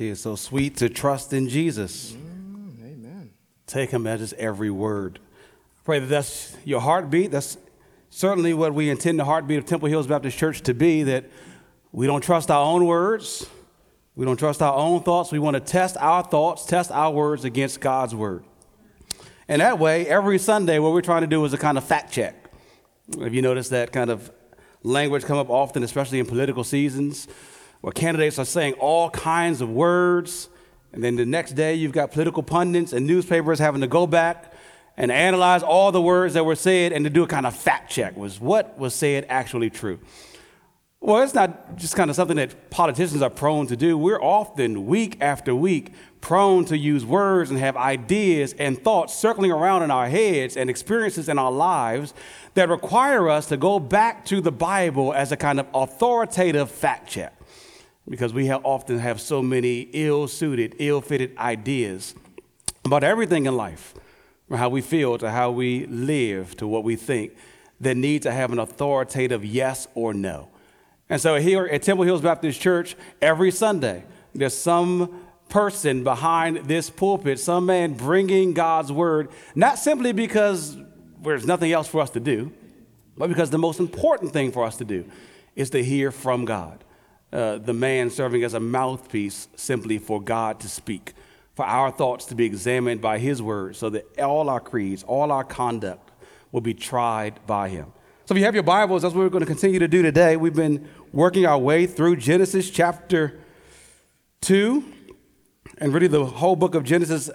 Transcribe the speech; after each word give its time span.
Tis 0.00 0.22
so 0.22 0.34
sweet 0.34 0.78
to 0.78 0.88
trust 0.88 1.34
in 1.34 1.50
Jesus. 1.50 2.12
Mm, 2.12 2.82
amen. 2.82 3.30
Take 3.66 3.90
him 3.90 4.06
at 4.06 4.20
his 4.20 4.32
every 4.38 4.70
word. 4.70 5.18
I 5.22 5.84
Pray 5.84 5.98
that 5.98 6.06
that's 6.06 6.56
your 6.64 6.80
heartbeat. 6.80 7.30
That's 7.30 7.58
certainly 8.08 8.54
what 8.54 8.72
we 8.72 8.88
intend 8.88 9.20
the 9.20 9.26
heartbeat 9.26 9.58
of 9.58 9.66
Temple 9.66 9.90
Hills 9.90 10.06
Baptist 10.06 10.38
Church 10.38 10.62
to 10.62 10.72
be 10.72 11.02
that 11.02 11.26
we 11.92 12.06
don't 12.06 12.22
trust 12.22 12.50
our 12.50 12.64
own 12.64 12.86
words. 12.86 13.46
We 14.16 14.24
don't 14.24 14.38
trust 14.38 14.62
our 14.62 14.74
own 14.74 15.02
thoughts. 15.02 15.32
We 15.32 15.38
want 15.38 15.56
to 15.56 15.60
test 15.60 15.98
our 15.98 16.24
thoughts, 16.24 16.64
test 16.64 16.90
our 16.90 17.12
words 17.12 17.44
against 17.44 17.80
God's 17.80 18.14
word. 18.14 18.44
And 19.48 19.60
that 19.60 19.78
way, 19.78 20.06
every 20.06 20.38
Sunday, 20.38 20.78
what 20.78 20.94
we're 20.94 21.02
trying 21.02 21.20
to 21.20 21.26
do 21.26 21.44
is 21.44 21.52
a 21.52 21.58
kind 21.58 21.76
of 21.76 21.84
fact 21.84 22.10
check. 22.10 22.50
Have 23.22 23.34
you 23.34 23.42
noticed 23.42 23.68
that 23.68 23.92
kind 23.92 24.08
of 24.08 24.32
language 24.82 25.24
come 25.24 25.36
up 25.36 25.50
often, 25.50 25.82
especially 25.82 26.20
in 26.20 26.24
political 26.24 26.64
seasons, 26.64 27.28
where 27.80 27.92
candidates 27.92 28.38
are 28.38 28.44
saying 28.44 28.74
all 28.74 29.10
kinds 29.10 29.60
of 29.60 29.70
words, 29.70 30.48
and 30.92 31.02
then 31.02 31.16
the 31.16 31.26
next 31.26 31.52
day 31.52 31.74
you've 31.74 31.92
got 31.92 32.10
political 32.10 32.42
pundits 32.42 32.92
and 32.92 33.06
newspapers 33.06 33.58
having 33.58 33.80
to 33.80 33.86
go 33.86 34.06
back 34.06 34.52
and 34.96 35.10
analyze 35.10 35.62
all 35.62 35.92
the 35.92 36.02
words 36.02 36.34
that 36.34 36.44
were 36.44 36.56
said 36.56 36.92
and 36.92 37.04
to 37.04 37.10
do 37.10 37.22
a 37.22 37.26
kind 37.26 37.46
of 37.46 37.56
fact 37.56 37.90
check. 37.90 38.16
Was 38.16 38.40
what 38.40 38.78
was 38.78 38.94
said 38.94 39.24
actually 39.28 39.70
true? 39.70 39.98
Well, 41.02 41.22
it's 41.22 41.32
not 41.32 41.76
just 41.76 41.96
kind 41.96 42.10
of 42.10 42.16
something 42.16 42.36
that 42.36 42.68
politicians 42.68 43.22
are 43.22 43.30
prone 43.30 43.66
to 43.68 43.76
do. 43.76 43.96
We're 43.96 44.20
often, 44.20 44.84
week 44.84 45.16
after 45.22 45.54
week, 45.54 45.94
prone 46.20 46.66
to 46.66 46.76
use 46.76 47.06
words 47.06 47.48
and 47.48 47.58
have 47.58 47.74
ideas 47.74 48.54
and 48.58 48.78
thoughts 48.84 49.14
circling 49.14 49.50
around 49.50 49.82
in 49.82 49.90
our 49.90 50.10
heads 50.10 50.58
and 50.58 50.68
experiences 50.68 51.30
in 51.30 51.38
our 51.38 51.50
lives 51.50 52.12
that 52.52 52.68
require 52.68 53.30
us 53.30 53.46
to 53.46 53.56
go 53.56 53.80
back 53.80 54.26
to 54.26 54.42
the 54.42 54.52
Bible 54.52 55.14
as 55.14 55.32
a 55.32 55.38
kind 55.38 55.58
of 55.58 55.66
authoritative 55.72 56.70
fact 56.70 57.08
check. 57.08 57.34
Because 58.10 58.34
we 58.34 58.46
have 58.46 58.66
often 58.66 58.98
have 58.98 59.20
so 59.20 59.40
many 59.40 59.88
ill 59.92 60.26
suited, 60.26 60.74
ill 60.80 61.00
fitted 61.00 61.38
ideas 61.38 62.14
about 62.84 63.04
everything 63.04 63.46
in 63.46 63.56
life, 63.56 63.94
from 64.48 64.58
how 64.58 64.68
we 64.68 64.80
feel 64.80 65.16
to 65.18 65.30
how 65.30 65.52
we 65.52 65.86
live 65.86 66.56
to 66.56 66.66
what 66.66 66.82
we 66.82 66.96
think, 66.96 67.32
that 67.80 67.96
need 67.96 68.22
to 68.22 68.32
have 68.32 68.52
an 68.52 68.58
authoritative 68.58 69.44
yes 69.44 69.86
or 69.94 70.12
no. 70.12 70.48
And 71.08 71.20
so 71.20 71.36
here 71.36 71.66
at 71.66 71.82
Temple 71.82 72.04
Hills 72.04 72.20
Baptist 72.20 72.60
Church, 72.60 72.96
every 73.22 73.52
Sunday, 73.52 74.04
there's 74.34 74.56
some 74.56 75.22
person 75.48 76.04
behind 76.04 76.68
this 76.68 76.90
pulpit, 76.90 77.38
some 77.38 77.66
man 77.66 77.94
bringing 77.94 78.54
God's 78.54 78.90
word, 78.90 79.28
not 79.54 79.78
simply 79.78 80.12
because 80.12 80.76
there's 81.22 81.46
nothing 81.46 81.72
else 81.72 81.86
for 81.86 82.00
us 82.00 82.10
to 82.10 82.20
do, 82.20 82.52
but 83.16 83.28
because 83.28 83.50
the 83.50 83.58
most 83.58 83.78
important 83.78 84.32
thing 84.32 84.50
for 84.50 84.64
us 84.64 84.76
to 84.78 84.84
do 84.84 85.04
is 85.54 85.70
to 85.70 85.82
hear 85.82 86.10
from 86.10 86.44
God. 86.44 86.84
Uh, 87.32 87.58
the 87.58 87.74
man 87.74 88.10
serving 88.10 88.42
as 88.42 88.54
a 88.54 88.60
mouthpiece 88.60 89.48
simply 89.54 89.98
for 89.98 90.20
God 90.20 90.58
to 90.60 90.68
speak, 90.68 91.12
for 91.54 91.64
our 91.64 91.90
thoughts 91.92 92.24
to 92.26 92.34
be 92.34 92.44
examined 92.44 93.00
by 93.00 93.18
his 93.18 93.40
word, 93.40 93.76
so 93.76 93.88
that 93.90 94.04
all 94.18 94.48
our 94.50 94.60
creeds, 94.60 95.04
all 95.04 95.30
our 95.30 95.44
conduct 95.44 96.10
will 96.50 96.60
be 96.60 96.74
tried 96.74 97.38
by 97.46 97.68
him. 97.68 97.92
So 98.24 98.34
if 98.34 98.38
you 98.38 98.44
have 98.44 98.54
your 98.54 98.64
Bibles, 98.64 99.02
that's 99.02 99.14
what 99.14 99.22
we're 99.22 99.28
going 99.28 99.44
to 99.44 99.46
continue 99.46 99.78
to 99.78 99.88
do 99.88 100.02
today. 100.02 100.36
We've 100.36 100.54
been 100.54 100.88
working 101.12 101.46
our 101.46 101.58
way 101.58 101.86
through 101.86 102.16
Genesis 102.16 102.70
chapter 102.70 103.38
2, 104.42 104.84
and 105.78 105.92
really 105.92 106.06
the 106.06 106.24
whole 106.24 106.56
book 106.56 106.74
of 106.74 106.84
Genesis 106.84 107.30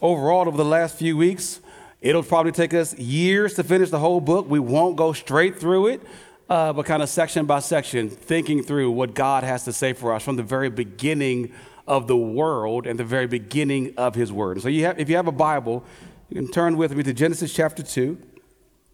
overall 0.00 0.46
over 0.48 0.56
the 0.56 0.64
last 0.64 0.96
few 0.96 1.16
weeks. 1.16 1.60
It'll 2.00 2.22
probably 2.22 2.52
take 2.52 2.74
us 2.74 2.96
years 2.96 3.54
to 3.54 3.64
finish 3.64 3.90
the 3.90 3.98
whole 3.98 4.20
book. 4.20 4.48
We 4.48 4.60
won't 4.60 4.96
go 4.96 5.12
straight 5.12 5.58
through 5.58 5.88
it, 5.88 6.02
uh, 6.48 6.72
but 6.72 6.86
kind 6.86 7.02
of 7.02 7.08
section 7.08 7.46
by 7.46 7.60
section, 7.60 8.08
thinking 8.08 8.62
through 8.62 8.90
what 8.90 9.14
God 9.14 9.44
has 9.44 9.64
to 9.64 9.72
say 9.72 9.92
for 9.92 10.12
us 10.12 10.22
from 10.22 10.36
the 10.36 10.42
very 10.42 10.70
beginning 10.70 11.52
of 11.86 12.06
the 12.06 12.16
world 12.16 12.86
and 12.86 12.98
the 12.98 13.04
very 13.04 13.26
beginning 13.26 13.94
of 13.96 14.14
His 14.14 14.32
Word. 14.32 14.60
So, 14.62 14.68
you 14.68 14.84
have, 14.84 14.98
if 14.98 15.08
you 15.08 15.16
have 15.16 15.28
a 15.28 15.32
Bible, 15.32 15.84
you 16.28 16.36
can 16.36 16.50
turn 16.50 16.76
with 16.76 16.94
me 16.94 17.02
to 17.02 17.12
Genesis 17.12 17.52
chapter 17.52 17.82
2. 17.82 18.18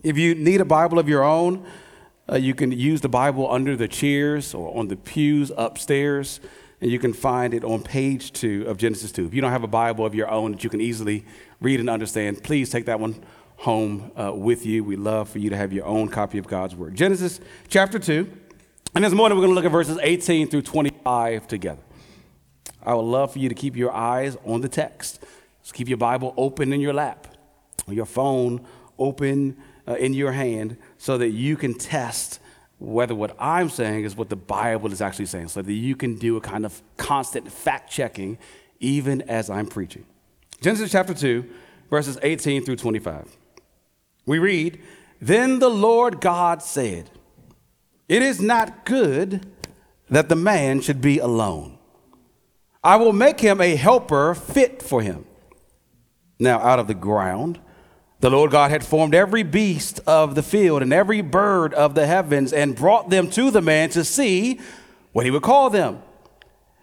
If 0.03 0.19
you 0.19 0.35
need 0.35 0.61
a 0.61 0.65
Bible 0.65 0.99
of 0.99 1.09
your 1.09 1.25
own, 1.25 1.65
uh, 2.31 2.37
you 2.37 2.55
can 2.55 2.73
use 2.73 3.01
the 3.01 3.09
Bible 3.09 3.51
under 3.51 3.77
the 3.77 3.89
chairs 3.89 4.55
or 4.55 4.77
on 4.77 4.89
the 4.89 4.97
pews 4.97 5.53
upstairs, 5.57 6.41
and 6.81 6.91
you 6.91 6.99
can 6.99 7.13
find 7.13 7.55
it 7.55 7.65
on 7.65 7.83
page 7.83 8.33
two 8.33 8.65
of 8.67 8.79
Genesis 8.79 9.13
2. 9.13 9.27
If 9.27 9.35
you 9.35 9.41
don't 9.41 9.51
have 9.51 9.65
a 9.65 9.69
Bible 9.69 10.07
of 10.07 10.15
your 10.15 10.31
own 10.31 10.53
that 10.53 10.65
you 10.65 10.71
can 10.71 10.81
easily 10.81 11.25
read 11.61 11.81
and 11.81 11.91
understand, 11.91 12.43
please 12.43 12.71
take 12.71 12.87
that 12.87 12.99
one 12.99 13.23
home 13.57 14.11
uh, 14.17 14.33
with 14.35 14.67
you. 14.67 14.85
We 14.85 14.97
love 14.97 15.29
for 15.29 15.39
you 15.39 15.51
to 15.51 15.57
have 15.57 15.73
your 15.73 15.87
own 15.87 16.09
copy 16.09 16.39
of 16.39 16.47
God's 16.47 16.75
Word. 16.75 16.95
Genesis 16.95 17.41
chapter 17.69 17.99
2. 17.99 18.31
And 18.95 19.05
this 19.05 19.13
morning 19.13 19.37
we're 19.37 19.43
going 19.43 19.53
to 19.53 19.55
look 19.57 19.65
at 19.65 19.73
verses 19.73 19.99
18 20.01 20.49
through 20.49 20.63
25 20.63 21.49
together. 21.49 21.83
I 22.83 22.95
would 22.95 23.03
love 23.03 23.33
for 23.33 23.39
you 23.39 23.49
to 23.49 23.55
keep 23.55 23.77
your 23.77 23.93
eyes 23.93 24.37
on 24.45 24.61
the 24.61 24.69
text. 24.69 25.21
Just 25.63 25.75
keep 25.75 25.89
your 25.89 25.99
Bible 25.99 26.35
open 26.37 26.73
in 26.73 26.81
your 26.81 26.93
lap, 26.93 27.27
or 27.89 27.95
your 27.95 28.07
phone 28.07 28.65
open 28.99 29.57
uh, 29.89 29.95
in 29.95 30.13
your 30.13 30.33
hand 30.33 30.77
so 30.99 31.19
that 31.19 31.31
you 31.31 31.57
can 31.57 31.75
test 31.75 32.41
whether 32.79 33.15
what 33.15 33.35
I'm 33.39 33.71
saying 33.71 34.05
is 34.05 34.15
what 34.15 34.29
the 34.29 34.37
Bible 34.37 34.93
is 34.93 35.01
actually 35.01 35.27
saying, 35.27 35.49
so 35.49 35.63
that 35.63 35.73
you 35.73 35.97
can 35.97 36.17
do 36.17 36.37
a 36.37 36.41
kind 36.41 36.67
of 36.67 36.83
constant 36.97 37.51
fact 37.51 37.91
checking 37.91 38.39
even 38.81 39.23
as 39.23 39.49
I'm 39.49 39.67
preaching. 39.67 40.05
Genesis 40.61 40.93
chapter 40.93 41.15
2, 41.15 41.49
verses 41.91 42.19
18 42.23 42.65
through 42.65 42.77
25. 42.77 43.37
We 44.27 44.39
read, 44.39 44.81
Then 45.21 45.59
the 45.59 45.71
Lord 45.71 46.21
God 46.21 46.63
said, 46.63 47.11
It 48.09 48.23
is 48.23 48.41
not 48.41 48.85
good 48.85 49.47
that 50.09 50.29
the 50.29 50.37
man 50.37 50.81
should 50.81 51.01
be 51.01 51.19
alone. 51.19 51.79
I 52.83 52.97
will 52.97 53.13
make 53.13 53.41
him 53.41 53.61
a 53.61 53.77
helper 53.77 54.35
fit 54.35 54.83
for 54.83 55.01
him. 55.01 55.25
Now, 56.39 56.59
out 56.61 56.79
of 56.79 56.87
the 56.87 56.95
ground, 56.95 57.59
the 58.21 58.31
Lord 58.31 58.51
God 58.51 58.71
had 58.71 58.85
formed 58.85 59.15
every 59.15 59.43
beast 59.43 60.01
of 60.07 60.35
the 60.35 60.43
field 60.43 60.83
and 60.83 60.93
every 60.93 61.21
bird 61.21 61.75
of 61.75 61.95
the 61.95 62.07
heavens 62.07 62.53
and 62.53 62.77
brought 62.77 63.11
them 63.11 63.31
to 63.31 63.51
the 63.51 63.63
man 63.63 63.91
to 63.91 64.05
see 64.05 64.61
what 65.13 65.25
he 65.25 65.31
would 65.31 65.43
call 65.43 65.71
them. 65.71 66.03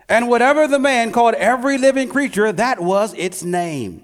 And 0.07 0.27
whatever 0.27 0.67
the 0.67 0.79
man 0.79 1.11
called 1.11 1.35
every 1.35 1.77
living 1.77 2.09
creature, 2.09 2.51
that 2.51 2.79
was 2.79 3.13
its 3.13 3.43
name. 3.43 4.03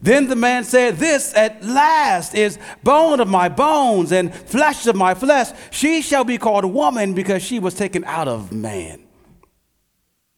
Then 0.00 0.28
the 0.28 0.36
man 0.36 0.64
said, 0.64 0.96
This 0.96 1.34
at 1.34 1.64
last 1.64 2.34
is 2.34 2.58
bone 2.82 3.20
of 3.20 3.28
my 3.28 3.48
bones 3.48 4.12
and 4.12 4.34
flesh 4.34 4.86
of 4.86 4.96
my 4.96 5.14
flesh. 5.14 5.50
She 5.70 6.02
shall 6.02 6.24
be 6.24 6.38
called 6.38 6.64
woman 6.64 7.14
because 7.14 7.42
she 7.42 7.58
was 7.58 7.74
taken 7.74 8.04
out 8.04 8.28
of 8.28 8.52
man. 8.52 9.04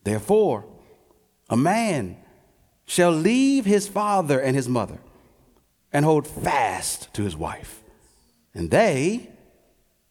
Therefore, 0.05 0.65
a 1.51 1.57
man 1.57 2.17
shall 2.87 3.11
leave 3.11 3.65
his 3.65 3.89
father 3.89 4.41
and 4.41 4.55
his 4.55 4.69
mother 4.69 4.99
and 5.93 6.05
hold 6.05 6.27
fast 6.27 7.13
to 7.15 7.23
his 7.23 7.37
wife, 7.37 7.83
and 8.55 8.71
they 8.71 9.31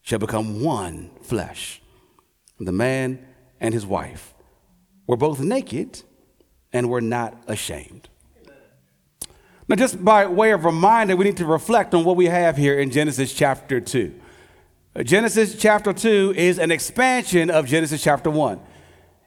shall 0.01 0.19
become 0.19 0.61
one 0.61 1.11
flesh. 1.21 1.81
The 2.59 2.71
man 2.71 3.25
and 3.59 3.73
his 3.73 3.85
wife 3.85 4.33
were 5.07 5.17
both 5.17 5.39
naked 5.39 6.01
and 6.71 6.89
were 6.89 7.01
not 7.01 7.41
ashamed. 7.47 8.09
Now, 9.67 9.75
just 9.75 10.03
by 10.03 10.27
way 10.27 10.51
of 10.51 10.63
reminder, 10.63 11.15
we 11.15 11.25
need 11.25 11.37
to 11.37 11.45
reflect 11.45 11.95
on 11.95 12.03
what 12.03 12.15
we 12.15 12.25
have 12.25 12.55
here 12.55 12.79
in 12.79 12.91
Genesis 12.91 13.33
chapter 13.33 13.81
2. 13.81 14.13
Uh, 14.95 15.01
Genesis 15.01 15.55
chapter 15.55 15.91
2 15.91 16.35
is 16.37 16.59
an 16.59 16.69
expansion 16.69 17.49
of 17.49 17.65
Genesis 17.65 18.03
chapter 18.03 18.29
1. 18.29 18.59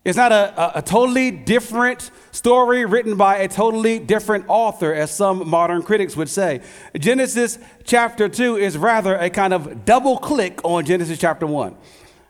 It's 0.05 0.17
not 0.17 0.31
a, 0.31 0.77
a, 0.77 0.79
a, 0.79 0.83
totally 0.83 1.33
different 1.33 2.13
story 2.31 2.85
written 2.85 3.17
by 3.17 3.39
a 3.39 3.49
totally 3.49 3.99
different 3.99 4.45
author, 4.47 4.95
as 4.95 5.13
some 5.13 5.49
modern 5.49 5.83
critics 5.83 6.17
would 6.17 6.29
say. 6.29 6.61
Genesis 6.97 7.59
chapter 7.83 8.29
2 8.29 8.59
is 8.59 8.79
rather 8.79 9.17
a 9.17 9.29
kind 9.31 9.53
of 9.53 9.85
double 9.85 10.19
click 10.19 10.61
on 10.65 10.85
Genesis 10.85 11.19
chapter 11.19 11.49
1. 11.49 11.77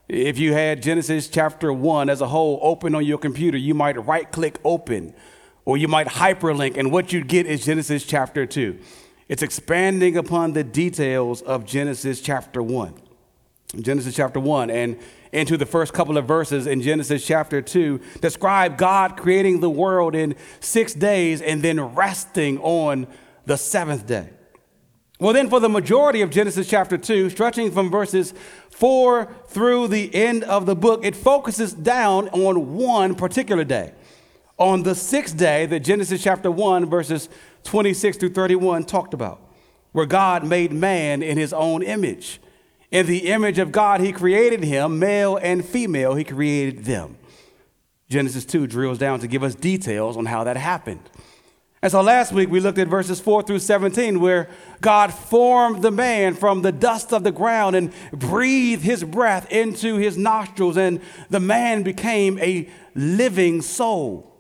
If 0.09 0.39
you 0.39 0.55
had 0.55 0.83
Genesis 0.83 1.29
chapter 1.29 1.75
1 1.75 2.09
as 2.09 2.23
a 2.23 2.27
whole 2.29 2.59
open 2.63 2.95
on 2.95 3.05
your 3.05 3.19
computer, 3.19 3.59
you 3.59 3.75
might 3.75 4.03
right 4.07 4.33
click 4.33 4.59
open 4.65 5.13
or 5.69 5.77
you 5.77 5.87
might 5.87 6.07
hyperlink, 6.07 6.79
and 6.79 6.91
what 6.91 7.13
you'd 7.13 7.29
get 7.29 7.45
is 7.45 7.67
Genesis 7.67 8.03
chapter 8.03 8.47
2. 8.47 8.79
It's 9.29 9.43
expanding 9.43 10.17
upon 10.17 10.55
the 10.55 10.65
details 10.65 11.43
of 11.43 11.67
Genesis 11.67 12.23
chapter 12.23 12.63
1. 12.63 12.95
Genesis 13.79 14.17
chapter 14.17 14.41
1. 14.41 14.71
And 14.71 14.99
into 15.31 15.59
the 15.59 15.67
first 15.67 15.93
couple 15.93 16.17
of 16.17 16.25
verses 16.25 16.67
in 16.67 16.81
Genesis 16.81 17.27
chapter 17.27 17.61
2 17.61 18.01
describe 18.23 18.79
God 18.79 19.19
creating 19.19 19.61
the 19.61 19.69
world 19.69 20.15
in 20.15 20.37
six 20.61 20.95
days 20.95 21.43
and 21.43 21.61
then 21.61 21.79
resting 21.79 22.59
on 22.61 23.07
the 23.45 23.59
seventh 23.59 24.07
day. 24.07 24.31
Well, 25.21 25.35
then, 25.35 25.51
for 25.51 25.61
the 25.61 25.69
majority 25.69 26.23
of 26.23 26.31
Genesis 26.31 26.67
chapter 26.67 26.97
2, 26.97 27.29
stretching 27.29 27.73
from 27.73 27.91
verses 27.91 28.33
4 28.71 29.29
through 29.49 29.89
the 29.89 30.15
end 30.15 30.45
of 30.45 30.65
the 30.65 30.75
book, 30.75 31.05
it 31.05 31.15
focuses 31.15 31.75
down 31.75 32.29
on 32.31 32.75
one 32.75 33.15
particular 33.15 33.65
day. 33.65 33.93
On 34.59 34.83
the 34.83 34.97
sixth 34.97 35.37
day 35.37 35.67
that 35.67 35.81
Genesis 35.81 36.23
chapter 36.23 36.51
1, 36.51 36.91
verses 36.91 37.29
26 37.63 38.17
through 38.17 38.31
31 38.31 38.85
talked 38.85 39.15
about, 39.15 39.41
where 39.93 40.07
God 40.07 40.45
made 40.45 40.73
man 40.73 41.23
in 41.23 41.39
his 41.39 41.53
own 41.53 41.83
image. 41.83 42.41
In 42.91 43.07
the 43.07 43.29
image 43.29 43.59
of 43.59 43.71
God, 43.71 44.01
he 44.01 44.13
created 44.13 44.65
him, 44.65 44.99
male 44.99 45.37
and 45.37 45.65
female, 45.65 46.15
he 46.17 46.25
created 46.25 46.85
them. 46.85 47.19
Genesis 48.09 48.45
2 48.45 48.67
drills 48.67 48.99
down 48.99 49.21
to 49.21 49.29
give 49.29 49.45
us 49.45 49.55
details 49.55 50.17
on 50.17 50.27
how 50.27 50.43
that 50.43 50.57
happened. 50.57 51.09
And 51.81 51.93
so 51.93 52.01
last 52.01 52.33
week 52.33 52.49
we 52.49 52.59
looked 52.59 52.79
at 52.79 52.89
verses 52.89 53.21
4 53.21 53.45
through 53.45 53.61
17, 53.61 54.19
where 54.19 54.49
God 54.81 55.15
formed 55.15 55.83
the 55.83 55.93
man 55.93 56.35
from 56.35 56.63
the 56.63 56.73
dust 56.73 57.13
of 57.13 57.23
the 57.23 57.31
ground 57.31 57.77
and 57.77 57.93
breathed 58.13 58.83
his 58.83 59.05
breath 59.05 59.49
into 59.53 59.99
his 59.99 60.19
nostrils, 60.19 60.77
and 60.77 61.01
the 61.31 61.39
man 61.39 61.85
became 61.85 62.39
a 62.41 62.69
living 62.97 63.63
soul. 63.63 64.35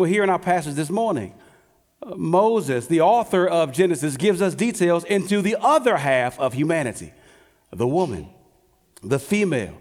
Well, 0.00 0.08
here 0.08 0.24
in 0.24 0.30
our 0.30 0.38
passage 0.38 0.76
this 0.76 0.88
morning, 0.88 1.34
Moses, 2.16 2.86
the 2.86 3.02
author 3.02 3.46
of 3.46 3.70
Genesis, 3.70 4.16
gives 4.16 4.40
us 4.40 4.54
details 4.54 5.04
into 5.04 5.42
the 5.42 5.58
other 5.60 5.98
half 5.98 6.40
of 6.40 6.54
humanity 6.54 7.12
the 7.70 7.86
woman, 7.86 8.30
the 9.02 9.18
female. 9.18 9.74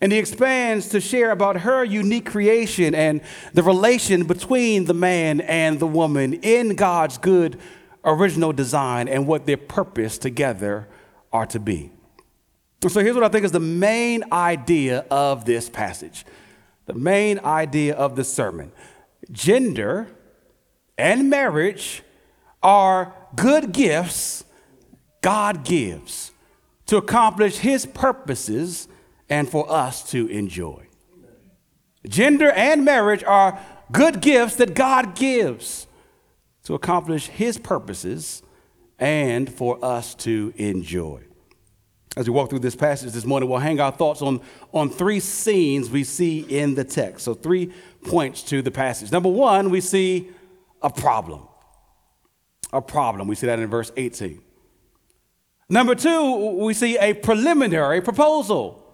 And 0.00 0.10
he 0.10 0.16
expands 0.16 0.88
to 0.88 1.02
share 1.02 1.32
about 1.32 1.58
her 1.58 1.84
unique 1.84 2.24
creation 2.24 2.94
and 2.94 3.20
the 3.52 3.62
relation 3.62 4.24
between 4.24 4.86
the 4.86 4.94
man 4.94 5.42
and 5.42 5.78
the 5.78 5.86
woman 5.86 6.32
in 6.32 6.74
God's 6.74 7.18
good 7.18 7.60
original 8.06 8.54
design 8.54 9.06
and 9.06 9.26
what 9.26 9.44
their 9.44 9.58
purpose 9.58 10.16
together 10.16 10.88
are 11.30 11.44
to 11.44 11.60
be. 11.60 11.92
So 12.88 13.00
here's 13.00 13.14
what 13.14 13.24
I 13.24 13.28
think 13.28 13.44
is 13.44 13.52
the 13.52 13.60
main 13.60 14.24
idea 14.32 15.04
of 15.10 15.44
this 15.44 15.68
passage. 15.68 16.24
The 16.86 16.94
main 16.94 17.38
idea 17.40 17.94
of 17.96 18.16
the 18.16 18.24
sermon. 18.24 18.72
Gender 19.30 20.08
and 20.96 21.30
marriage 21.30 22.02
are 22.62 23.14
good 23.36 23.72
gifts 23.72 24.44
God 25.20 25.64
gives 25.64 26.32
to 26.86 26.96
accomplish 26.96 27.58
his 27.58 27.86
purposes 27.86 28.88
and 29.28 29.48
for 29.48 29.70
us 29.70 30.08
to 30.10 30.26
enjoy. 30.28 30.86
Gender 32.06 32.50
and 32.50 32.84
marriage 32.84 33.22
are 33.24 33.60
good 33.92 34.20
gifts 34.20 34.56
that 34.56 34.74
God 34.74 35.14
gives 35.14 35.86
to 36.64 36.74
accomplish 36.74 37.26
His 37.26 37.58
purposes 37.58 38.42
and 38.98 39.52
for 39.52 39.82
us 39.84 40.14
to 40.16 40.52
enjoy. 40.56 41.22
As 42.16 42.28
we 42.28 42.34
walk 42.34 42.50
through 42.50 42.58
this 42.60 42.74
passage 42.74 43.12
this 43.12 43.24
morning, 43.24 43.48
we'll 43.48 43.58
hang 43.58 43.80
our 43.80 43.92
thoughts 43.92 44.22
on, 44.22 44.40
on 44.72 44.90
three 44.90 45.20
scenes 45.20 45.88
we 45.88 46.04
see 46.04 46.40
in 46.40 46.74
the 46.74 46.84
text. 46.84 47.24
So, 47.24 47.34
three 47.34 47.72
points 48.04 48.42
to 48.44 48.62
the 48.62 48.70
passage. 48.70 49.12
Number 49.12 49.28
one, 49.28 49.70
we 49.70 49.80
see 49.80 50.28
a 50.82 50.90
problem. 50.90 51.42
A 52.72 52.82
problem. 52.82 53.28
We 53.28 53.34
see 53.34 53.46
that 53.46 53.58
in 53.58 53.68
verse 53.68 53.90
18. 53.96 54.40
Number 55.68 55.94
two, 55.94 56.56
we 56.58 56.74
see 56.74 56.96
a 56.98 57.14
preliminary 57.14 58.00
proposal. 58.00 58.84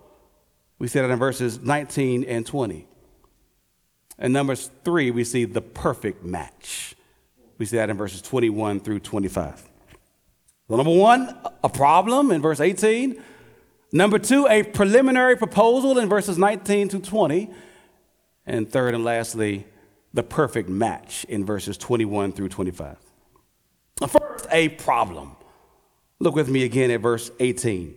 We 0.79 0.89
see 0.89 1.01
that 1.01 1.11
in 1.11 1.19
verses 1.19 1.61
19 1.61 2.25
and 2.25 2.45
20. 2.45 2.87
And 4.19 4.33
numbers 4.33 4.71
three, 4.85 5.11
we 5.11 5.25
see 5.25 5.45
the 5.45 5.61
perfect 5.61 6.25
match. 6.25 6.95
We 7.59 7.67
see 7.67 7.77
that 7.77 7.91
in 7.91 7.97
verses 7.97 8.23
21 8.23 8.81
through 8.81 9.01
25. 9.01 9.71
So, 10.69 10.77
number 10.77 10.95
one, 10.95 11.37
a 11.63 11.69
problem 11.69 12.31
in 12.31 12.41
verse 12.41 12.61
18. 12.61 13.23
Number 13.93 14.19
two, 14.19 14.49
a 14.49 14.63
preliminary 14.63 15.37
proposal 15.37 15.99
in 15.99 16.09
verses 16.09 16.39
19 16.39 16.89
to 16.89 16.99
20. 16.99 17.51
And 18.47 18.71
third 18.71 18.95
and 18.95 19.05
lastly, 19.05 19.67
the 20.13 20.23
perfect 20.23 20.69
match 20.69 21.25
in 21.25 21.45
verses 21.45 21.77
21 21.77 22.33
through 22.33 22.49
25. 22.49 22.97
First, 24.09 24.47
a 24.51 24.69
problem. 24.71 25.37
Look 26.21 26.35
with 26.35 26.49
me 26.49 26.65
again 26.65 26.91
at 26.91 27.01
verse 27.01 27.31
18. 27.41 27.97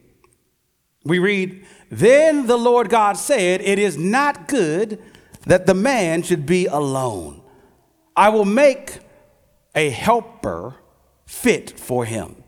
We 1.04 1.20
read, 1.20 1.66
Then 1.90 2.48
the 2.48 2.58
Lord 2.58 2.90
God 2.90 3.18
said, 3.18 3.62
It 3.62 3.80
is 3.80 3.98
not 3.98 4.48
good 4.48 5.02
that 5.46 5.66
the 5.66 5.74
man 5.74 6.24
should 6.24 6.46
be 6.46 6.66
alone. 6.66 7.42
I 8.16 8.30
will 8.30 8.46
make 8.46 9.00
a 9.76 9.90
helper 9.90 10.76
fit 11.26 11.80
for 11.80 12.04
him. 12.04 12.44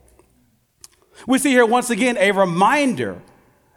We 1.28 1.38
see 1.38 1.52
here 1.52 1.66
once 1.66 1.90
again 1.90 2.18
a 2.18 2.32
reminder 2.32 3.22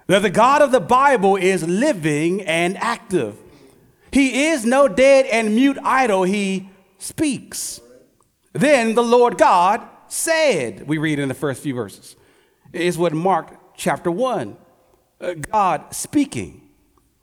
that 0.06 0.22
the 0.22 0.30
God 0.30 0.62
of 0.62 0.72
the 0.72 0.80
Bible 0.80 1.36
is 1.36 1.66
living 1.66 2.42
and 2.42 2.76
active. 2.78 3.36
He 4.12 4.48
is 4.48 4.64
no 4.64 4.88
dead 4.88 5.26
and 5.26 5.54
mute 5.54 5.78
idol, 5.82 6.24
he 6.24 6.70
speaks. 6.98 7.80
Then 8.52 8.94
the 8.94 9.02
Lord 9.02 9.38
God 9.38 9.80
said, 10.08 10.86
we 10.86 10.98
read 10.98 11.18
in 11.18 11.28
the 11.28 11.34
first 11.34 11.62
few 11.62 11.74
verses, 11.74 12.16
is 12.72 12.98
what 12.98 13.14
Mark 13.14 13.76
chapter 13.76 14.10
1. 14.10 14.56
Uh, 15.20 15.34
God 15.34 15.94
speaking. 15.94 16.68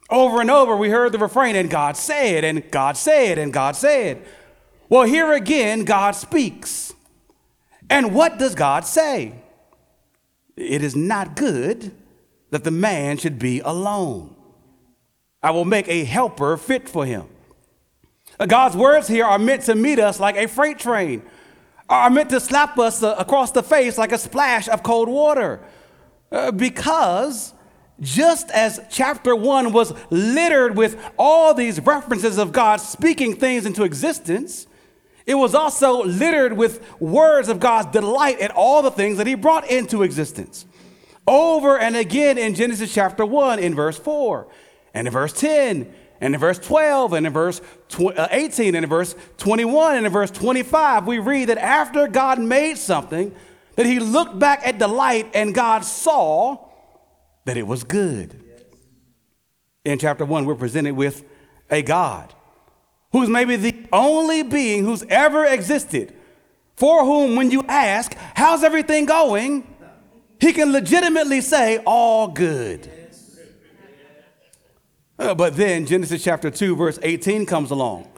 Over 0.09 0.41
and 0.41 0.49
over, 0.49 0.75
we 0.75 0.89
heard 0.89 1.11
the 1.11 1.19
refrain, 1.19 1.55
and 1.55 1.69
God 1.69 1.95
said, 1.95 2.43
and 2.43 2.69
God 2.71 2.97
said, 2.97 3.37
and 3.37 3.53
God 3.53 3.75
said. 3.75 4.25
Well, 4.89 5.03
here 5.03 5.33
again, 5.33 5.85
God 5.85 6.15
speaks. 6.15 6.93
And 7.91 8.15
what 8.15 8.39
does 8.39 8.55
God 8.55 8.85
say? 8.85 9.33
It 10.55 10.83
is 10.83 10.95
not 10.95 11.35
good 11.35 11.91
that 12.49 12.63
the 12.63 12.71
man 12.71 13.17
should 13.17 13.37
be 13.37 13.59
alone. 13.59 14.35
I 15.41 15.51
will 15.51 15.65
make 15.65 15.87
a 15.87 16.03
helper 16.03 16.57
fit 16.57 16.89
for 16.89 17.05
him. 17.05 17.27
Uh, 18.39 18.45
God's 18.45 18.75
words 18.75 19.07
here 19.07 19.25
are 19.25 19.39
meant 19.39 19.63
to 19.63 19.75
meet 19.75 19.99
us 19.99 20.19
like 20.19 20.35
a 20.35 20.47
freight 20.47 20.79
train, 20.79 21.21
are 21.87 22.09
meant 22.09 22.29
to 22.29 22.39
slap 22.39 22.77
us 22.77 23.01
uh, 23.01 23.15
across 23.17 23.51
the 23.51 23.63
face 23.63 23.97
like 23.97 24.11
a 24.11 24.17
splash 24.17 24.67
of 24.67 24.83
cold 24.83 25.09
water. 25.09 25.59
because 26.55 27.53
just 28.01 28.49
as 28.51 28.79
chapter 28.89 29.35
one 29.35 29.73
was 29.73 29.93
littered 30.09 30.77
with 30.77 30.97
all 31.17 31.53
these 31.53 31.79
references 31.81 32.37
of 32.37 32.51
God 32.51 32.77
speaking 32.77 33.35
things 33.35 33.65
into 33.65 33.83
existence, 33.83 34.67
it 35.25 35.35
was 35.35 35.53
also 35.53 36.03
littered 36.03 36.53
with 36.53 36.99
words 36.99 37.49
of 37.49 37.59
God's 37.59 37.91
delight 37.91 38.39
at 38.39 38.51
all 38.51 38.81
the 38.81 38.91
things 38.91 39.17
that 39.17 39.27
he 39.27 39.35
brought 39.35 39.69
into 39.69 40.01
existence. 40.01 40.65
Over 41.27 41.77
and 41.77 41.95
again 41.95 42.37
in 42.37 42.55
Genesis 42.55 42.93
chapter 42.93 43.25
1, 43.25 43.59
in 43.59 43.75
verse 43.75 43.99
4, 43.99 44.47
and 44.93 45.07
in 45.07 45.13
verse 45.13 45.33
10, 45.33 45.93
and 46.21 46.33
in 46.33 46.39
verse 46.39 46.59
12, 46.59 47.13
and 47.13 47.27
in 47.27 47.33
verse 47.33 47.61
uh, 47.99 48.27
18, 48.31 48.75
and 48.75 48.83
in 48.83 48.89
verse 48.89 49.15
21, 49.37 49.97
and 49.97 50.05
in 50.05 50.11
verse 50.11 50.31
25, 50.31 51.07
we 51.07 51.19
read 51.19 51.49
that 51.49 51.57
after 51.57 52.07
God 52.07 52.39
made 52.39 52.77
something, 52.77 53.33
that 53.75 53.85
he 53.85 53.99
looked 53.99 54.37
back 54.37 54.61
at 54.65 54.77
the 54.79 54.87
light 54.87 55.29
and 55.33 55.55
God 55.55 55.85
saw 55.85 56.57
that 57.45 57.55
it 57.55 57.65
was 57.65 57.83
good. 57.83 58.43
In 59.85 59.97
chapter 59.97 60.25
one, 60.25 60.45
we're 60.45 60.55
presented 60.55 60.95
with 60.95 61.23
a 61.71 61.81
God 61.81 62.33
who's 63.11 63.29
maybe 63.29 63.55
the 63.55 63.75
only 63.93 64.43
being 64.43 64.83
who's 64.83 65.03
ever 65.03 65.45
existed, 65.45 66.13
for 66.75 67.05
whom, 67.05 67.35
when 67.35 67.51
you 67.51 67.63
ask, 67.67 68.13
How's 68.35 68.63
everything 68.63 69.05
going? 69.05 69.65
he 70.39 70.53
can 70.53 70.71
legitimately 70.71 71.41
say, 71.41 71.77
All 71.85 72.27
good. 72.27 72.89
Uh, 75.19 75.35
but 75.35 75.57
then 75.57 75.85
Genesis 75.85 76.23
chapter 76.23 76.49
2, 76.49 76.75
verse 76.77 76.97
18 77.03 77.45
comes 77.45 77.71
along 77.71 78.09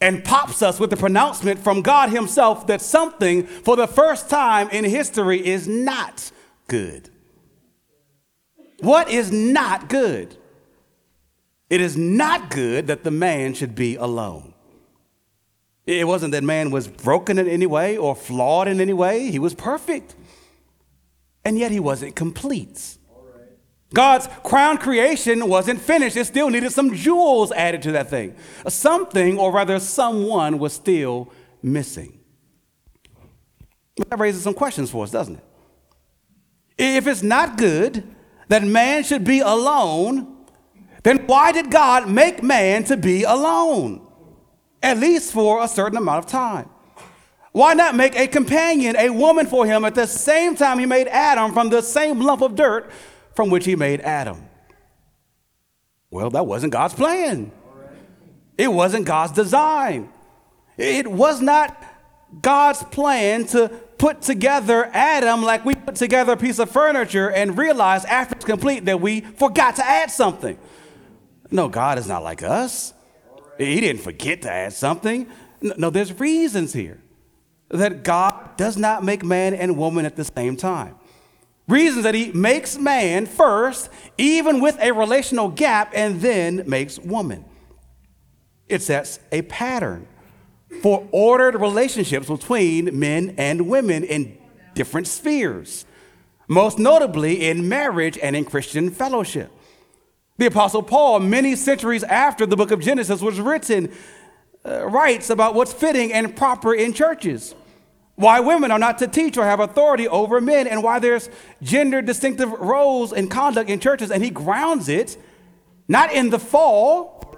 and 0.00 0.24
pops 0.24 0.62
us 0.62 0.80
with 0.80 0.90
the 0.90 0.96
pronouncement 0.96 1.60
from 1.60 1.82
God 1.82 2.08
Himself 2.08 2.66
that 2.66 2.80
something 2.80 3.44
for 3.44 3.76
the 3.76 3.86
first 3.86 4.30
time 4.30 4.68
in 4.70 4.84
history 4.84 5.46
is 5.46 5.68
not 5.68 6.32
good. 6.66 7.10
What 8.80 9.08
is 9.08 9.30
not 9.30 9.88
good? 9.88 10.36
It 11.70 11.80
is 11.80 11.96
not 11.96 12.50
good 12.50 12.88
that 12.88 13.04
the 13.04 13.10
man 13.10 13.54
should 13.54 13.74
be 13.74 13.96
alone. 13.96 14.54
It 15.86 16.06
wasn't 16.06 16.32
that 16.32 16.44
man 16.44 16.70
was 16.70 16.88
broken 16.88 17.38
in 17.38 17.48
any 17.48 17.66
way 17.66 17.96
or 17.96 18.16
flawed 18.16 18.68
in 18.68 18.80
any 18.80 18.92
way. 18.92 19.30
He 19.30 19.38
was 19.38 19.54
perfect. 19.54 20.14
And 21.44 21.58
yet 21.58 21.70
he 21.70 21.80
wasn't 21.80 22.16
complete. 22.16 22.98
God's 23.92 24.28
crown 24.42 24.78
creation 24.78 25.48
wasn't 25.48 25.80
finished. 25.80 26.16
It 26.16 26.26
still 26.26 26.50
needed 26.50 26.72
some 26.72 26.94
jewels 26.94 27.52
added 27.52 27.82
to 27.82 27.92
that 27.92 28.08
thing. 28.08 28.34
Something, 28.68 29.38
or 29.38 29.52
rather, 29.52 29.78
someone 29.78 30.58
was 30.58 30.72
still 30.72 31.32
missing. 31.62 32.18
That 34.08 34.18
raises 34.18 34.42
some 34.42 34.54
questions 34.54 34.90
for 34.90 35.04
us, 35.04 35.10
doesn't 35.10 35.36
it? 35.36 35.44
If 36.78 37.06
it's 37.06 37.22
not 37.22 37.58
good, 37.58 38.04
that 38.48 38.64
man 38.64 39.04
should 39.04 39.24
be 39.24 39.40
alone, 39.40 40.46
then 41.02 41.26
why 41.26 41.52
did 41.52 41.70
God 41.70 42.08
make 42.08 42.42
man 42.42 42.84
to 42.84 42.96
be 42.96 43.24
alone? 43.24 44.06
At 44.82 44.98
least 44.98 45.32
for 45.32 45.62
a 45.62 45.68
certain 45.68 45.98
amount 45.98 46.24
of 46.24 46.30
time. 46.30 46.68
Why 47.52 47.74
not 47.74 47.94
make 47.94 48.16
a 48.16 48.26
companion, 48.26 48.96
a 48.96 49.10
woman 49.10 49.46
for 49.46 49.66
him 49.66 49.84
at 49.84 49.94
the 49.94 50.06
same 50.06 50.56
time 50.56 50.78
he 50.78 50.86
made 50.86 51.06
Adam 51.08 51.52
from 51.52 51.68
the 51.68 51.82
same 51.82 52.20
lump 52.20 52.40
of 52.40 52.56
dirt 52.56 52.90
from 53.34 53.50
which 53.50 53.64
he 53.64 53.76
made 53.76 54.00
Adam? 54.00 54.48
Well, 56.10 56.30
that 56.30 56.46
wasn't 56.46 56.72
God's 56.72 56.94
plan. 56.94 57.50
It 58.58 58.68
wasn't 58.68 59.06
God's 59.06 59.32
design. 59.32 60.10
It 60.76 61.06
was 61.06 61.40
not 61.40 61.76
God's 62.40 62.82
plan 62.84 63.46
to 63.46 63.68
put 63.98 64.22
together 64.22 64.90
Adam 64.92 65.42
like 65.42 65.64
we 65.64 65.74
put 65.74 65.96
together 65.96 66.32
a 66.32 66.36
piece 66.36 66.58
of 66.58 66.70
furniture 66.70 67.30
and 67.30 67.56
realize 67.56 68.04
after 68.04 68.34
it's 68.34 68.44
complete 68.44 68.84
that 68.86 69.00
we 69.00 69.20
forgot 69.20 69.76
to 69.76 69.86
add 69.86 70.10
something. 70.10 70.58
No, 71.50 71.68
God 71.68 71.98
is 71.98 72.08
not 72.08 72.22
like 72.22 72.42
us. 72.42 72.94
He 73.58 73.80
didn't 73.80 74.02
forget 74.02 74.42
to 74.42 74.50
add 74.50 74.72
something. 74.72 75.28
No, 75.60 75.90
there's 75.90 76.18
reasons 76.18 76.72
here 76.72 77.00
that 77.68 78.02
God 78.02 78.56
does 78.56 78.76
not 78.76 79.04
make 79.04 79.24
man 79.24 79.54
and 79.54 79.76
woman 79.76 80.04
at 80.04 80.16
the 80.16 80.24
same 80.24 80.56
time. 80.56 80.96
Reasons 81.68 82.04
that 82.04 82.14
he 82.14 82.32
makes 82.32 82.76
man 82.76 83.26
first, 83.26 83.88
even 84.18 84.60
with 84.60 84.78
a 84.80 84.92
relational 84.92 85.48
gap, 85.48 85.92
and 85.94 86.20
then 86.20 86.64
makes 86.66 86.98
woman. 86.98 87.44
It 88.68 88.82
sets 88.82 89.20
a 89.30 89.42
pattern 89.42 90.06
for 90.80 91.06
ordered 91.12 91.60
relationships 91.60 92.28
between 92.28 92.98
men 92.98 93.34
and 93.38 93.68
women 93.68 94.02
in 94.04 94.38
different 94.74 95.06
spheres, 95.06 95.84
most 96.48 96.78
notably 96.78 97.48
in 97.48 97.68
marriage 97.68 98.18
and 98.18 98.34
in 98.34 98.44
Christian 98.44 98.90
fellowship. 98.90 99.50
The 100.38 100.46
Apostle 100.46 100.82
Paul, 100.82 101.20
many 101.20 101.54
centuries 101.54 102.02
after 102.02 102.46
the 102.46 102.56
book 102.56 102.70
of 102.70 102.80
Genesis 102.80 103.20
was 103.20 103.38
written, 103.38 103.92
uh, 104.64 104.86
writes 104.88 105.30
about 105.30 105.54
what's 105.54 105.72
fitting 105.72 106.12
and 106.12 106.34
proper 106.34 106.74
in 106.74 106.92
churches. 106.92 107.54
Why 108.14 108.40
women 108.40 108.70
are 108.70 108.78
not 108.78 108.98
to 108.98 109.06
teach 109.06 109.36
or 109.36 109.44
have 109.44 109.60
authority 109.60 110.06
over 110.06 110.40
men, 110.40 110.66
and 110.66 110.82
why 110.82 110.98
there's 110.98 111.30
gender 111.62 112.02
distinctive 112.02 112.52
roles 112.52 113.12
and 113.12 113.30
conduct 113.30 113.70
in 113.70 113.80
churches. 113.80 114.10
And 114.10 114.22
he 114.22 114.30
grounds 114.30 114.88
it 114.88 115.16
not 115.88 116.12
in 116.12 116.30
the 116.30 116.38
fall, 116.38 117.34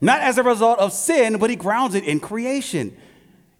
not 0.00 0.20
as 0.20 0.38
a 0.38 0.42
result 0.42 0.78
of 0.78 0.92
sin, 0.92 1.38
but 1.38 1.50
he 1.50 1.56
grounds 1.56 1.94
it 1.94 2.04
in 2.04 2.20
creation, 2.20 2.96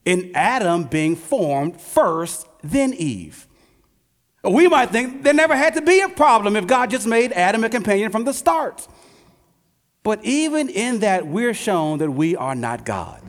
in 0.05 0.33
Adam 0.35 0.85
being 0.85 1.17
formed 1.17 1.81
first, 1.81 2.47
then 2.63 2.95
Eve. 2.95 3.47
We 4.43 4.69
might 4.69 4.91
think 4.91 5.23
there 5.23 5.35
never 5.35 5.55
had 5.55 5.75
to 5.75 5.83
be 5.83 6.01
a 6.01 6.09
problem 6.09 6.57
if 6.57 6.67
God 6.67 6.91
just 6.91 7.07
made 7.07 7.33
Adam 7.33 7.63
a 7.65 7.69
companion 7.69 8.11
from 8.11 8.25
the 8.25 8.33
start. 8.33 8.89
But 10.03 10.25
even 10.25 10.71
in 10.71 11.01
that, 11.01 11.27
we're 11.27 11.53
shown 11.53 11.99
that 11.99 12.11
we 12.11 12.37
are 12.37 12.55
not 12.55 12.87
God. 12.87 13.21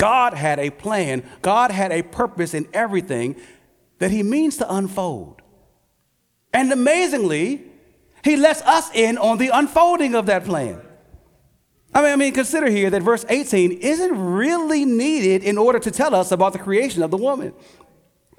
God 0.00 0.32
had 0.32 0.58
a 0.58 0.70
plan, 0.70 1.22
God 1.42 1.70
had 1.70 1.92
a 1.92 2.02
purpose 2.02 2.54
in 2.54 2.66
everything 2.72 3.36
that 3.98 4.10
He 4.10 4.22
means 4.22 4.56
to 4.56 4.74
unfold. 4.74 5.42
And 6.54 6.72
amazingly, 6.72 7.64
He 8.24 8.38
lets 8.38 8.62
us 8.62 8.90
in 8.94 9.18
on 9.18 9.36
the 9.36 9.48
unfolding 9.48 10.14
of 10.14 10.24
that 10.24 10.46
plan. 10.46 10.80
I 11.92 12.00
mean, 12.00 12.12
I 12.12 12.16
mean, 12.16 12.32
consider 12.32 12.70
here 12.70 12.88
that 12.88 13.02
verse 13.02 13.26
18 13.28 13.72
isn't 13.72 14.16
really 14.16 14.86
needed 14.86 15.44
in 15.44 15.58
order 15.58 15.78
to 15.78 15.90
tell 15.90 16.14
us 16.14 16.32
about 16.32 16.54
the 16.54 16.58
creation 16.58 17.02
of 17.02 17.10
the 17.10 17.18
woman. 17.18 17.52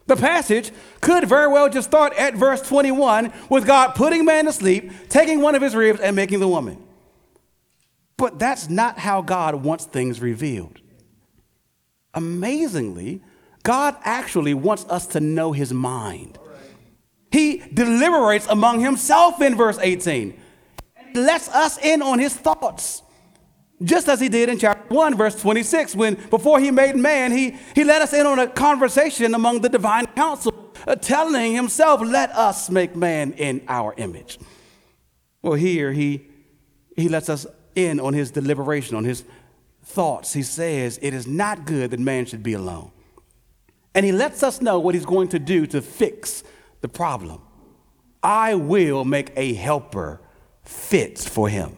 The 0.08 0.15
passage 0.15 0.72
could 1.00 1.30
very 1.30 1.48
well 1.48 1.70
just 1.70 1.88
start 1.88 2.13
at 2.13 2.34
verse 2.34 2.63
21 2.63 3.32
with 3.50 3.68
God 3.68 3.94
putting 3.94 4.25
man 4.25 4.46
to 4.46 4.51
sleep, 4.51 4.91
taking 5.10 5.41
one 5.41 5.53
of 5.53 5.62
his 5.62 5.75
ribs, 5.75 6.00
and 6.00 6.15
making 6.15 6.39
the 6.39 6.48
woman. 6.48 6.82
But 8.18 8.39
that's 8.39 8.68
not 8.68 8.98
how 8.98 9.22
God 9.22 9.56
wants 9.56 9.86
things 9.86 10.22
revealed. 10.22 10.80
Amazingly, 12.13 13.22
God 13.63 13.96
actually 14.03 14.53
wants 14.53 14.86
us 14.86 15.08
to 15.08 15.20
know 15.20 15.51
his 15.51 15.74
mind. 15.74 16.38
He 17.32 17.63
deliberates 17.74 18.48
among 18.48 18.82
himself 18.82 19.41
in 19.41 19.56
verse 19.56 19.77
18, 19.80 20.39
He 21.13 21.20
lets 21.20 21.48
us 21.50 21.77
in 21.77 22.01
on 22.01 22.20
his 22.20 22.36
thoughts 22.36 23.03
just 23.84 24.08
as 24.08 24.20
he 24.20 24.30
did 24.30 24.50
in 24.50 24.60
chapter 24.60 24.94
1, 24.94 25.18
verse 25.18 25.39
26, 25.41 25.96
when 25.96 26.15
before 26.30 26.60
he 26.60 26.72
made 26.72 26.96
man, 26.96 27.32
he, 27.32 27.58
he 27.74 27.84
let 27.84 28.01
us 28.01 28.13
in 28.13 28.25
on 28.25 28.39
a 28.39 28.48
conversation 28.48 29.34
among 29.34 29.62
the 29.62 29.70
divine 29.70 30.06
council, 30.08 30.74
uh, 30.88 30.96
telling 30.96 31.53
himself, 31.53 32.01
Let 32.01 32.32
us 32.32 32.70
make 32.70 32.96
man 32.96 33.34
in 33.34 33.63
our 33.68 33.94
image. 33.98 34.39
Well, 35.41 35.53
here 35.53 35.91
he, 35.91 36.27
he 36.96 37.10
lets 37.10 37.30
us 37.30 37.48
in 37.74 38.00
on 38.00 38.13
his 38.13 38.30
deliberation, 38.32 38.96
on 38.96 39.03
his 39.03 39.24
thoughts. 39.91 40.33
He 40.33 40.43
says, 40.43 41.00
It 41.01 41.13
is 41.13 41.27
not 41.27 41.65
good 41.65 41.91
that 41.91 42.00
man 42.00 42.25
should 42.25 42.43
be 42.43 42.53
alone. 42.53 42.91
And 43.93 44.05
he 44.05 44.12
lets 44.12 44.41
us 44.41 44.62
know 44.62 44.79
what 44.79 44.95
he's 44.95 45.05
going 45.05 45.27
to 45.29 45.39
do 45.39 45.65
to 45.67 45.81
fix 45.81 46.43
the 46.81 46.88
problem. 46.88 47.41
I 48.24 48.55
will 48.55 49.03
make 49.03 49.31
a 49.36 49.53
helper 49.53 50.21
fit 50.63 51.19
for 51.19 51.50
him. 51.50 51.75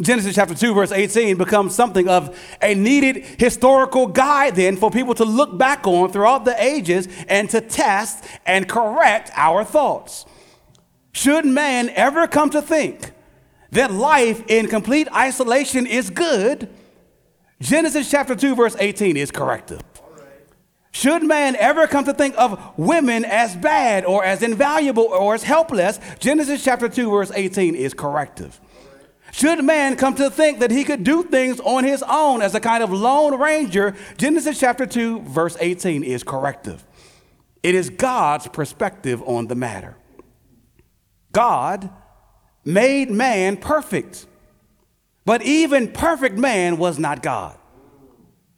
Genesis 0.00 0.36
chapter 0.36 0.54
2, 0.54 0.74
verse 0.74 0.92
18 0.92 1.36
becomes 1.36 1.74
something 1.74 2.08
of 2.08 2.38
a 2.62 2.72
needed 2.74 3.24
historical 3.40 4.06
guide 4.06 4.54
then 4.54 4.76
for 4.76 4.92
people 4.92 5.12
to 5.14 5.24
look 5.24 5.58
back 5.58 5.88
on 5.88 6.12
throughout 6.12 6.44
the 6.44 6.62
ages 6.62 7.08
and 7.26 7.50
to 7.50 7.60
test 7.60 8.24
and 8.46 8.68
correct 8.68 9.32
our 9.34 9.64
thoughts. 9.64 10.24
Should 11.10 11.44
man 11.44 11.90
ever 11.90 12.28
come 12.28 12.50
to 12.50 12.62
think 12.62 13.10
that 13.70 13.92
life 13.92 14.42
in 14.48 14.66
complete 14.66 15.08
isolation 15.14 15.86
is 15.86 16.10
good, 16.10 16.68
Genesis 17.60 18.10
chapter 18.10 18.34
2, 18.34 18.54
verse 18.54 18.76
18 18.78 19.16
is 19.16 19.30
corrective. 19.30 19.82
Should 20.90 21.22
man 21.22 21.54
ever 21.56 21.86
come 21.86 22.04
to 22.04 22.14
think 22.14 22.34
of 22.38 22.60
women 22.76 23.24
as 23.24 23.54
bad 23.54 24.04
or 24.04 24.24
as 24.24 24.42
invaluable 24.42 25.04
or 25.04 25.34
as 25.34 25.42
helpless, 25.42 26.00
Genesis 26.18 26.64
chapter 26.64 26.88
2, 26.88 27.10
verse 27.10 27.32
18 27.34 27.74
is 27.74 27.94
corrective. 27.94 28.60
Should 29.30 29.62
man 29.64 29.96
come 29.96 30.14
to 30.14 30.30
think 30.30 30.60
that 30.60 30.70
he 30.70 30.84
could 30.84 31.04
do 31.04 31.22
things 31.22 31.60
on 31.60 31.84
his 31.84 32.02
own 32.08 32.40
as 32.40 32.54
a 32.54 32.60
kind 32.60 32.82
of 32.82 32.90
lone 32.90 33.38
ranger, 33.38 33.94
Genesis 34.16 34.58
chapter 34.58 34.86
2, 34.86 35.20
verse 35.20 35.56
18 35.60 36.02
is 36.02 36.22
corrective. 36.22 36.84
It 37.62 37.74
is 37.74 37.90
God's 37.90 38.48
perspective 38.48 39.22
on 39.22 39.48
the 39.48 39.54
matter. 39.54 39.96
God 41.32 41.90
made 42.68 43.10
man 43.10 43.56
perfect, 43.56 44.26
but 45.24 45.40
even 45.42 45.90
perfect 45.90 46.36
man 46.36 46.76
was 46.76 46.98
not 46.98 47.22
God. 47.22 47.56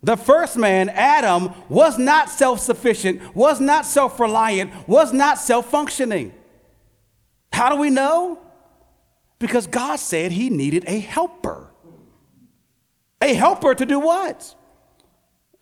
The 0.02 0.16
first 0.16 0.56
man, 0.56 0.88
Adam, 0.88 1.52
was 1.68 1.96
not 1.96 2.28
self 2.28 2.58
sufficient, 2.58 3.36
was 3.36 3.60
not 3.60 3.86
self 3.86 4.18
reliant, 4.18 4.72
was 4.88 5.12
not 5.12 5.38
self 5.38 5.70
functioning. 5.70 6.32
How 7.52 7.68
do 7.68 7.76
we 7.76 7.88
know? 7.90 8.40
Because 9.38 9.68
God 9.68 9.96
said 10.00 10.32
he 10.32 10.50
needed 10.50 10.84
a 10.88 10.98
helper. 10.98 11.70
A 13.20 13.32
helper 13.34 13.76
to 13.76 13.86
do 13.86 14.00
what? 14.00 14.56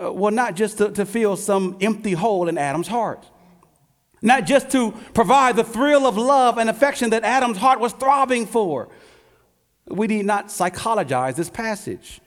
Uh, 0.03 0.13
well, 0.13 0.33
not 0.33 0.55
just 0.55 0.79
to, 0.79 0.91
to 0.93 1.05
fill 1.05 1.37
some 1.37 1.77
empty 1.83 2.13
hole 2.13 2.49
in 2.49 2.57
Adam's 2.57 2.89
heart. 2.89 3.27
Not 4.21 4.47
just 4.47 4.71
to 4.71 4.93
provide 5.15 5.57
the 5.57 5.65
thrill 5.65 6.07
of 6.07 6.17
love 6.17 6.59
and 6.59 6.69
affection 6.69 7.11
that 7.11 7.25
Adam's 7.25 7.59
heart 7.59 7.81
was 7.81 7.93
throbbing 7.93 8.47
for. 8.47 8.89
We 9.87 10.07
need 10.07 10.27
not 10.27 10.51
psychologize 10.51 11.37
this 11.37 11.51
passage. 11.51 12.21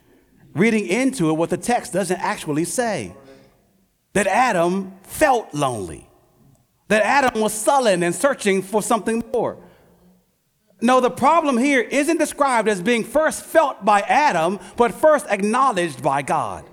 Reading 0.54 0.86
into 0.86 1.30
it, 1.30 1.34
what 1.34 1.50
the 1.50 1.56
text 1.56 1.92
doesn't 1.92 2.20
actually 2.20 2.64
say 2.64 3.14
that 4.12 4.26
Adam 4.26 4.92
felt 5.02 5.54
lonely, 5.54 6.08
that 6.88 7.02
Adam 7.02 7.40
was 7.40 7.54
sullen 7.54 8.02
and 8.02 8.14
searching 8.14 8.62
for 8.62 8.82
something 8.82 9.24
more. 9.32 9.58
No, 10.82 11.00
the 11.00 11.10
problem 11.10 11.56
here 11.56 11.80
isn't 11.80 12.18
described 12.18 12.68
as 12.68 12.82
being 12.82 13.04
first 13.04 13.44
felt 13.44 13.84
by 13.84 14.00
Adam, 14.00 14.58
but 14.76 14.92
first 14.92 15.26
acknowledged 15.28 16.02
by 16.02 16.22
God. 16.22 16.64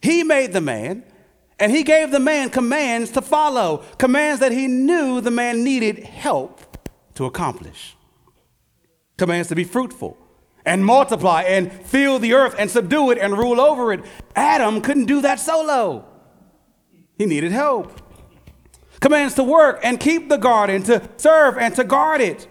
He 0.00 0.24
made 0.24 0.52
the 0.52 0.60
man, 0.60 1.04
and 1.62 1.70
he 1.70 1.84
gave 1.84 2.10
the 2.10 2.18
man 2.18 2.50
commands 2.50 3.12
to 3.12 3.22
follow, 3.22 3.84
commands 3.96 4.40
that 4.40 4.50
he 4.50 4.66
knew 4.66 5.20
the 5.20 5.30
man 5.30 5.62
needed 5.62 6.00
help 6.00 6.60
to 7.14 7.24
accomplish. 7.24 7.94
Commands 9.16 9.46
to 9.46 9.54
be 9.54 9.62
fruitful 9.62 10.18
and 10.66 10.84
multiply 10.84 11.42
and 11.42 11.72
fill 11.72 12.18
the 12.18 12.34
earth 12.34 12.56
and 12.58 12.68
subdue 12.68 13.12
it 13.12 13.18
and 13.18 13.38
rule 13.38 13.60
over 13.60 13.92
it. 13.92 14.00
Adam 14.34 14.80
couldn't 14.80 15.04
do 15.04 15.20
that 15.20 15.38
solo, 15.38 16.04
he 17.16 17.26
needed 17.26 17.52
help. 17.52 17.96
Commands 18.98 19.34
to 19.34 19.44
work 19.44 19.78
and 19.84 20.00
keep 20.00 20.28
the 20.28 20.38
garden, 20.38 20.82
to 20.82 21.08
serve 21.16 21.56
and 21.58 21.76
to 21.76 21.84
guard 21.84 22.20
it 22.20 22.48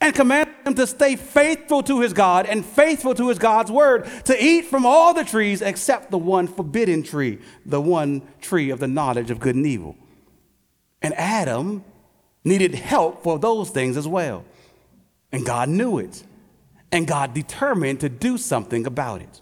and 0.00 0.14
commanded 0.14 0.47
him 0.68 0.74
to 0.74 0.86
stay 0.86 1.16
faithful 1.16 1.82
to 1.82 2.00
his 2.00 2.12
God 2.12 2.46
and 2.46 2.64
faithful 2.64 3.14
to 3.14 3.28
his 3.28 3.38
God's 3.38 3.72
word, 3.72 4.08
to 4.26 4.44
eat 4.44 4.66
from 4.66 4.86
all 4.86 5.12
the 5.12 5.24
trees 5.24 5.60
except 5.60 6.10
the 6.10 6.18
one 6.18 6.46
forbidden 6.46 7.02
tree, 7.02 7.40
the 7.66 7.80
one 7.80 8.22
tree 8.40 8.70
of 8.70 8.78
the 8.78 8.86
knowledge 8.86 9.30
of 9.30 9.40
good 9.40 9.56
and 9.56 9.66
evil. 9.66 9.96
And 11.02 11.14
Adam 11.14 11.84
needed 12.44 12.74
help 12.74 13.22
for 13.22 13.38
those 13.38 13.70
things 13.70 13.96
as 13.96 14.06
well. 14.06 14.44
And 15.32 15.44
God 15.44 15.68
knew 15.68 15.98
it. 15.98 16.22
And 16.90 17.06
God 17.06 17.34
determined 17.34 18.00
to 18.00 18.08
do 18.08 18.38
something 18.38 18.86
about 18.86 19.20
it. 19.20 19.40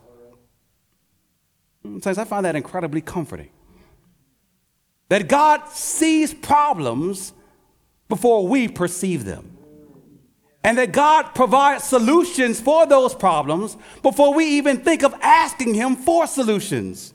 Saints, 2.02 2.18
I 2.18 2.24
find 2.24 2.44
that 2.44 2.56
incredibly 2.56 3.00
comforting. 3.00 3.50
That 5.08 5.28
God 5.28 5.68
sees 5.68 6.34
problems 6.34 7.32
before 8.08 8.46
we 8.48 8.66
perceive 8.66 9.24
them. 9.24 9.55
And 10.66 10.78
that 10.78 10.90
God 10.90 11.32
provides 11.32 11.84
solutions 11.84 12.60
for 12.60 12.86
those 12.86 13.14
problems 13.14 13.76
before 14.02 14.34
we 14.34 14.46
even 14.58 14.78
think 14.78 15.04
of 15.04 15.14
asking 15.22 15.74
Him 15.74 15.94
for 15.94 16.26
solutions. 16.26 17.14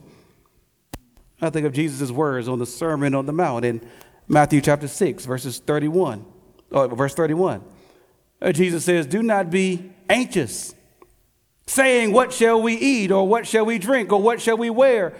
I 1.38 1.50
think 1.50 1.66
of 1.66 1.74
Jesus' 1.74 2.10
words 2.10 2.48
on 2.48 2.58
the 2.58 2.64
Sermon 2.64 3.14
on 3.14 3.26
the 3.26 3.32
Mount 3.34 3.66
in 3.66 3.86
Matthew 4.26 4.62
chapter 4.62 4.88
6, 4.88 5.26
verses 5.26 5.58
31, 5.58 6.24
or 6.70 6.88
verse 6.88 7.12
31. 7.12 7.62
Uh, 8.40 8.52
Jesus 8.52 8.86
says, 8.86 9.06
Do 9.06 9.22
not 9.22 9.50
be 9.50 9.92
anxious, 10.08 10.74
saying, 11.66 12.12
What 12.12 12.32
shall 12.32 12.62
we 12.62 12.72
eat, 12.72 13.10
or 13.10 13.28
what 13.28 13.46
shall 13.46 13.66
we 13.66 13.78
drink, 13.78 14.12
or 14.12 14.22
what 14.22 14.40
shall 14.40 14.56
we 14.56 14.70
wear? 14.70 15.12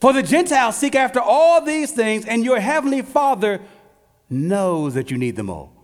For 0.00 0.12
the 0.12 0.22
Gentiles 0.22 0.76
seek 0.76 0.94
after 0.94 1.18
all 1.18 1.60
these 1.60 1.90
things, 1.90 2.26
and 2.26 2.44
your 2.44 2.60
heavenly 2.60 3.02
Father 3.02 3.60
knows 4.30 4.94
that 4.94 5.10
you 5.10 5.18
need 5.18 5.34
them 5.34 5.50
all. 5.50 5.75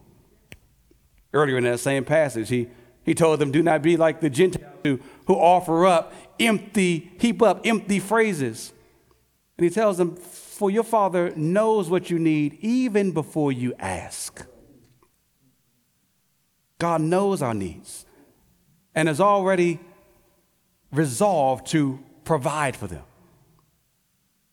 Earlier 1.33 1.59
in 1.59 1.65
that 1.65 1.81
same 1.81 2.05
passage, 2.05 2.49
he, 2.49 2.69
he 3.05 3.15
told 3.15 3.39
them, 3.39 3.51
Do 3.51 3.63
not 3.63 3.83
be 3.83 3.97
like 3.97 4.21
the 4.21 4.31
Gentiles 4.31 4.67
who, 4.83 5.01
who 5.27 5.35
offer 5.35 5.87
up 5.87 6.13
empty, 6.39 7.13
heap 7.19 7.43
up 7.43 7.67
empty 7.67 7.99
phrases. 7.99 8.73
And 9.57 9.65
he 9.65 9.71
tells 9.71 9.99
them, 9.99 10.17
For 10.17 10.71
your 10.71 10.85
Father 10.85 11.35
knows 11.37 11.89
what 11.89 12.11
you 12.11 12.19
need 12.19 12.59
even 12.61 13.13
before 13.13 13.53
you 13.53 13.75
ask. 13.79 14.47
God 16.79 17.01
knows 17.01 17.43
our 17.43 17.55
needs 17.55 18.07
and 18.95 19.09
has 19.09 19.21
already 19.21 19.79
resolved 20.93 21.67
to 21.69 22.01
provide 22.25 22.77
for 22.77 22.87
them. 22.87 23.05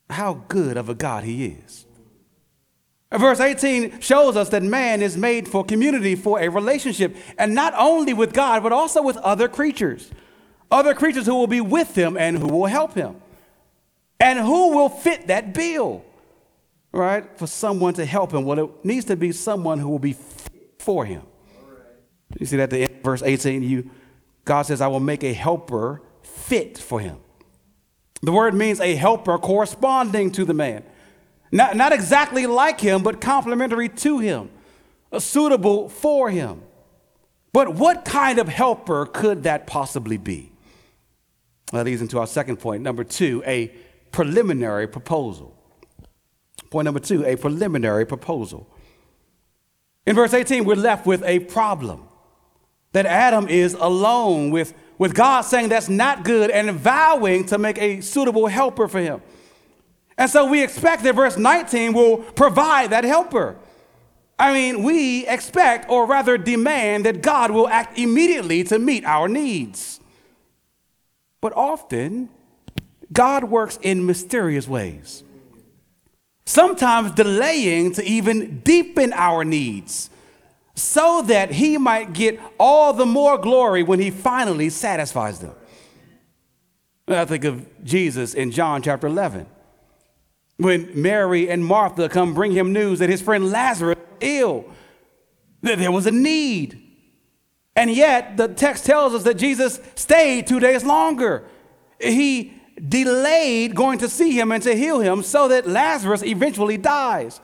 How 0.09 0.45
good 0.47 0.77
of 0.77 0.89
a 0.89 0.95
God 0.95 1.23
He 1.23 1.45
is. 1.45 1.85
Verse 3.11 3.39
18 3.39 4.01
shows 4.01 4.35
us 4.35 4.49
that 4.49 4.61
man 4.61 5.01
is 5.01 5.17
made 5.17 5.47
for 5.47 5.63
community, 5.63 6.15
for 6.15 6.39
a 6.39 6.47
relationship, 6.47 7.15
and 7.39 7.55
not 7.55 7.73
only 7.75 8.13
with 8.13 8.33
God, 8.33 8.61
but 8.61 8.71
also 8.71 9.01
with 9.01 9.17
other 9.17 9.47
creatures. 9.47 10.11
Other 10.69 10.93
creatures 10.93 11.25
who 11.25 11.33
will 11.33 11.47
be 11.47 11.61
with 11.61 11.95
him 11.95 12.15
and 12.15 12.37
who 12.37 12.47
will 12.47 12.67
help 12.67 12.93
him. 12.93 13.15
And 14.19 14.37
who 14.37 14.75
will 14.75 14.89
fit 14.89 15.27
that 15.27 15.53
bill, 15.55 16.03
right? 16.91 17.25
For 17.39 17.47
someone 17.47 17.95
to 17.95 18.05
help 18.05 18.31
him. 18.33 18.45
Well, 18.45 18.59
it 18.59 18.85
needs 18.85 19.05
to 19.05 19.15
be 19.15 19.31
someone 19.31 19.79
who 19.79 19.89
will 19.89 19.97
be 19.97 20.15
for 20.77 21.05
him. 21.05 21.23
You 22.37 22.45
see 22.45 22.57
that 22.57 22.69
the 22.69 22.83
end 22.83 23.03
verse 23.03 23.23
18, 23.23 23.63
you, 23.63 23.89
God 24.45 24.63
says, 24.63 24.81
I 24.81 24.87
will 24.87 24.99
make 24.99 25.23
a 25.23 25.33
helper 25.33 26.03
fit 26.21 26.77
for 26.77 26.99
him. 26.99 27.17
The 28.21 28.31
word 28.31 28.53
means 28.53 28.79
a 28.79 28.93
helper 28.95 29.37
corresponding 29.39 30.31
to 30.33 30.45
the 30.45 30.53
man. 30.53 30.83
Not, 31.51 31.75
not 31.75 31.91
exactly 31.93 32.45
like 32.45 32.79
him, 32.79 33.01
but 33.03 33.21
complementary 33.21 33.89
to 33.89 34.19
him, 34.19 34.49
uh, 35.11 35.19
suitable 35.19 35.89
for 35.89 36.29
him. 36.29 36.61
But 37.51 37.73
what 37.73 38.05
kind 38.05 38.37
of 38.37 38.47
helper 38.47 39.05
could 39.07 39.43
that 39.43 39.65
possibly 39.65 40.17
be? 40.17 40.51
That 41.71 41.85
leads 41.85 42.01
into 42.01 42.19
our 42.19 42.27
second 42.27 42.57
point. 42.57 42.83
Number 42.83 43.03
two, 43.03 43.43
a 43.45 43.71
preliminary 44.11 44.87
proposal. 44.87 45.55
Point 46.69 46.85
number 46.85 46.99
two, 46.99 47.25
a 47.25 47.35
preliminary 47.35 48.05
proposal. 48.05 48.67
In 50.05 50.15
verse 50.15 50.33
18, 50.33 50.65
we're 50.65 50.75
left 50.75 51.05
with 51.05 51.23
a 51.23 51.39
problem 51.39 52.07
that 52.91 53.05
Adam 53.05 53.47
is 53.47 53.73
alone 53.75 54.49
with, 54.49 54.73
with 54.97 55.13
God 55.13 55.41
saying 55.41 55.69
that's 55.69 55.89
not 55.89 56.23
good 56.23 56.49
and 56.49 56.71
vowing 56.71 57.45
to 57.47 57.57
make 57.57 57.77
a 57.79 58.01
suitable 58.01 58.47
helper 58.47 58.87
for 58.87 58.99
him. 58.99 59.21
And 60.19 60.29
so 60.29 60.45
we 60.45 60.61
expect 60.61 61.03
that 61.03 61.15
verse 61.15 61.37
19 61.37 61.93
will 61.93 62.17
provide 62.17 62.89
that 62.89 63.05
helper. 63.05 63.55
I 64.37 64.51
mean, 64.51 64.83
we 64.83 65.25
expect, 65.25 65.89
or 65.89 66.05
rather 66.05 66.37
demand, 66.37 67.05
that 67.05 67.21
God 67.21 67.51
will 67.51 67.69
act 67.69 67.97
immediately 67.97 68.65
to 68.65 68.77
meet 68.77 69.05
our 69.05 69.29
needs. 69.29 70.01
But 71.39 71.53
often, 71.55 72.27
God 73.13 73.45
works 73.45 73.79
in 73.81 74.05
mysterious 74.05 74.67
ways, 74.67 75.23
sometimes 76.45 77.11
delaying 77.11 77.93
to 77.93 78.03
even 78.03 78.59
deepen 78.59 79.13
our 79.13 79.45
needs 79.45 80.09
so 80.75 81.21
that 81.27 81.51
he 81.51 81.77
might 81.77 82.11
get 82.11 82.39
all 82.59 82.91
the 82.91 83.05
more 83.05 83.37
glory 83.37 83.83
when 83.83 84.01
he 84.01 84.11
finally 84.11 84.69
satisfies 84.69 85.39
them. 85.39 85.55
I 87.07 87.23
think 87.23 87.45
of 87.45 87.65
Jesus 87.85 88.33
in 88.33 88.51
John 88.51 88.81
chapter 88.81 89.07
11 89.07 89.45
when 90.59 90.89
Mary 90.93 91.49
and 91.49 91.65
Martha 91.65 92.09
come 92.09 92.33
bring 92.33 92.51
him 92.51 92.73
news 92.73 92.99
that 92.99 93.09
his 93.09 93.21
friend 93.21 93.49
Lazarus 93.49 93.97
is 93.97 94.39
ill, 94.41 94.65
that 95.61 95.79
there 95.79 95.91
was 95.91 96.05
a 96.05 96.11
need. 96.11 96.81
And 97.77 97.89
yet, 97.89 98.35
the 98.35 98.49
text 98.49 98.85
tells 98.85 99.13
us 99.13 99.23
that 99.23 99.35
Jesus 99.35 99.79
stayed 99.95 100.47
two 100.47 100.59
days 100.59 100.83
longer. 100.83 101.45
He 101.97 102.53
delayed 102.87 103.73
going 103.73 103.99
to 103.99 104.09
see 104.09 104.37
him 104.37 104.51
and 104.51 104.61
to 104.63 104.75
heal 104.75 104.99
him 104.99 105.23
so 105.23 105.47
that 105.47 105.65
Lazarus 105.65 106.23
eventually 106.23 106.77
dies. 106.77 107.39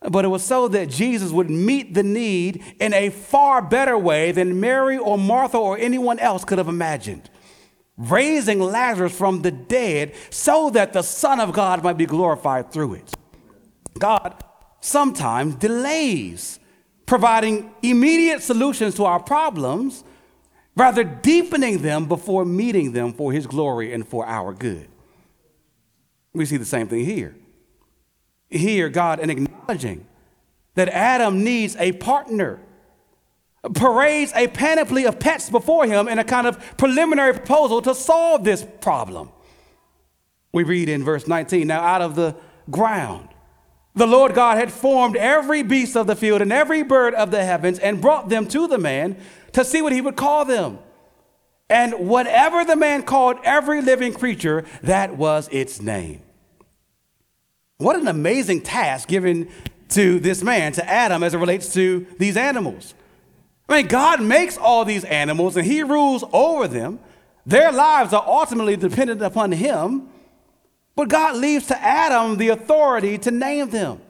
But 0.00 0.24
it 0.24 0.28
was 0.28 0.42
so 0.42 0.68
that 0.68 0.88
Jesus 0.88 1.32
would 1.32 1.50
meet 1.50 1.92
the 1.92 2.02
need 2.02 2.64
in 2.80 2.94
a 2.94 3.10
far 3.10 3.60
better 3.60 3.98
way 3.98 4.32
than 4.32 4.58
Mary 4.58 4.96
or 4.96 5.18
Martha 5.18 5.58
or 5.58 5.76
anyone 5.76 6.18
else 6.18 6.46
could 6.46 6.56
have 6.56 6.68
imagined 6.68 7.28
raising 8.10 8.60
Lazarus 8.60 9.16
from 9.16 9.42
the 9.42 9.50
dead 9.50 10.14
so 10.30 10.70
that 10.70 10.92
the 10.92 11.02
Son 11.02 11.40
of 11.40 11.52
God 11.52 11.82
might 11.82 11.98
be 11.98 12.06
glorified 12.06 12.72
through 12.72 12.94
it. 12.94 13.14
God 13.98 14.42
sometimes 14.80 15.54
delays 15.56 16.58
providing 17.06 17.70
immediate 17.82 18.42
solutions 18.42 18.94
to 18.94 19.04
our 19.04 19.20
problems, 19.20 20.02
rather 20.76 21.04
deepening 21.04 21.82
them 21.82 22.06
before 22.06 22.44
meeting 22.44 22.92
them 22.92 23.12
for 23.12 23.32
his 23.32 23.46
glory 23.46 23.92
and 23.92 24.06
for 24.06 24.26
our 24.26 24.52
good. 24.52 24.88
We 26.32 26.46
see 26.46 26.56
the 26.56 26.64
same 26.64 26.88
thing 26.88 27.04
here. 27.04 27.36
Here, 28.48 28.88
God, 28.88 29.20
in 29.20 29.30
acknowledging 29.30 30.06
that 30.74 30.88
Adam 30.88 31.44
needs 31.44 31.76
a 31.76 31.92
partner 31.92 32.60
parades 33.74 34.32
a 34.34 34.48
panoply 34.48 35.04
of 35.04 35.20
pets 35.20 35.48
before 35.48 35.86
him 35.86 36.08
in 36.08 36.18
a 36.18 36.24
kind 36.24 36.46
of 36.46 36.76
preliminary 36.76 37.32
proposal 37.32 37.80
to 37.82 37.94
solve 37.94 38.44
this 38.44 38.66
problem. 38.80 39.30
We 40.52 40.64
read 40.64 40.88
in 40.88 41.04
verse 41.04 41.26
19 41.26 41.66
Now, 41.66 41.80
out 41.80 42.02
of 42.02 42.14
the 42.14 42.36
ground, 42.70 43.28
the 43.94 44.06
Lord 44.06 44.34
God 44.34 44.58
had 44.58 44.72
formed 44.72 45.16
every 45.16 45.62
beast 45.62 45.96
of 45.96 46.06
the 46.06 46.16
field 46.16 46.42
and 46.42 46.52
every 46.52 46.82
bird 46.82 47.14
of 47.14 47.30
the 47.30 47.44
heavens 47.44 47.78
and 47.78 48.00
brought 48.00 48.28
them 48.28 48.46
to 48.48 48.66
the 48.66 48.78
man 48.78 49.16
to 49.52 49.64
see 49.64 49.82
what 49.82 49.92
he 49.92 50.00
would 50.00 50.16
call 50.16 50.44
them. 50.44 50.78
And 51.68 52.08
whatever 52.08 52.64
the 52.64 52.76
man 52.76 53.02
called 53.02 53.38
every 53.44 53.80
living 53.80 54.12
creature, 54.12 54.64
that 54.82 55.16
was 55.16 55.48
its 55.52 55.80
name. 55.80 56.22
What 57.78 57.96
an 57.96 58.08
amazing 58.08 58.62
task 58.62 59.08
given 59.08 59.48
to 59.90 60.20
this 60.20 60.42
man, 60.42 60.72
to 60.72 60.88
Adam, 60.88 61.22
as 61.22 61.34
it 61.34 61.38
relates 61.38 61.72
to 61.74 62.06
these 62.18 62.36
animals. 62.36 62.94
I 63.68 63.78
mean, 63.78 63.86
God 63.88 64.20
makes 64.22 64.58
all 64.58 64.84
these 64.84 65.04
animals 65.04 65.56
and 65.56 65.66
He 65.66 65.82
rules 65.82 66.24
over 66.32 66.68
them. 66.68 66.98
Their 67.46 67.72
lives 67.72 68.12
are 68.12 68.24
ultimately 68.26 68.76
dependent 68.76 69.22
upon 69.22 69.52
Him, 69.52 70.08
but 70.94 71.08
God 71.08 71.36
leaves 71.36 71.66
to 71.68 71.82
Adam 71.82 72.36
the 72.36 72.48
authority 72.48 73.18
to 73.18 73.30
name 73.30 73.70
them. 73.70 74.00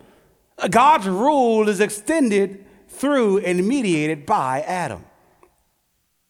God's 0.70 1.08
rule 1.08 1.68
is 1.68 1.80
extended 1.80 2.64
through 2.88 3.38
and 3.38 3.66
mediated 3.66 4.26
by 4.26 4.60
Adam. 4.62 5.04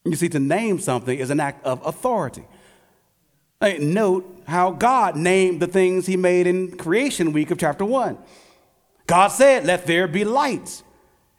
You 0.04 0.16
see, 0.16 0.28
to 0.30 0.40
name 0.40 0.78
something 0.78 1.18
is 1.18 1.30
an 1.30 1.40
act 1.40 1.64
of 1.64 1.84
authority. 1.86 2.44
Note 3.60 4.42
how 4.46 4.72
God 4.72 5.16
named 5.16 5.60
the 5.60 5.66
things 5.68 6.06
He 6.06 6.16
made 6.16 6.46
in 6.46 6.76
creation 6.76 7.32
week 7.32 7.50
of 7.50 7.58
chapter 7.58 7.84
1. 7.84 8.18
God 9.06 9.28
said, 9.28 9.64
Let 9.64 9.86
there 9.86 10.08
be 10.08 10.24
lights. 10.24 10.82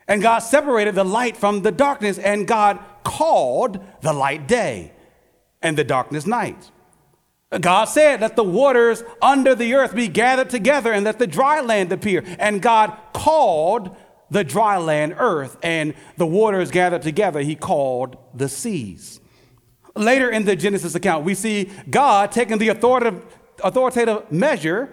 And 0.07 0.21
God 0.21 0.39
separated 0.39 0.95
the 0.95 1.03
light 1.03 1.37
from 1.37 1.61
the 1.61 1.71
darkness, 1.71 2.17
and 2.17 2.47
God 2.47 2.79
called 3.03 3.79
the 4.01 4.13
light 4.13 4.47
day 4.47 4.91
and 5.61 5.77
the 5.77 5.83
darkness 5.83 6.25
night. 6.25 6.71
God 7.61 7.85
said, 7.85 8.21
Let 8.21 8.35
the 8.35 8.43
waters 8.43 9.03
under 9.21 9.55
the 9.55 9.73
earth 9.75 9.95
be 9.95 10.07
gathered 10.07 10.49
together 10.49 10.91
and 10.91 11.05
let 11.05 11.19
the 11.19 11.27
dry 11.27 11.61
land 11.61 11.91
appear. 11.91 12.23
And 12.39 12.61
God 12.61 12.97
called 13.13 13.95
the 14.29 14.43
dry 14.43 14.77
land 14.77 15.15
earth, 15.19 15.57
and 15.61 15.93
the 16.17 16.25
waters 16.25 16.71
gathered 16.71 17.03
together, 17.03 17.41
he 17.41 17.55
called 17.55 18.17
the 18.33 18.49
seas. 18.49 19.19
Later 19.95 20.31
in 20.31 20.45
the 20.45 20.55
Genesis 20.55 20.95
account, 20.95 21.23
we 21.23 21.35
see 21.35 21.69
God 21.87 22.31
taking 22.31 22.57
the 22.57 22.69
authoritative, 22.69 24.31
measure 24.31 24.91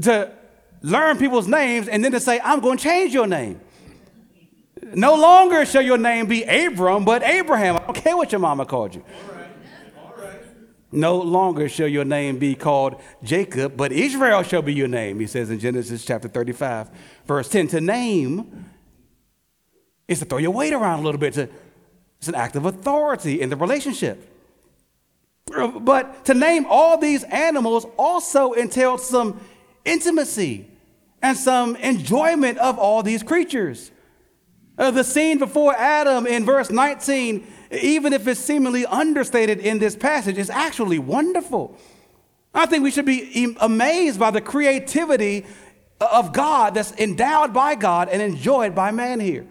to 0.00 0.32
learn 0.80 1.16
people's 1.16 1.46
names 1.46 1.86
and 1.86 2.04
then 2.04 2.10
to 2.10 2.18
say, 2.18 2.40
I'm 2.42 2.58
going 2.58 2.76
to 2.76 2.82
change 2.82 3.14
your 3.14 3.28
name. 3.28 3.60
No 4.94 5.14
longer 5.14 5.64
shall 5.64 5.82
your 5.82 5.98
name 5.98 6.26
be 6.26 6.42
Abram, 6.44 7.04
but 7.04 7.22
Abraham. 7.22 7.76
I 7.76 7.78
don't 7.80 7.94
care 7.94 8.16
what 8.16 8.32
your 8.32 8.40
mama 8.40 8.66
called 8.66 8.94
you. 8.94 9.04
No 10.94 11.18
longer 11.18 11.70
shall 11.70 11.88
your 11.88 12.04
name 12.04 12.38
be 12.38 12.54
called 12.54 13.00
Jacob, 13.22 13.76
but 13.78 13.92
Israel 13.92 14.42
shall 14.42 14.60
be 14.60 14.74
your 14.74 14.88
name, 14.88 15.18
he 15.20 15.26
says 15.26 15.50
in 15.50 15.58
Genesis 15.58 16.04
chapter 16.04 16.28
35, 16.28 16.90
verse 17.24 17.48
10. 17.48 17.68
To 17.68 17.80
name 17.80 18.66
is 20.06 20.18
to 20.18 20.26
throw 20.26 20.38
your 20.38 20.50
weight 20.50 20.74
around 20.74 21.00
a 21.00 21.02
little 21.02 21.18
bit. 21.18 21.32
To, 21.34 21.48
it's 22.18 22.28
an 22.28 22.34
act 22.34 22.56
of 22.56 22.66
authority 22.66 23.40
in 23.40 23.48
the 23.48 23.56
relationship. 23.56 24.28
But 25.46 26.26
to 26.26 26.34
name 26.34 26.66
all 26.68 26.98
these 26.98 27.24
animals 27.24 27.86
also 27.96 28.52
entailed 28.52 29.00
some 29.00 29.40
intimacy 29.84 30.68
and 31.22 31.36
some 31.36 31.76
enjoyment 31.76 32.58
of 32.58 32.78
all 32.78 33.02
these 33.02 33.22
creatures. 33.22 33.90
Uh, 34.82 34.90
the 34.90 35.04
scene 35.04 35.38
before 35.38 35.72
Adam 35.76 36.26
in 36.26 36.44
verse 36.44 36.68
19, 36.68 37.46
even 37.70 38.12
if 38.12 38.26
it's 38.26 38.40
seemingly 38.40 38.84
understated 38.84 39.60
in 39.60 39.78
this 39.78 39.94
passage, 39.94 40.36
is 40.36 40.50
actually 40.50 40.98
wonderful. 40.98 41.78
I 42.52 42.66
think 42.66 42.82
we 42.82 42.90
should 42.90 43.04
be 43.04 43.54
amazed 43.60 44.18
by 44.18 44.32
the 44.32 44.40
creativity 44.40 45.46
of 46.00 46.32
God 46.32 46.74
that's 46.74 46.90
endowed 46.98 47.54
by 47.54 47.76
God 47.76 48.08
and 48.08 48.20
enjoyed 48.20 48.74
by 48.74 48.90
man 48.90 49.20
here. 49.20 49.46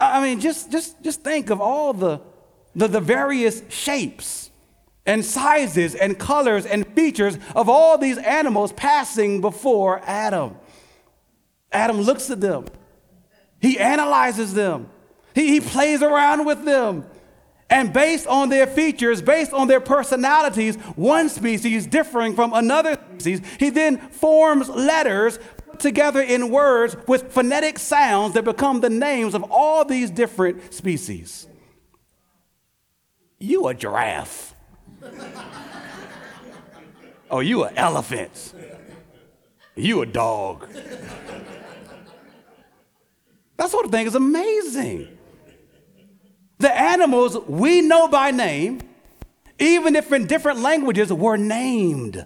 I 0.00 0.20
mean, 0.20 0.40
just, 0.40 0.72
just, 0.72 1.00
just 1.00 1.22
think 1.22 1.50
of 1.50 1.60
all 1.60 1.92
the, 1.92 2.20
the, 2.74 2.88
the 2.88 3.00
various 3.00 3.62
shapes 3.68 4.50
and 5.06 5.24
sizes 5.24 5.94
and 5.94 6.18
colors 6.18 6.66
and 6.66 6.84
features 6.88 7.38
of 7.54 7.68
all 7.68 7.96
these 7.98 8.18
animals 8.18 8.72
passing 8.72 9.40
before 9.40 10.02
Adam. 10.06 10.56
Adam 11.70 12.00
looks 12.00 12.30
at 12.30 12.40
them, 12.40 12.64
he 13.60 13.78
analyzes 13.78 14.54
them, 14.54 14.88
he, 15.34 15.48
he 15.48 15.60
plays 15.60 16.02
around 16.02 16.44
with 16.44 16.64
them. 16.64 17.04
And 17.70 17.92
based 17.92 18.26
on 18.26 18.48
their 18.48 18.66
features, 18.66 19.20
based 19.20 19.52
on 19.52 19.68
their 19.68 19.80
personalities, 19.80 20.76
one 20.96 21.28
species 21.28 21.86
differing 21.86 22.34
from 22.34 22.54
another 22.54 22.98
species, 23.18 23.46
he 23.58 23.68
then 23.68 23.98
forms 23.98 24.70
letters 24.70 25.38
put 25.66 25.78
together 25.78 26.22
in 26.22 26.50
words 26.50 26.96
with 27.06 27.30
phonetic 27.30 27.78
sounds 27.78 28.32
that 28.34 28.44
become 28.44 28.80
the 28.80 28.88
names 28.88 29.34
of 29.34 29.44
all 29.50 29.84
these 29.84 30.10
different 30.10 30.72
species. 30.72 31.46
You 33.38 33.68
a 33.68 33.74
giraffe. 33.74 34.54
oh, 37.30 37.40
you 37.40 37.64
an 37.64 37.76
elephant. 37.76 38.54
You 39.76 40.02
a 40.02 40.06
dog. 40.06 40.68
That 43.58 43.70
sort 43.70 43.84
of 43.84 43.90
thing 43.90 44.06
is 44.06 44.14
amazing. 44.14 45.08
The 46.58 46.76
animals 46.76 47.36
we 47.46 47.82
know 47.82 48.08
by 48.08 48.30
name, 48.30 48.80
even 49.58 49.94
if 49.96 50.12
in 50.12 50.26
different 50.26 50.60
languages, 50.60 51.12
were 51.12 51.36
named. 51.36 52.24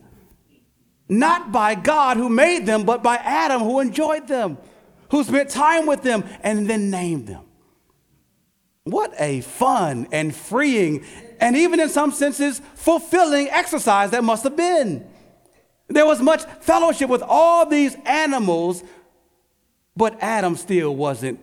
Not 1.08 1.52
by 1.52 1.74
God 1.74 2.16
who 2.16 2.28
made 2.28 2.66
them, 2.66 2.84
but 2.84 3.02
by 3.02 3.16
Adam 3.16 3.62
who 3.62 3.80
enjoyed 3.80 4.28
them, 4.28 4.58
who 5.10 5.24
spent 5.24 5.50
time 5.50 5.86
with 5.86 6.02
them, 6.02 6.24
and 6.42 6.68
then 6.68 6.90
named 6.90 7.26
them. 7.26 7.44
What 8.84 9.14
a 9.18 9.42
fun 9.42 10.08
and 10.10 10.34
freeing, 10.34 11.04
and 11.40 11.56
even 11.56 11.80
in 11.80 11.88
some 11.88 12.12
senses, 12.12 12.60
fulfilling 12.74 13.48
exercise 13.48 14.10
that 14.10 14.24
must 14.24 14.44
have 14.44 14.56
been. 14.56 15.06
There 15.88 16.06
was 16.06 16.20
much 16.20 16.44
fellowship 16.60 17.08
with 17.08 17.22
all 17.22 17.66
these 17.66 17.96
animals, 18.06 18.82
but 19.96 20.16
Adam 20.20 20.56
still 20.56 20.94
wasn't 20.94 21.40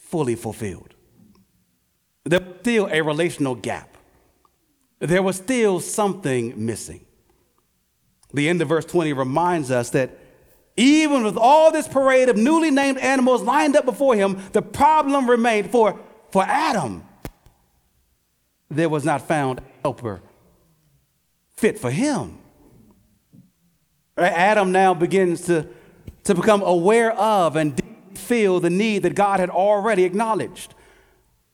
fully 0.00 0.34
fulfilled. 0.34 0.94
There 2.24 2.40
was 2.40 2.60
still 2.60 2.88
a 2.90 3.00
relational 3.02 3.54
gap. 3.54 3.96
There 4.98 5.22
was 5.22 5.36
still 5.36 5.80
something 5.80 6.64
missing. 6.64 7.04
The 8.32 8.48
end 8.48 8.62
of 8.62 8.68
verse 8.68 8.84
20 8.84 9.12
reminds 9.12 9.70
us 9.70 9.90
that 9.90 10.18
even 10.76 11.22
with 11.22 11.36
all 11.36 11.70
this 11.70 11.86
parade 11.86 12.28
of 12.28 12.36
newly 12.36 12.70
named 12.70 12.98
animals 12.98 13.42
lined 13.42 13.76
up 13.76 13.84
before 13.84 14.14
him, 14.14 14.40
the 14.52 14.62
problem 14.62 15.28
remained 15.28 15.70
for, 15.70 15.98
for 16.30 16.42
Adam. 16.44 17.04
There 18.70 18.88
was 18.88 19.04
not 19.04 19.26
found 19.28 19.58
a 19.58 19.62
helper 19.82 20.22
fit 21.56 21.78
for 21.78 21.90
him. 21.90 22.38
Adam 24.16 24.72
now 24.72 24.94
begins 24.94 25.42
to, 25.42 25.68
to 26.24 26.34
become 26.34 26.62
aware 26.62 27.12
of 27.12 27.56
and 27.56 27.80
feel 28.14 28.60
the 28.60 28.70
need 28.70 29.02
that 29.02 29.14
God 29.14 29.40
had 29.40 29.50
already 29.50 30.04
acknowledged 30.04 30.74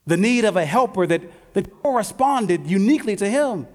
the 0.07 0.17
need 0.17 0.45
of 0.45 0.57
a 0.57 0.65
helper 0.65 1.07
that, 1.07 1.23
that 1.53 1.83
corresponded 1.83 2.67
uniquely 2.67 3.15
to 3.17 3.29
him. 3.29 3.67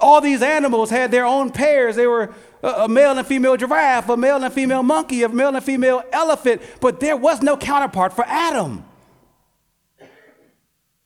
All 0.00 0.20
these 0.20 0.42
animals 0.42 0.90
had 0.90 1.10
their 1.10 1.24
own 1.24 1.50
pairs. 1.50 1.96
They 1.96 2.06
were 2.06 2.34
a 2.62 2.88
male 2.88 3.16
and 3.16 3.26
female 3.26 3.56
giraffe, 3.56 4.08
a 4.08 4.16
male 4.16 4.42
and 4.42 4.52
female 4.52 4.82
monkey, 4.82 5.22
a 5.22 5.28
male 5.28 5.54
and 5.54 5.64
female 5.64 6.02
elephant, 6.12 6.60
but 6.80 7.00
there 7.00 7.16
was 7.16 7.42
no 7.42 7.56
counterpart 7.56 8.12
for 8.12 8.24
Adam. 8.26 8.84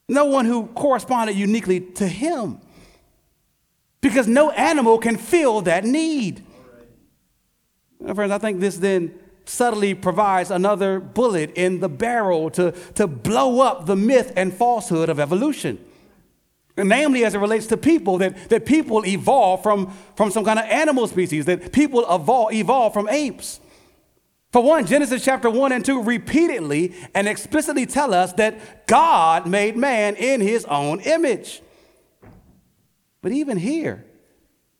No 0.08 0.24
one 0.24 0.44
who 0.44 0.66
corresponded 0.68 1.36
uniquely 1.36 1.80
to 1.80 2.08
him. 2.08 2.60
Because 4.00 4.26
no 4.26 4.50
animal 4.50 4.98
can 4.98 5.16
fill 5.16 5.60
that 5.62 5.84
need. 5.84 6.42
Right. 8.00 8.14
Friends, 8.14 8.32
I 8.32 8.38
think 8.38 8.60
this 8.60 8.78
then 8.78 9.14
subtly 9.44 9.94
provides 9.94 10.50
another 10.50 11.00
bullet 11.00 11.52
in 11.54 11.80
the 11.80 11.88
barrel 11.88 12.50
to, 12.50 12.72
to 12.94 13.06
blow 13.06 13.60
up 13.60 13.86
the 13.86 13.96
myth 13.96 14.32
and 14.36 14.52
falsehood 14.52 15.08
of 15.08 15.18
evolution 15.18 15.78
namely 16.76 17.24
as 17.24 17.34
it 17.34 17.38
relates 17.38 17.66
to 17.66 17.76
people, 17.76 18.18
that, 18.18 18.48
that 18.48 18.66
people 18.66 19.04
evolve 19.06 19.62
from, 19.62 19.92
from 20.16 20.30
some 20.30 20.44
kind 20.44 20.58
of 20.58 20.64
animal 20.66 21.06
species, 21.06 21.44
that 21.46 21.72
people 21.72 22.04
evolve, 22.12 22.52
evolve 22.52 22.92
from 22.92 23.08
apes. 23.08 23.60
For 24.52 24.62
one, 24.62 24.86
Genesis 24.86 25.24
chapter 25.24 25.48
1 25.48 25.72
and 25.72 25.84
2 25.84 26.02
repeatedly 26.02 26.94
and 27.14 27.28
explicitly 27.28 27.86
tell 27.86 28.12
us 28.12 28.32
that 28.34 28.86
God 28.86 29.46
made 29.46 29.76
man 29.76 30.16
in 30.16 30.40
his 30.40 30.64
own 30.64 31.00
image. 31.00 31.62
But 33.22 33.32
even 33.32 33.58
here, 33.58 34.04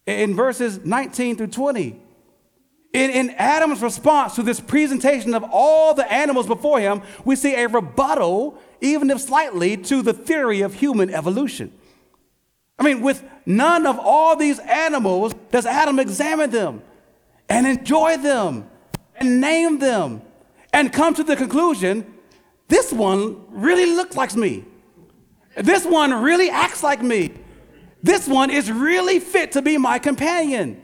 in 0.07 0.35
verses 0.35 0.85
19 0.85 1.37
through 1.37 1.49
20, 1.49 2.01
in, 2.93 3.11
in 3.11 3.31
Adam's 3.31 3.83
response 3.83 4.35
to 4.35 4.43
this 4.43 4.61
presentation 4.61 5.35
of 5.35 5.45
all 5.51 5.95
the 5.95 6.11
animals 6.13 6.47
before 6.47 6.81
him, 6.81 7.03
we 7.25 7.37
see 7.37 7.55
a 7.55 7.69
rebuttal, 7.69 8.59
even 8.81 9.11
if 9.11 9.21
slightly, 9.21 9.77
to 9.77 10.03
the 10.03 10.13
theory 10.13 10.61
of 10.61 10.75
human 10.75 11.11
evolution. 11.11 11.73
I 12.79 12.83
mean, 12.83 13.01
with 13.03 13.23
none 13.47 13.87
of 13.87 13.99
all 13.99 14.37
these 14.37 14.59
animals 14.59 15.35
does 15.51 15.67
Adam 15.67 15.99
examine 15.99 16.51
them 16.51 16.83
and 17.49 17.67
enjoy 17.67 18.17
them 18.17 18.69
and 19.17 19.41
name 19.41 19.79
them 19.79 20.23
and 20.73 20.93
come 20.93 21.15
to 21.15 21.23
the 21.23 21.37
conclusion 21.37 22.15
this 22.71 22.93
one 22.93 23.45
really 23.51 23.87
looks 23.87 24.17
like 24.17 24.37
me. 24.37 24.65
This 25.57 25.85
one 25.85 26.23
really 26.23 26.51
acts 26.51 26.85
like 26.85 27.03
me. 27.03 27.33
This 28.01 28.29
one 28.29 28.49
is 28.49 28.71
really 28.71 29.19
fit 29.19 29.53
to 29.53 29.63
be 29.63 29.77
my 29.77 29.99
companion. 29.99 30.81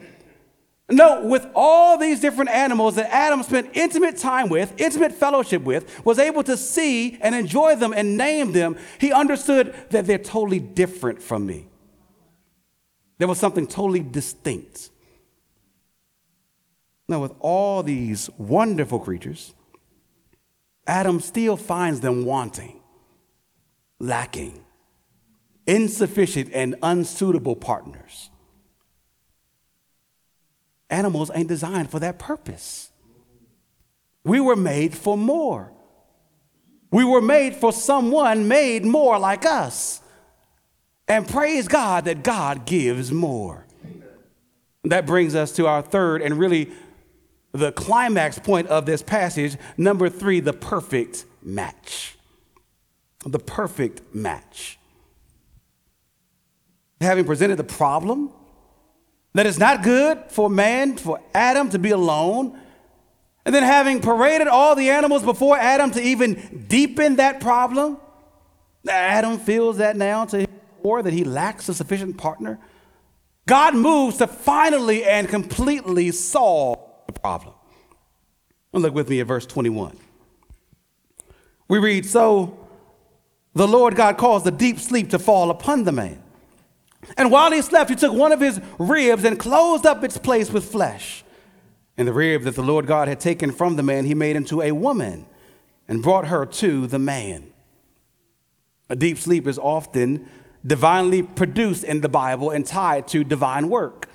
No, 0.89 1.27
with 1.27 1.49
all 1.55 1.99
these 1.99 2.21
different 2.21 2.51
animals 2.51 2.95
that 2.95 3.13
Adam 3.13 3.43
spent 3.43 3.71
intimate 3.75 4.17
time 4.17 4.49
with, 4.49 4.73
intimate 4.81 5.13
fellowship 5.13 5.63
with, 5.63 6.05
was 6.05 6.21
able 6.21 6.45
to 6.45 6.57
see 6.57 7.19
and 7.21 7.35
enjoy 7.35 7.75
them 7.75 7.93
and 7.93 8.17
name 8.17 8.53
them, 8.53 8.77
he 9.01 9.13
understood 9.13 9.75
that 9.91 10.07
they're 10.07 10.19
totally 10.19 10.61
different 10.61 11.21
from 11.21 11.45
me. 11.45 11.67
There 13.19 13.27
was 13.27 13.39
something 13.39 13.67
totally 13.67 14.01
distinct. 14.01 14.91
Now, 17.09 17.21
with 17.21 17.33
all 17.41 17.83
these 17.83 18.31
wonderful 18.37 19.01
creatures, 19.01 19.55
Adam 20.87 21.19
still 21.19 21.57
finds 21.57 22.01
them 22.01 22.25
wanting, 22.25 22.81
lacking, 23.99 24.65
insufficient, 25.67 26.51
and 26.53 26.77
unsuitable 26.83 27.57
partners. 27.57 28.31
Animals 30.91 31.31
ain't 31.35 31.49
designed 31.49 31.91
for 31.91 31.99
that 32.01 32.19
purpose. 32.19 32.91
We 34.25 34.41
were 34.41 34.57
made 34.57 34.95
for 34.95 35.17
more. 35.17 35.73
We 36.91 37.05
were 37.05 37.21
made 37.21 37.57
for 37.57 37.73
someone 37.73 38.49
made 38.49 38.85
more 38.85 39.19
like 39.19 39.45
us. 39.45 40.01
And 41.09 41.27
praise 41.27 41.69
God 41.69 42.05
that 42.07 42.23
God 42.23 42.67
gives 42.67 43.13
more. 43.13 43.67
That 44.85 45.07
brings 45.07 45.35
us 45.35 45.53
to 45.53 45.67
our 45.67 45.83
third 45.83 46.23
and 46.23 46.39
really 46.39 46.71
the 47.53 47.73
climax 47.73 48.39
point 48.39 48.69
of 48.69 48.87
this 48.87 49.03
passage. 49.03 49.57
Number 49.77 50.09
three, 50.09 50.41
the 50.41 50.53
perfect 50.53 51.25
match. 51.43 52.17
The 53.25 53.39
perfect 53.39 54.15
match. 54.15 54.79
Having 57.01 57.25
presented 57.25 57.57
the 57.57 57.65
problem 57.65 58.33
that 59.37 59.47
it's 59.47 59.59
not 59.59 59.83
good 59.83 60.19
for 60.29 60.49
man, 60.49 60.97
for 60.97 61.21
Adam 61.35 61.69
to 61.71 61.79
be 61.79 61.91
alone, 61.91 62.59
and 63.45 63.55
then 63.55 63.63
having 63.63 64.01
paraded 64.01 64.49
all 64.49 64.75
the 64.75 64.91
animals 64.91 65.23
before 65.23 65.57
Adam 65.57 65.91
to 65.93 66.03
even 66.03 66.67
deepen 66.69 67.17
that 67.17 67.41
problem, 67.41 67.99
Adam 68.89 69.39
feels 69.39 69.77
that 69.79 69.97
now 69.97 70.25
to 70.25 70.41
him 70.41 70.49
or 70.83 71.03
that 71.03 71.13
he 71.13 71.23
lacks 71.23 71.69
a 71.69 71.75
sufficient 71.75 72.17
partner, 72.17 72.59
God 73.47 73.75
moves 73.75 74.19
to 74.19 74.27
finally 74.27 75.05
and 75.05 75.29
completely 75.29 76.11
solve 76.13 76.79
the 77.07 77.13
problem. 77.13 77.55
look 78.73 78.95
with 78.95 79.09
me 79.09 79.21
at 79.21 79.27
verse 79.27 79.47
21. 79.47 79.97
We 81.69 81.79
read, 81.79 82.07
So 82.07 82.69
the 83.55 83.69
Lord 83.69 83.97
God 83.97 84.17
caused 84.17 84.47
a 84.47 84.51
deep 84.51 84.79
sleep 84.79 85.11
to 85.11 85.19
fall 85.19 85.51
upon 85.51 85.85
the 85.85 85.93
man. 85.93 86.23
And 87.17 87.31
while 87.31 87.53
he 87.53 87.63
slept, 87.63 87.91
he 87.91 87.97
took 87.97 88.13
one 88.13 88.33
of 88.33 88.41
his 88.41 88.61
ribs 88.79 89.25
and 89.25 89.39
closed 89.39 89.87
up 89.87 90.03
its 90.05 90.19
place 90.19 90.51
with 90.51 90.71
flesh. 90.71 91.25
And 91.97 92.07
the 92.07 92.13
rib 92.13 92.43
that 92.43 92.55
the 92.55 92.63
Lord 92.63 92.87
God 92.87 93.09
had 93.09 93.21
taken 93.21 93.53
from 93.53 93.77
the 93.77 93.83
man, 93.83 94.05
he 94.05 94.15
made 94.15 94.37
into 94.37 94.61
a 94.61 94.73
woman 94.73 95.27
and 95.89 96.03
brought 96.03 96.27
her 96.27 96.45
to 96.45 96.87
the 96.87 96.99
man. 96.99 97.53
A 98.89 98.97
deep 98.97 99.19
sleep 99.19 99.47
is 99.47 99.59
often 99.59 100.29
divinely 100.65 101.23
produced 101.23 101.85
in 101.85 102.01
the 102.01 102.09
Bible 102.09 102.51
and 102.51 102.67
tied 102.67 103.09
to 103.09 103.25
divine 103.25 103.69
work. 103.69 104.09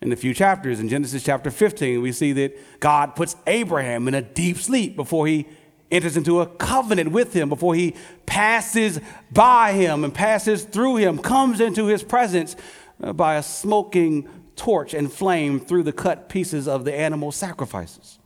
In 0.00 0.12
a 0.12 0.16
few 0.16 0.34
chapters, 0.34 0.80
in 0.80 0.88
Genesis 0.88 1.24
chapter 1.24 1.50
15, 1.50 2.02
we 2.02 2.12
see 2.12 2.32
that 2.34 2.80
God 2.80 3.16
puts 3.16 3.36
Abraham 3.46 4.06
in 4.06 4.14
a 4.14 4.20
deep 4.20 4.58
sleep 4.58 4.96
before 4.96 5.26
he 5.26 5.46
enters 5.90 6.16
into 6.16 6.40
a 6.40 6.46
covenant 6.46 7.12
with 7.12 7.32
him, 7.32 7.48
before 7.48 7.74
he 7.74 7.94
passes 8.26 9.00
by 9.30 9.72
him 9.72 10.04
and 10.04 10.14
passes 10.14 10.64
through 10.64 10.96
him, 10.96 11.18
comes 11.18 11.60
into 11.60 11.86
his 11.86 12.02
presence 12.02 12.56
uh, 13.02 13.12
by 13.12 13.36
a 13.36 13.42
smoking 13.42 14.28
torch 14.56 14.94
and 14.94 15.12
flame 15.12 15.60
through 15.60 15.82
the 15.82 15.92
cut 15.92 16.28
pieces 16.28 16.66
of 16.68 16.84
the 16.84 16.94
animal 16.94 17.32
sacrifices. 17.32 18.18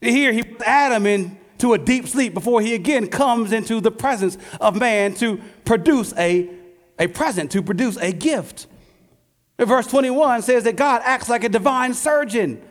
Here, 0.00 0.32
he 0.32 0.42
puts 0.42 0.62
Adam 0.62 1.06
into 1.06 1.74
a 1.74 1.78
deep 1.78 2.08
sleep 2.08 2.32
before 2.32 2.60
he 2.60 2.74
again 2.74 3.08
comes 3.08 3.52
into 3.52 3.80
the 3.80 3.90
presence 3.90 4.38
of 4.60 4.76
man 4.76 5.14
to 5.14 5.40
produce 5.64 6.14
a, 6.16 6.48
a 6.98 7.06
present, 7.08 7.50
to 7.52 7.62
produce 7.62 7.96
a 7.98 8.12
gift. 8.12 8.66
Verse 9.58 9.86
21 9.86 10.42
says 10.42 10.64
that 10.64 10.76
God 10.76 11.02
acts 11.04 11.28
like 11.28 11.44
a 11.44 11.48
divine 11.48 11.92
surgeon, 11.92 12.62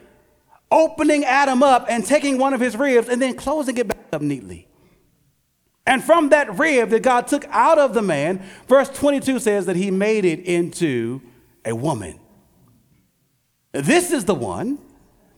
opening 0.71 1.25
Adam 1.25 1.63
up 1.63 1.85
and 1.89 2.05
taking 2.05 2.37
one 2.37 2.53
of 2.53 2.59
his 2.59 2.75
ribs 2.75 3.09
and 3.09 3.21
then 3.21 3.35
closing 3.35 3.77
it 3.77 3.87
back 3.87 4.07
up 4.13 4.21
neatly. 4.21 4.67
And 5.85 6.03
from 6.03 6.29
that 6.29 6.59
rib 6.59 6.89
that 6.89 7.01
God 7.01 7.27
took 7.27 7.45
out 7.49 7.79
of 7.79 7.93
the 7.93 8.01
man, 8.01 8.43
verse 8.67 8.89
22 8.89 9.39
says 9.39 9.65
that 9.65 9.75
he 9.75 9.89
made 9.89 10.23
it 10.25 10.41
into 10.41 11.21
a 11.65 11.75
woman. 11.75 12.19
This 13.71 14.11
is 14.11 14.25
the 14.25 14.35
one 14.35 14.77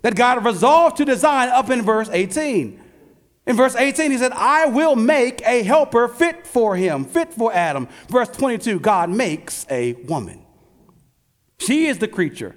that 0.02 0.16
God 0.16 0.44
resolved 0.44 0.98
to 0.98 1.06
design 1.06 1.50
up 1.50 1.70
in 1.70 1.82
verse 1.84 2.10
18. 2.12 2.80
In 3.48 3.56
verse 3.56 3.76
18, 3.76 4.12
he 4.12 4.18
said, 4.18 4.32
I 4.34 4.68
will 4.68 4.96
make 4.96 5.42
a 5.48 5.64
helper 5.64 6.08
fit 6.08 6.46
for 6.46 6.76
him, 6.76 7.06
fit 7.06 7.34
for 7.34 7.52
Adam. 7.54 7.88
Verse 8.08 8.30
22, 8.30 8.80
God 8.80 9.10
makes 9.10 9.66
a 9.70 9.94
woman. 9.94 10.46
She 11.60 11.88
is 11.88 11.98
the 11.98 12.08
creature, 12.08 12.56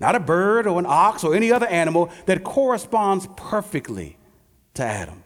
not 0.00 0.14
a 0.14 0.20
bird 0.20 0.66
or 0.66 0.78
an 0.78 0.86
ox 0.86 1.22
or 1.22 1.34
any 1.34 1.52
other 1.52 1.66
animal 1.66 2.10
that 2.26 2.42
corresponds 2.42 3.28
perfectly 3.36 4.16
to 4.74 4.82
Adam. 4.82 5.24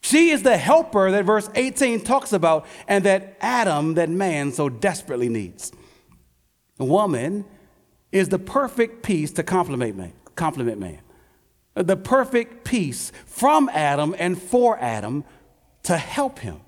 She 0.00 0.30
is 0.30 0.42
the 0.42 0.56
helper 0.56 1.10
that 1.10 1.24
verse 1.24 1.50
18 1.54 2.02
talks 2.02 2.32
about 2.32 2.66
and 2.86 3.04
that 3.04 3.36
Adam, 3.40 3.94
that 3.94 4.08
man, 4.08 4.52
so 4.52 4.68
desperately 4.68 5.28
needs. 5.28 5.72
The 6.76 6.84
woman 6.84 7.44
is 8.12 8.28
the 8.28 8.38
perfect 8.38 9.02
piece 9.02 9.32
to 9.32 9.42
complement 9.42 9.96
man. 9.96 10.12
Complement 10.36 10.78
man 10.78 11.00
the 11.84 11.96
perfect 11.96 12.64
piece 12.64 13.12
from 13.26 13.68
Adam 13.72 14.14
and 14.18 14.40
for 14.40 14.78
Adam 14.78 15.24
to 15.84 15.96
help 15.96 16.38
him. 16.40 16.60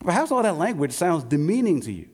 Perhaps 0.00 0.32
all 0.32 0.42
that 0.42 0.56
language 0.56 0.92
sounds 0.92 1.24
demeaning 1.24 1.80
to 1.82 1.92
you. 1.92 2.08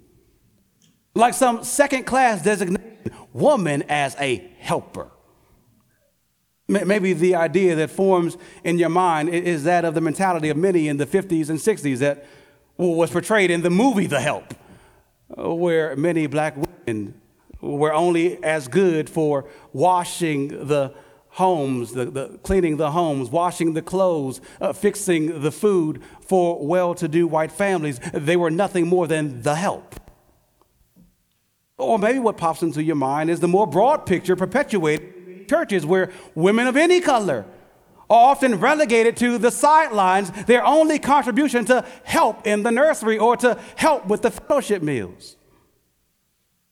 Like 1.14 1.34
some 1.34 1.64
second 1.64 2.04
class 2.04 2.42
designation, 2.42 2.87
woman 3.32 3.82
as 3.88 4.16
a 4.18 4.50
helper. 4.58 5.10
Maybe 6.68 7.14
the 7.14 7.34
idea 7.34 7.74
that 7.76 7.88
forms 7.88 8.36
in 8.62 8.78
your 8.78 8.90
mind 8.90 9.30
is 9.30 9.64
that 9.64 9.86
of 9.86 9.94
the 9.94 10.02
mentality 10.02 10.50
of 10.50 10.56
many 10.58 10.88
in 10.88 10.98
the 10.98 11.06
50s 11.06 11.48
and 11.48 11.58
60s 11.58 11.98
that 11.98 12.26
was 12.76 13.10
portrayed 13.10 13.50
in 13.50 13.62
the 13.62 13.70
movie 13.70 14.06
The 14.06 14.20
Help, 14.20 14.52
where 15.28 15.96
many 15.96 16.26
black 16.26 16.56
women 16.56 17.18
were 17.62 17.92
only 17.92 18.42
as 18.44 18.68
good 18.68 19.08
for 19.08 19.48
washing 19.72 20.68
the 20.68 20.94
homes, 21.30 21.92
the, 21.92 22.06
the 22.06 22.38
cleaning 22.42 22.76
the 22.76 22.90
homes, 22.90 23.30
washing 23.30 23.74
the 23.74 23.82
clothes, 23.82 24.40
uh, 24.60 24.72
fixing 24.72 25.40
the 25.40 25.52
food 25.52 26.02
for 26.20 26.66
well 26.66 26.94
to 26.94 27.08
do 27.08 27.26
white 27.26 27.52
families. 27.52 27.98
They 28.12 28.36
were 28.36 28.50
nothing 28.50 28.86
more 28.86 29.06
than 29.06 29.42
the 29.42 29.54
help. 29.54 29.94
Or 31.78 31.98
maybe 31.98 32.18
what 32.18 32.36
pops 32.36 32.62
into 32.62 32.82
your 32.82 32.96
mind 32.96 33.30
is 33.30 33.40
the 33.40 33.48
more 33.48 33.66
broad 33.66 34.04
picture 34.04 34.34
perpetuated 34.34 35.48
churches 35.48 35.86
where 35.86 36.12
women 36.34 36.66
of 36.66 36.76
any 36.76 37.00
color 37.00 37.46
are 38.10 38.30
often 38.30 38.58
relegated 38.58 39.16
to 39.18 39.38
the 39.38 39.50
sidelines, 39.50 40.30
their 40.44 40.64
only 40.64 40.98
contribution 40.98 41.64
to 41.66 41.84
help 42.04 42.46
in 42.46 42.62
the 42.62 42.70
nursery 42.70 43.18
or 43.18 43.36
to 43.36 43.58
help 43.76 44.06
with 44.06 44.22
the 44.22 44.30
fellowship 44.30 44.82
meals. 44.82 45.36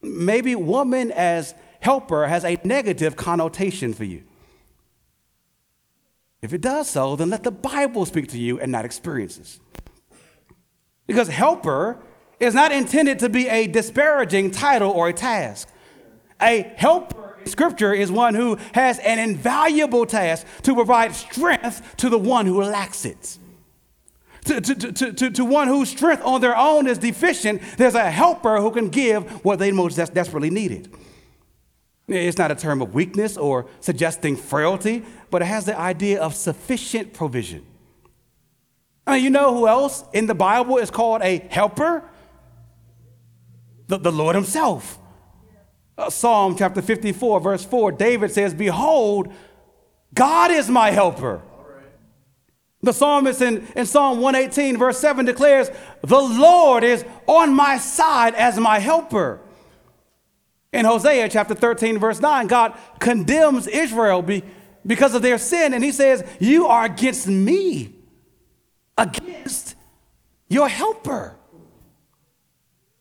Maybe 0.02 0.54
woman 0.56 1.12
as 1.12 1.54
helper 1.80 2.26
has 2.26 2.44
a 2.44 2.58
negative 2.64 3.16
connotation 3.16 3.94
for 3.94 4.04
you. 4.04 4.24
If 6.42 6.52
it 6.52 6.60
does 6.60 6.88
so, 6.88 7.16
then 7.16 7.30
let 7.30 7.44
the 7.44 7.50
Bible 7.50 8.06
speak 8.06 8.28
to 8.28 8.38
you 8.38 8.60
and 8.60 8.72
not 8.72 8.84
experiences. 8.84 9.60
Because 11.06 11.28
helper 11.28 12.02
is 12.38 12.54
not 12.54 12.72
intended 12.72 13.18
to 13.20 13.28
be 13.28 13.48
a 13.48 13.66
disparaging 13.66 14.50
title 14.50 14.90
or 14.90 15.08
a 15.08 15.12
task. 15.12 15.68
A 16.40 16.62
helper 16.76 17.38
in 17.40 17.46
Scripture 17.46 17.92
is 17.92 18.12
one 18.12 18.34
who 18.34 18.58
has 18.72 18.98
an 18.98 19.18
invaluable 19.18 20.06
task 20.06 20.46
to 20.62 20.74
provide 20.74 21.14
strength 21.14 21.96
to 21.96 22.08
the 22.08 22.18
one 22.18 22.46
who 22.46 22.62
lacks 22.62 23.04
it 23.04 23.38
to, 24.46 24.60
to, 24.60 24.92
to, 24.92 25.12
to, 25.12 25.30
to 25.30 25.44
one 25.44 25.68
whose 25.68 25.90
strength 25.90 26.22
on 26.24 26.40
their 26.40 26.56
own 26.56 26.86
is 26.86 26.98
deficient, 26.98 27.60
there's 27.76 27.94
a 27.94 28.10
helper 28.10 28.60
who 28.60 28.70
can 28.70 28.88
give 28.88 29.44
what 29.44 29.58
they 29.58 29.72
most 29.72 29.96
des- 29.96 30.06
desperately 30.06 30.50
needed. 30.50 30.92
It's 32.08 32.38
not 32.38 32.52
a 32.52 32.54
term 32.54 32.80
of 32.80 32.94
weakness 32.94 33.36
or 33.36 33.66
suggesting 33.80 34.36
frailty, 34.36 35.04
but 35.30 35.42
it 35.42 35.46
has 35.46 35.64
the 35.64 35.78
idea 35.78 36.20
of 36.20 36.34
sufficient 36.34 37.12
provision. 37.12 37.66
I 39.06 39.16
mean, 39.16 39.24
you 39.24 39.30
know 39.30 39.54
who 39.54 39.66
else 39.66 40.04
in 40.12 40.26
the 40.26 40.34
Bible 40.34 40.78
is 40.78 40.90
called 40.90 41.22
a 41.22 41.38
helper? 41.50 42.08
The, 43.88 43.98
the 43.98 44.12
Lord 44.12 44.34
Himself. 44.34 44.98
Uh, 45.98 46.10
Psalm 46.10 46.56
chapter 46.56 46.82
54, 46.82 47.40
verse 47.40 47.64
4, 47.64 47.92
David 47.92 48.30
says, 48.30 48.52
Behold, 48.52 49.32
God 50.12 50.50
is 50.50 50.68
my 50.68 50.90
helper. 50.90 51.42
The 52.82 52.92
psalmist 52.92 53.40
in, 53.40 53.66
in 53.74 53.86
Psalm 53.86 54.20
118, 54.20 54.76
verse 54.76 54.98
7 54.98 55.24
declares, 55.24 55.70
The 56.02 56.20
Lord 56.20 56.84
is 56.84 57.04
on 57.26 57.54
my 57.54 57.78
side 57.78 58.34
as 58.34 58.58
my 58.58 58.78
helper. 58.78 59.40
In 60.72 60.84
Hosea 60.84 61.28
chapter 61.30 61.54
13, 61.54 61.98
verse 61.98 62.20
9, 62.20 62.46
God 62.46 62.78
condemns 63.00 63.66
Israel 63.66 64.20
be, 64.20 64.42
because 64.86 65.14
of 65.14 65.22
their 65.22 65.38
sin, 65.38 65.72
and 65.72 65.82
he 65.82 65.90
says, 65.90 66.22
You 66.38 66.66
are 66.66 66.84
against 66.84 67.26
me, 67.26 67.94
against 68.98 69.74
your 70.48 70.68
helper. 70.68 71.36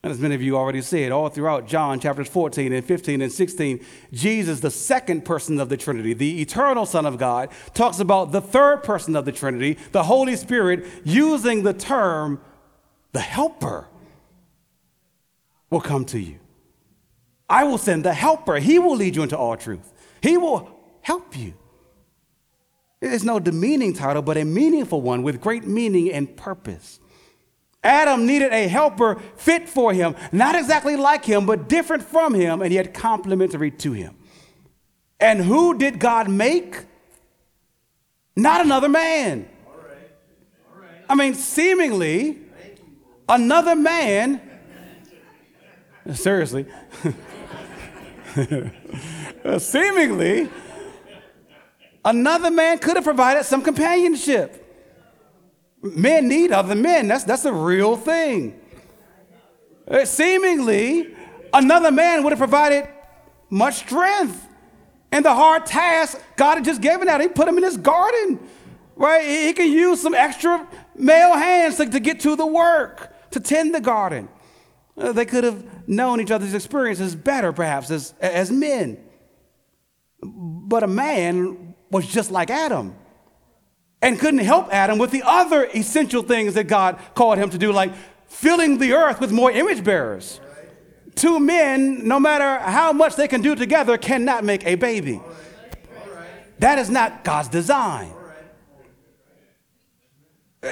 And 0.06 0.12
as 0.12 0.20
many 0.20 0.36
of 0.36 0.42
you 0.44 0.56
already 0.56 0.84
said, 0.84 1.12
all 1.12 1.30
throughout 1.30 1.66
John 1.66 2.00
chapters 2.00 2.28
14 2.28 2.72
and 2.72 2.86
15 2.86 3.24
and 3.24 3.32
16, 3.32 3.84
Jesus, 4.14 4.60
the 4.60 4.70
second 4.70 5.26
person 5.26 5.60
of 5.60 5.68
the 5.70 5.78
Trinity, 5.78 6.14
the 6.14 6.44
eternal 6.44 6.86
Son 6.86 7.08
of 7.08 7.18
God, 7.18 7.50
talks 7.74 8.00
about 8.00 8.32
the 8.32 8.40
third 8.40 8.84
person 8.84 9.16
of 9.16 9.26
the 9.26 9.32
Trinity, 9.32 9.80
the 9.94 10.04
Holy 10.04 10.36
Spirit, 10.36 10.86
using 11.04 11.64
the 11.64 11.74
term 11.74 12.40
the 13.14 13.20
helper 13.20 13.88
will 15.72 15.82
come 15.82 16.06
to 16.06 16.20
you. 16.20 16.38
I 17.50 17.64
will 17.64 17.80
send 17.80 18.06
the 18.06 18.14
helper. 18.14 18.58
He 18.58 18.78
will 18.78 18.96
lead 18.96 19.16
you 19.16 19.24
into 19.24 19.36
all 19.36 19.58
truth. 19.58 19.92
He 20.22 20.38
will 20.38 20.70
help 21.02 21.36
you. 21.36 21.56
It 23.02 23.12
is 23.12 23.24
no 23.24 23.40
demeaning 23.40 23.94
title, 23.94 24.22
but 24.22 24.38
a 24.38 24.46
meaningful 24.46 25.02
one 25.02 25.24
with 25.24 25.42
great 25.42 25.66
meaning 25.66 26.12
and 26.12 26.38
purpose. 26.38 27.00
Adam 27.86 28.26
needed 28.26 28.52
a 28.52 28.68
helper 28.68 29.22
fit 29.38 29.70
for 29.70 29.94
him, 29.94 30.16
not 30.32 30.56
exactly 30.56 30.96
like 30.96 31.24
him, 31.24 31.46
but 31.46 31.70
different 31.70 32.04
from 32.04 32.34
him, 32.34 32.62
and 32.62 32.74
yet 32.74 32.94
complementary 32.94 33.70
to 33.70 33.94
him. 33.94 34.16
And 35.20 35.40
who 35.40 35.78
did 35.78 36.00
God 36.00 36.28
make? 36.28 36.84
Not 38.36 38.66
another 38.66 38.90
man. 38.90 39.48
I 41.08 41.14
mean, 41.14 41.36
seemingly, 41.36 42.40
another 43.30 43.76
man, 43.76 44.42
seriously, 46.12 46.66
seemingly, 49.60 50.50
another 52.04 52.50
man 52.50 52.80
could 52.80 52.96
have 52.96 53.06
provided 53.06 53.46
some 53.46 53.62
companionship. 53.62 54.65
Men 55.86 56.28
need 56.28 56.52
other 56.52 56.76
men. 56.76 57.08
That's, 57.08 57.24
that's 57.24 57.46
a 57.46 57.54
real 57.54 57.96
thing. 57.96 58.60
Uh, 59.88 60.04
seemingly, 60.06 61.16
Another 61.56 61.90
man 61.90 62.24
would 62.24 62.32
have 62.32 62.40
provided 62.40 62.86
much 63.50 63.76
strength. 63.76 64.46
And 65.12 65.24
the 65.24 65.34
hard 65.34 65.66
task 65.66 66.22
God 66.36 66.56
had 66.56 66.66
just 66.66 66.82
given 66.82 67.08
out, 67.08 67.22
He 67.22 67.30
put 67.30 67.48
him 67.48 67.58
in 67.58 67.64
his 67.64 67.78
garden, 67.78 68.40
right? 68.98 69.24
He 69.26 69.54
can 69.54 69.72
use 69.72 70.02
some 70.02 70.14
extra 70.14 70.68
male 70.96 71.34
hands 71.34 71.78
to, 71.78 71.90
to 71.90 72.02
get 72.02 72.20
to 72.22 72.36
the 72.36 72.46
work, 72.46 73.32
to 73.32 73.40
tend 73.40 73.74
the 73.74 73.80
garden. 73.80 74.28
Uh, 74.98 75.14
they 75.14 75.26
could 75.26 75.46
have 75.46 75.88
known 75.88 76.20
each 76.20 76.32
other's 76.32 76.54
experiences 76.54 77.16
better, 77.16 77.54
perhaps, 77.54 77.90
as, 77.90 78.14
as 78.20 78.52
men. 78.52 78.98
But 80.22 80.84
a 80.84 80.88
man 80.88 81.74
was 81.90 82.06
just 82.06 82.32
like 82.32 82.50
Adam 82.50 82.96
and 84.06 84.20
couldn't 84.20 84.42
help 84.42 84.72
Adam 84.72 85.00
with 85.00 85.10
the 85.10 85.24
other 85.26 85.66
essential 85.74 86.22
things 86.22 86.54
that 86.54 86.66
God 86.66 87.00
called 87.16 87.40
him 87.40 87.50
to 87.50 87.58
do, 87.58 87.72
like 87.72 87.92
filling 88.28 88.78
the 88.78 88.94
earth 88.94 89.20
with 89.20 89.32
more 89.32 89.50
image 89.50 89.84
bearers. 89.84 90.40
Two 91.16 91.40
men, 91.40 92.08
no 92.08 92.20
matter 92.20 92.60
how 92.60 92.94
much 92.94 93.16
they 93.16 93.28
can 93.28 93.42
do 93.42 93.56
together, 93.56 93.98
cannot 93.98 94.44
make 94.44 94.64
a 94.64 94.76
baby. 94.76 95.20
That 96.60 96.78
is 96.78 96.88
not 96.88 97.24
God's 97.24 97.48
design. 97.48 98.12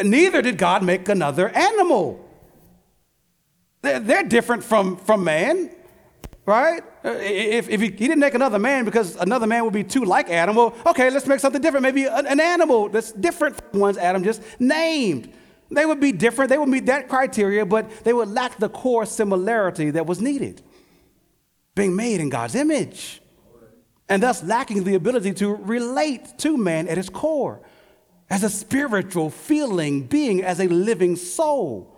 Neither 0.03 0.43
did 0.43 0.59
God 0.59 0.83
make 0.83 1.09
another 1.09 1.49
animal. 1.49 2.23
They're, 3.81 3.99
they're 3.99 4.23
different 4.23 4.63
from, 4.63 4.97
from 4.97 5.23
man, 5.23 5.71
right? 6.45 6.83
Uh, 7.03 7.11
if, 7.19 7.69
if 7.69 7.81
he, 7.81 7.87
he, 7.87 7.91
didn't 7.91 8.19
make 8.19 8.33
another 8.33 8.59
man 8.59 8.85
because 8.85 9.15
another 9.15 9.47
man 9.47 9.63
would 9.63 9.73
be 9.73 9.83
too 9.83 10.03
like 10.03 10.29
Adam, 10.29 10.55
well, 10.55 10.75
okay, 10.85 11.09
let's 11.09 11.27
make 11.27 11.39
something 11.39 11.61
different. 11.61 11.83
Maybe 11.83 12.05
an, 12.05 12.25
an 12.27 12.39
animal 12.39 12.89
that's 12.89 13.11
different 13.11 13.55
from 13.57 13.79
ones 13.79 13.97
Adam 13.97 14.23
just 14.23 14.41
named. 14.59 15.33
They 15.71 15.85
would 15.85 15.99
be 15.99 16.11
different, 16.11 16.49
they 16.49 16.57
would 16.57 16.69
meet 16.69 16.85
that 16.87 17.07
criteria, 17.07 17.65
but 17.65 18.03
they 18.03 18.13
would 18.13 18.29
lack 18.29 18.57
the 18.57 18.69
core 18.69 19.05
similarity 19.05 19.91
that 19.91 20.05
was 20.05 20.21
needed. 20.21 20.61
Being 21.75 21.95
made 21.95 22.19
in 22.19 22.29
God's 22.29 22.53
image, 22.53 23.21
and 24.07 24.21
thus 24.21 24.43
lacking 24.43 24.83
the 24.83 24.93
ability 24.93 25.33
to 25.35 25.55
relate 25.55 26.37
to 26.39 26.57
man 26.57 26.87
at 26.87 26.97
his 26.97 27.09
core 27.09 27.61
as 28.29 28.43
a 28.43 28.49
spiritual, 28.49 29.29
feeling 29.29 30.05
being, 30.05 30.43
as 30.43 30.59
a 30.59 30.67
living 30.67 31.15
soul 31.15 31.92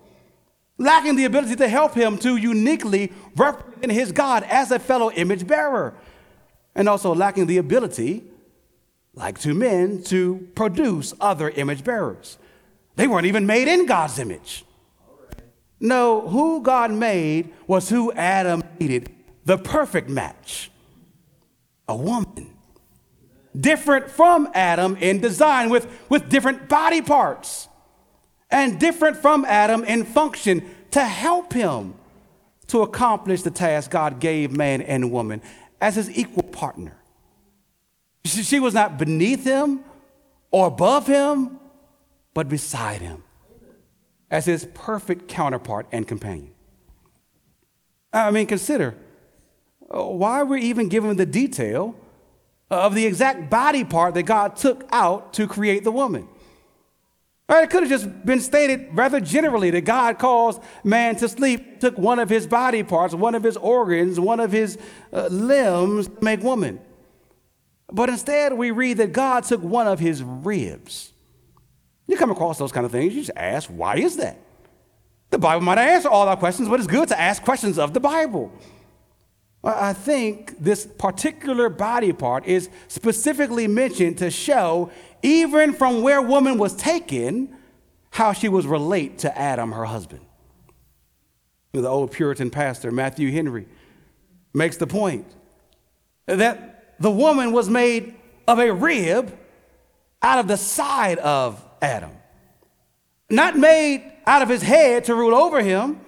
lacking 0.78 1.16
the 1.16 1.26
ability 1.26 1.56
to 1.56 1.68
help 1.68 1.94
him 1.94 2.18
to 2.20 2.38
uniquely 2.38 3.12
represent 3.36 3.92
his 3.92 4.12
God 4.12 4.44
as 4.44 4.72
a 4.72 4.80
fellow 4.80 5.12
image 5.12 5.48
bearer, 5.48 5.94
and 6.74 6.90
also 6.90 7.14
lacking 7.16 7.46
the 7.46 7.58
ability, 7.58 8.24
like 9.14 9.40
two 9.40 9.54
men, 9.54 10.04
to 10.04 10.48
produce 10.56 11.14
other 11.22 11.50
image 11.50 11.84
bearers. 11.84 12.38
They 12.96 13.08
weren't 13.08 13.28
even 13.28 13.46
made 13.46 13.68
in 13.68 13.86
God's 13.86 14.20
image. 14.20 14.66
No, 15.80 16.28
who 16.28 16.62
God 16.62 16.92
made 16.92 17.54
was 17.68 17.90
who 17.90 18.12
Adam 18.14 18.64
needed 18.80 19.14
the 19.44 19.58
perfect 19.58 20.10
match 20.10 20.72
a 21.88 21.96
woman. 21.96 22.52
Different 23.56 24.10
from 24.10 24.50
Adam 24.54 24.98
in 24.98 25.22
design, 25.22 25.70
with, 25.70 25.88
with 26.10 26.30
different 26.30 26.68
body 26.68 27.02
parts 27.02 27.70
and 28.56 28.80
different 28.80 29.18
from 29.18 29.44
Adam 29.44 29.84
in 29.84 30.06
function 30.06 30.64
to 30.90 31.04
help 31.04 31.52
him 31.52 31.94
to 32.68 32.84
accomplish 32.84 33.42
the 33.42 33.52
task 33.52 33.92
God 33.92 34.22
gave 34.22 34.50
man 34.50 34.82
and 34.82 35.12
woman 35.12 35.42
as 35.82 35.98
his 35.98 36.10
equal 36.18 36.44
partner. 36.44 36.96
She 38.24 38.62
was 38.62 38.74
not 38.74 38.98
beneath 38.98 39.44
him 39.44 39.82
or 40.52 40.68
above 40.68 41.06
him, 41.06 41.60
but 42.34 42.48
beside 42.48 43.02
him 43.02 43.24
as 44.32 44.46
his 44.46 44.66
perfect 44.74 45.28
counterpart 45.28 45.86
and 45.92 46.08
companion. 46.08 46.54
I 48.14 48.32
mean, 48.32 48.48
consider 48.48 48.96
uh, 49.94 50.02
why 50.06 50.44
we're 50.44 50.58
even 50.58 50.88
given 50.88 51.18
the 51.18 51.26
detail 51.26 51.94
of 52.72 52.96
the 52.96 53.06
exact 53.06 53.50
body 53.50 53.84
part 53.84 54.14
that 54.14 54.24
God 54.24 54.56
took 54.56 54.88
out 54.92 55.34
to 55.34 55.46
create 55.46 55.84
the 55.84 55.92
woman. 55.92 56.30
Or 57.48 57.58
it 57.58 57.70
could 57.70 57.84
have 57.84 57.90
just 57.90 58.26
been 58.26 58.40
stated 58.40 58.88
rather 58.92 59.20
generally 59.20 59.70
that 59.72 59.82
God 59.82 60.18
caused 60.18 60.62
man 60.84 61.16
to 61.18 61.30
sleep, 61.30 61.80
took 61.80 61.98
one 61.98 62.18
of 62.18 62.28
his 62.28 62.48
body 62.48 62.82
parts, 62.82 63.14
one 63.14 63.36
of 63.36 63.44
his 63.44 63.56
organs, 63.56 64.20
one 64.20 64.40
of 64.40 64.52
his 64.52 64.80
uh, 65.14 65.28
limbs 65.28 66.08
to 66.08 66.24
make 66.24 66.42
woman. 66.42 66.80
But 67.92 68.10
instead, 68.10 68.54
we 68.54 68.72
read 68.72 68.98
that 68.98 69.14
God 69.14 69.44
took 69.44 69.62
one 69.62 69.88
of 69.88 70.00
his 70.00 70.24
ribs. 70.24 71.14
You 72.08 72.18
come 72.18 72.32
across 72.32 72.58
those 72.58 72.72
kind 72.72 72.86
of 72.86 72.92
things, 72.92 73.14
you 73.14 73.22
just 73.22 73.38
ask, 73.38 73.70
why 73.70 73.98
is 73.98 74.18
that? 74.18 74.40
The 75.30 75.38
Bible 75.38 75.64
might 75.64 75.76
not 75.76 75.88
answer 75.88 76.10
all 76.10 76.28
our 76.28 76.38
questions, 76.38 76.68
but 76.68 76.80
it's 76.80 76.88
good 76.88 77.10
to 77.10 77.20
ask 77.20 77.44
questions 77.44 77.78
of 77.78 77.94
the 77.94 78.00
Bible. 78.00 78.52
I 79.64 79.94
think 79.94 80.60
this 80.60 80.86
particular 80.86 81.70
body 81.70 82.14
part 82.14 82.46
is 82.46 82.70
specifically 82.88 83.68
mentioned 83.68 84.20
to 84.20 84.30
show 84.30 84.92
even 85.26 85.74
from 85.74 86.04
where 86.04 86.22
woman 86.22 86.60
was 86.60 86.76
taken, 86.76 87.58
how 88.12 88.32
she 88.32 88.48
was 88.48 88.68
relate 88.68 89.18
to 89.18 89.38
Adam, 89.38 89.72
her 89.72 89.86
husband. 89.86 90.22
The 91.72 91.88
old 91.88 92.12
Puritan 92.12 92.52
pastor, 92.52 92.92
Matthew 92.92 93.32
Henry, 93.32 93.68
makes 94.54 94.78
the 94.78 94.86
point 94.86 95.26
that 96.28 96.94
the 97.00 97.10
woman 97.10 97.52
was 97.54 97.72
made 97.72 98.14
of 98.48 98.60
a 98.60 98.72
rib 98.72 99.36
out 100.22 100.38
of 100.38 100.48
the 100.48 100.58
side 100.58 101.18
of 101.18 101.64
Adam, 101.82 102.12
not 103.28 103.58
made 103.58 104.04
out 104.28 104.44
of 104.44 104.50
his 104.50 104.62
head 104.62 105.06
to 105.06 105.16
rule 105.16 105.34
over 105.34 105.64
him, 105.64 106.00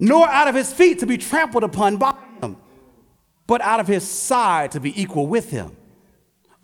nor 0.00 0.28
out 0.28 0.48
of 0.48 0.56
his 0.56 0.72
feet 0.72 0.98
to 0.98 1.06
be 1.06 1.16
trampled 1.16 1.62
upon 1.62 1.96
by 1.96 2.16
him, 2.40 2.56
but 3.46 3.60
out 3.60 3.78
of 3.78 3.86
his 3.86 4.06
side 4.06 4.72
to 4.72 4.80
be 4.80 5.00
equal 5.00 5.28
with 5.28 5.50
him 5.50 5.76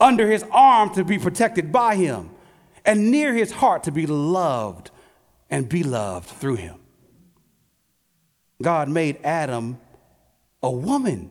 under 0.01 0.31
his 0.31 0.45
arm 0.51 0.91
to 0.95 1.05
be 1.05 1.19
protected 1.19 1.73
by 1.73 1.97
him, 1.97 2.31
and 2.85 3.11
near 3.11 3.35
his 3.35 3.53
heart 3.53 3.85
to 3.85 3.91
be 3.91 4.07
loved 4.07 4.91
and 5.51 5.69
be 5.69 5.83
loved 5.83 6.29
through 6.29 6.57
him. 6.57 6.79
God 8.63 8.89
made 8.89 9.19
Adam 9.25 9.79
a 10.63 10.71
woman, 10.71 11.31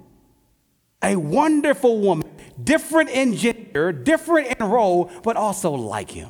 a 1.01 1.15
wonderful 1.15 1.99
woman, 1.99 2.29
different 2.63 3.09
in 3.09 3.35
gender, 3.35 3.91
different 3.91 4.47
in 4.47 4.67
role, 4.67 5.11
but 5.23 5.35
also 5.35 5.71
like 5.71 6.11
him. 6.11 6.29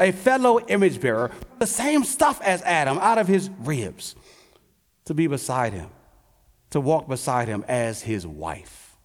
A 0.00 0.12
fellow 0.12 0.60
image 0.60 1.00
bearer, 1.00 1.32
the 1.58 1.66
same 1.66 2.04
stuff 2.04 2.40
as 2.42 2.62
Adam 2.62 2.98
out 2.98 3.18
of 3.18 3.26
his 3.26 3.50
ribs, 3.60 4.14
to 5.06 5.14
be 5.14 5.26
beside 5.26 5.72
him, 5.72 5.90
to 6.70 6.80
walk 6.80 7.08
beside 7.08 7.48
him 7.48 7.64
as 7.66 8.02
his 8.02 8.26
wife. 8.26 8.96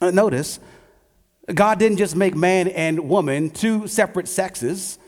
Notice 0.00 0.58
God 1.52 1.78
didn't 1.78 1.98
just 1.98 2.16
make 2.16 2.34
man 2.34 2.68
and 2.68 3.08
woman 3.08 3.50
two 3.50 3.86
separate 3.86 4.28
sexes 4.28 4.98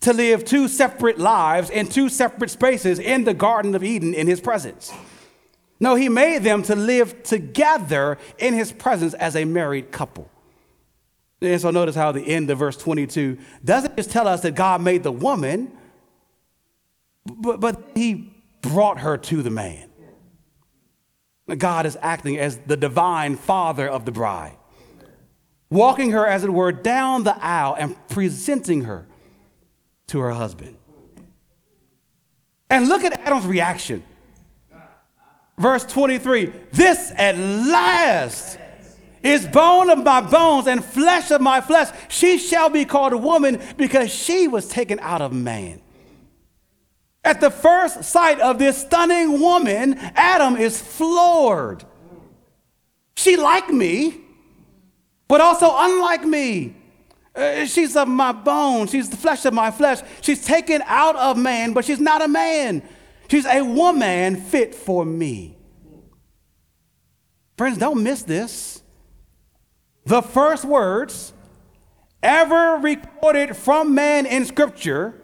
to 0.00 0.12
live 0.12 0.44
two 0.44 0.68
separate 0.68 1.18
lives 1.18 1.68
in 1.68 1.86
two 1.86 2.08
separate 2.08 2.50
spaces 2.50 2.98
in 2.98 3.24
the 3.24 3.34
Garden 3.34 3.74
of 3.74 3.84
Eden 3.84 4.14
in 4.14 4.26
his 4.26 4.40
presence. 4.40 4.92
No, 5.78 5.94
he 5.94 6.08
made 6.08 6.42
them 6.42 6.62
to 6.64 6.74
live 6.74 7.22
together 7.22 8.16
in 8.38 8.54
his 8.54 8.72
presence 8.72 9.12
as 9.14 9.36
a 9.36 9.44
married 9.44 9.92
couple. 9.92 10.30
And 11.42 11.60
so 11.60 11.70
notice 11.70 11.94
how 11.94 12.12
the 12.12 12.22
end 12.22 12.48
of 12.48 12.58
verse 12.58 12.78
22 12.78 13.36
doesn't 13.62 13.96
just 13.96 14.10
tell 14.10 14.26
us 14.26 14.40
that 14.40 14.54
God 14.54 14.80
made 14.80 15.02
the 15.02 15.12
woman, 15.12 15.70
but, 17.26 17.60
but 17.60 17.90
he 17.94 18.32
brought 18.62 19.00
her 19.00 19.18
to 19.18 19.42
the 19.42 19.50
man. 19.50 19.90
God 21.58 21.84
is 21.84 21.98
acting 22.00 22.38
as 22.38 22.56
the 22.58 22.76
divine 22.76 23.36
father 23.36 23.86
of 23.86 24.06
the 24.06 24.12
bride 24.12 24.56
walking 25.70 26.12
her, 26.12 26.26
as 26.26 26.44
it 26.44 26.50
were, 26.50 26.72
down 26.72 27.24
the 27.24 27.36
aisle 27.44 27.76
and 27.78 27.96
presenting 28.08 28.84
her 28.84 29.06
to 30.08 30.20
her 30.20 30.30
husband. 30.30 30.76
And 32.70 32.88
look 32.88 33.04
at 33.04 33.18
Adam's 33.20 33.46
reaction. 33.46 34.02
Verse 35.58 35.84
23 35.84 36.52
This 36.72 37.12
at 37.16 37.38
last 37.38 38.58
is 39.22 39.46
bone 39.46 39.90
of 39.90 40.04
my 40.04 40.20
bones 40.20 40.66
and 40.66 40.84
flesh 40.84 41.30
of 41.30 41.40
my 41.40 41.60
flesh. 41.60 41.88
She 42.08 42.38
shall 42.38 42.68
be 42.68 42.84
called 42.84 43.12
a 43.12 43.18
woman 43.18 43.60
because 43.76 44.12
she 44.12 44.48
was 44.48 44.68
taken 44.68 45.00
out 45.00 45.22
of 45.22 45.32
man. 45.32 45.80
At 47.24 47.40
the 47.40 47.50
first 47.50 48.04
sight 48.04 48.38
of 48.38 48.58
this 48.58 48.82
stunning 48.82 49.40
woman, 49.40 49.94
Adam 50.14 50.56
is 50.56 50.80
floored. 50.80 51.84
She 53.16 53.36
like 53.36 53.68
me 53.68 54.25
but 55.28 55.40
also 55.40 55.70
unlike 55.72 56.24
me. 56.24 56.76
Uh, 57.34 57.66
she's 57.66 57.96
of 57.96 58.08
my 58.08 58.32
bones. 58.32 58.90
She's 58.90 59.10
the 59.10 59.16
flesh 59.16 59.44
of 59.44 59.52
my 59.52 59.70
flesh. 59.70 60.00
She's 60.22 60.44
taken 60.44 60.82
out 60.86 61.16
of 61.16 61.36
man, 61.36 61.74
but 61.74 61.84
she's 61.84 62.00
not 62.00 62.22
a 62.22 62.28
man. 62.28 62.82
She's 63.28 63.44
a 63.44 63.62
woman 63.62 64.36
fit 64.36 64.74
for 64.74 65.04
me. 65.04 65.56
Friends, 67.58 67.78
don't 67.78 68.02
miss 68.02 68.22
this. 68.22 68.82
The 70.04 70.22
first 70.22 70.64
words 70.64 71.32
ever 72.22 72.78
recorded 72.80 73.56
from 73.56 73.94
man 73.94 74.24
in 74.26 74.44
Scripture 74.44 75.14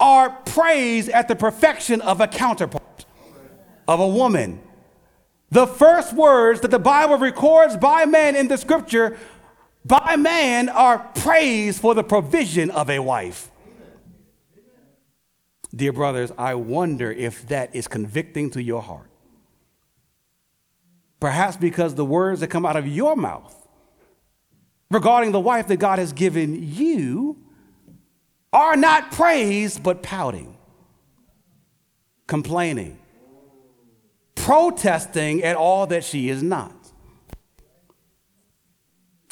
are 0.00 0.30
praise 0.30 1.08
at 1.08 1.28
the 1.28 1.36
perfection 1.36 2.00
of 2.00 2.20
a 2.20 2.26
counterpart. 2.26 3.04
of 3.86 4.00
a 4.00 4.08
woman. 4.08 4.60
The 5.54 5.68
first 5.68 6.12
words 6.14 6.62
that 6.62 6.72
the 6.72 6.80
Bible 6.80 7.16
records 7.16 7.76
by 7.76 8.06
man 8.06 8.34
in 8.34 8.48
the 8.48 8.58
scripture 8.58 9.16
by 9.84 10.16
man 10.16 10.68
are 10.68 10.98
praise 11.14 11.78
for 11.78 11.94
the 11.94 12.02
provision 12.02 12.72
of 12.72 12.90
a 12.90 12.98
wife. 12.98 13.52
Dear 15.72 15.92
brothers, 15.92 16.32
I 16.36 16.56
wonder 16.56 17.12
if 17.12 17.46
that 17.46 17.72
is 17.72 17.86
convicting 17.86 18.50
to 18.50 18.60
your 18.60 18.82
heart. 18.82 19.08
Perhaps 21.20 21.56
because 21.56 21.94
the 21.94 22.04
words 22.04 22.40
that 22.40 22.48
come 22.48 22.66
out 22.66 22.74
of 22.74 22.88
your 22.88 23.14
mouth 23.14 23.54
regarding 24.90 25.30
the 25.30 25.38
wife 25.38 25.68
that 25.68 25.76
God 25.76 26.00
has 26.00 26.12
given 26.12 26.68
you 26.74 27.38
are 28.52 28.74
not 28.74 29.12
praise, 29.12 29.78
but 29.78 30.02
pouting, 30.02 30.56
complaining, 32.26 32.98
protesting 34.44 35.42
at 35.42 35.56
all 35.56 35.86
that 35.86 36.04
she 36.04 36.28
is 36.28 36.42
not. 36.42 36.76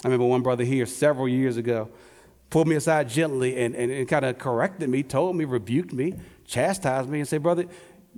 I 0.03 0.09
remember 0.09 0.25
one 0.25 0.41
brother 0.41 0.65
here 0.65 0.87
several 0.87 1.29
years 1.29 1.59
ago 1.59 1.91
pulled 2.49 2.67
me 2.67 2.77
aside 2.77 3.11
gently 3.11 3.63
and, 3.63 3.77
and, 3.77 3.93
and 3.93 4.09
kind 4.09 4.25
of 4.25 4.39
corrected 4.39 4.89
me, 4.89 5.03
told 5.03 5.37
me, 5.37 5.45
rebuked 5.45 5.93
me, 5.93 6.15
chastised 6.47 7.11
me, 7.11 7.19
and 7.19 7.29
said, 7.29 7.43
Brother, 7.43 7.67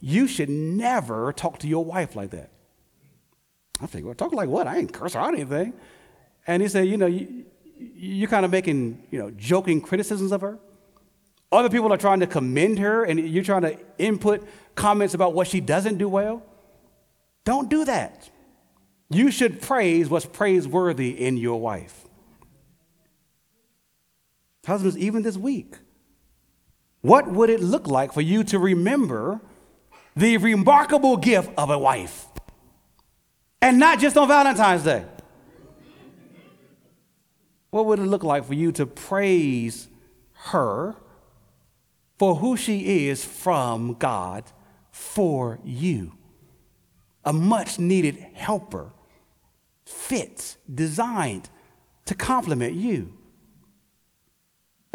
you 0.01 0.29
should 0.29 0.49
never 0.49 1.33
talk 1.33 1.59
to 1.61 1.69
your 1.69 1.85
wife 1.85 2.15
like 2.15 2.31
that. 2.31 2.51
I 3.81 3.87
think, 3.87 4.07
well, 4.07 4.15
talk 4.15 4.33
like 4.33 4.49
what? 4.49 4.69
I 4.69 4.79
ain't 4.79 4.93
curse 4.93 5.15
her 5.15 5.21
out 5.21 5.35
anything. 5.35 5.73
And 6.47 6.63
he 6.63 6.69
said, 6.69 6.87
You 6.87 6.97
know, 6.97 7.07
you, 7.07 7.45
you're 7.77 8.31
kind 8.31 8.45
of 8.45 8.53
making, 8.53 9.03
you 9.11 9.19
know, 9.19 9.33
joking 9.33 9.81
criticisms 9.81 10.31
of 10.31 10.43
her. 10.43 10.61
Other 11.51 11.71
people 11.71 11.93
are 11.93 11.99
trying 11.99 12.21
to 12.21 12.29
commend 12.29 12.79
her, 12.79 13.03
and 13.03 13.19
you're 13.19 13.43
trying 13.43 13.63
to 13.63 13.79
input 13.99 14.47
comments 14.77 15.15
about 15.15 15.35
what 15.35 15.49
she 15.49 15.61
doesn't 15.61 15.99
do 15.99 16.09
well. 16.09 16.45
Don't 17.45 17.69
do 17.69 17.85
that. 17.85 18.31
You 19.11 19.31
should 19.31 19.61
praise 19.61 20.09
what's 20.09 20.27
praiseworthy 20.27 21.11
in 21.11 21.37
your 21.37 21.61
wife. 21.61 22.05
Husbands, 24.67 24.97
even 24.97 25.23
this 25.23 25.37
week, 25.37 25.77
what 27.03 27.31
would 27.31 27.51
it 27.51 27.61
look 27.61 27.87
like 27.87 28.13
for 28.15 28.23
you 28.23 28.45
to 28.45 28.59
remember 28.59 29.41
the 30.17 30.39
remarkable 30.39 31.19
gift 31.19 31.51
of 31.59 31.69
a 31.69 31.79
wife? 31.79 32.27
And 33.61 33.79
not 33.79 33.99
just 33.99 34.17
on 34.17 34.27
Valentine's 34.29 34.85
Day. 34.85 35.05
What 37.71 37.87
would 37.87 37.99
it 37.99 38.07
look 38.07 38.25
like 38.25 38.45
for 38.45 38.55
you 38.55 38.73
to 38.73 38.87
praise 38.87 39.89
her 40.33 40.95
for 42.19 42.37
who 42.37 42.57
she 42.57 43.09
is 43.09 43.25
from 43.25 43.95
God 43.95 44.45
for 44.91 45.59
you? 45.65 46.13
A 47.25 47.33
much 47.33 47.79
needed 47.79 48.17
helper, 48.35 48.93
fit, 49.85 50.57
designed 50.73 51.49
to 52.05 52.15
complement 52.15 52.75
you. 52.75 53.13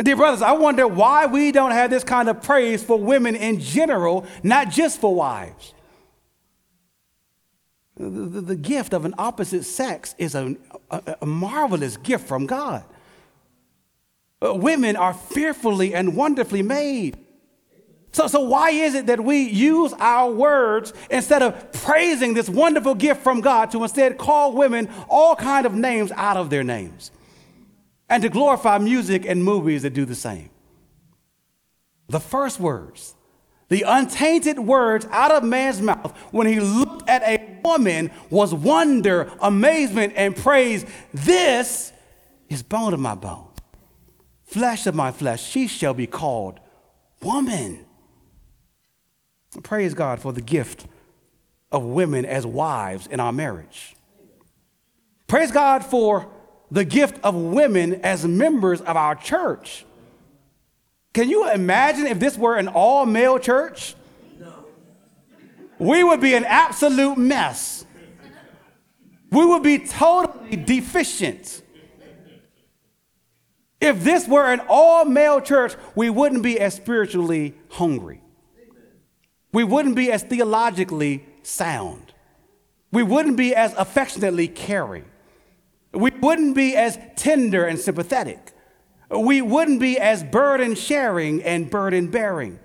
Dear 0.02 0.16
brothers, 0.16 0.42
I 0.42 0.54
wonder 0.54 0.88
why 0.88 1.26
we 1.26 1.52
don't 1.52 1.72
have 1.72 1.90
this 1.90 2.06
kind 2.06 2.30
of 2.30 2.42
praise 2.42 2.82
for 2.82 2.98
women 2.98 3.36
in 3.36 3.60
general, 3.60 4.26
not 4.44 4.70
just 4.70 5.02
for 5.02 5.14
wives. 5.14 5.74
The, 7.98 8.08
the, 8.08 8.56
gift 8.56 8.94
of 8.94 9.04
an 9.04 9.14
opposite 9.18 9.66
sex 9.66 10.16
is 10.18 10.34
a, 10.34 10.56
a, 10.90 11.18
a 11.22 11.26
marvelous 11.26 11.98
gift 11.98 12.30
from 12.30 12.46
God. 12.46 12.86
Uh, 14.42 14.54
women 14.54 14.96
are 14.96 15.14
fearfully 15.14 15.94
and 15.94 16.16
wonderfully 16.16 16.62
made. 16.62 17.18
So, 18.12 18.28
so 18.28 18.40
why 18.42 18.72
is 18.72 18.96
it 18.96 19.06
that 19.06 19.24
we 19.24 19.44
use 19.44 19.94
our 20.00 20.32
words 20.32 20.94
instead 21.12 21.44
of 21.44 21.72
praising 21.72 22.34
this 22.34 22.50
wonderful 22.50 22.96
gift 22.96 23.22
from 23.22 23.42
God 23.42 23.72
to 23.72 23.84
instead 23.84 24.18
call 24.18 24.54
women 24.54 24.90
all 25.08 25.36
kind 25.36 25.66
of 25.66 25.74
names 25.76 26.12
out 26.14 26.36
of 26.36 26.50
their 26.50 26.64
names 26.64 27.12
and 28.10 28.24
to 28.24 28.30
glorify 28.30 28.80
music 28.80 29.26
and 29.26 29.44
movies 29.44 29.84
that 29.84 29.94
do 29.94 30.06
the 30.06 30.16
same? 30.16 30.50
The 32.08 32.20
first 32.20 32.60
words, 32.60 33.14
the 33.68 33.84
untainted 33.84 34.58
words 34.58 35.06
out 35.12 35.32
of 35.32 35.44
man's 35.44 35.80
mouth 35.80 36.18
when 36.32 36.48
he 36.48 36.60
looked 36.60 37.08
at 37.08 37.22
a 37.22 37.60
woman 37.64 38.10
was 38.32 38.52
wonder, 38.56 39.32
amazement, 39.40 40.14
and 40.16 40.36
praise. 40.36 40.84
This 41.14 41.94
is 42.50 42.64
bone 42.64 42.96
of 42.96 43.00
my 43.00 43.14
bone, 43.14 43.50
flesh 44.46 44.88
of 44.88 44.96
my 44.96 45.12
flesh. 45.12 45.44
She 45.44 45.68
shall 45.68 45.94
be 45.94 46.08
called 46.08 46.60
woman. 47.22 47.86
Praise 49.64 49.94
God 49.94 50.20
for 50.20 50.32
the 50.32 50.42
gift 50.42 50.86
of 51.72 51.84
women 51.84 52.26
as 52.26 52.46
wives 52.46 53.08
in 53.08 53.20
our 53.20 53.32
marriage. 53.32 53.96
Praise 55.28 55.52
God 55.52 55.86
for 55.86 56.28
the 56.72 56.86
gift 56.86 57.20
of 57.24 57.36
women 57.36 58.02
as 58.02 58.26
members 58.26 58.82
of 58.82 58.96
our 58.96 59.16
church. 59.16 59.86
Can 61.14 61.30
you 61.30 61.50
imagine 61.50 62.06
if 62.06 62.20
this 62.20 62.38
were 62.38 62.58
an 62.58 62.68
all 62.68 63.06
male 63.06 63.40
church? 63.40 63.96
We 65.80 66.04
would 66.04 66.20
be 66.20 66.34
an 66.36 66.44
absolute 66.44 67.18
mess. 67.18 67.86
We 69.32 69.46
would 69.46 69.64
be 69.64 69.80
totally 69.80 70.58
deficient. 70.58 71.62
If 73.80 74.04
this 74.04 74.28
were 74.28 74.52
an 74.52 74.62
all 74.68 75.06
male 75.06 75.40
church, 75.40 75.76
we 75.96 76.10
wouldn't 76.10 76.44
be 76.44 76.60
as 76.60 76.74
spiritually 76.76 77.56
hungry. 77.70 78.22
We 79.52 79.64
wouldn't 79.64 79.96
be 79.96 80.12
as 80.12 80.24
theologically 80.24 81.26
sound. 81.44 82.14
We 82.92 83.04
wouldn't 83.04 83.38
be 83.38 83.56
as 83.56 83.74
affectionately 83.74 84.48
caring. 84.48 85.06
We 85.94 86.12
wouldn't 86.12 86.56
be 86.56 86.76
as 86.76 86.98
tender 87.16 87.66
and 87.66 87.80
sympathetic. 87.80 88.54
We 89.10 89.42
wouldn't 89.42 89.80
be 89.80 89.98
as 89.98 90.24
burden 90.24 90.76
sharing 90.76 91.42
and 91.44 91.70
burden 91.70 92.12
bearing. 92.12 92.60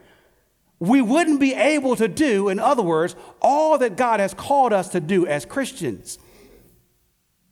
We 0.78 1.00
wouldn't 1.00 1.40
be 1.40 1.54
able 1.54 1.96
to 1.96 2.08
do, 2.08 2.48
in 2.48 2.58
other 2.58 2.82
words, 2.82 3.16
all 3.40 3.78
that 3.78 3.96
God 3.96 4.20
has 4.20 4.34
called 4.34 4.72
us 4.72 4.88
to 4.90 5.00
do 5.00 5.26
as 5.26 5.46
Christians. 5.46 6.18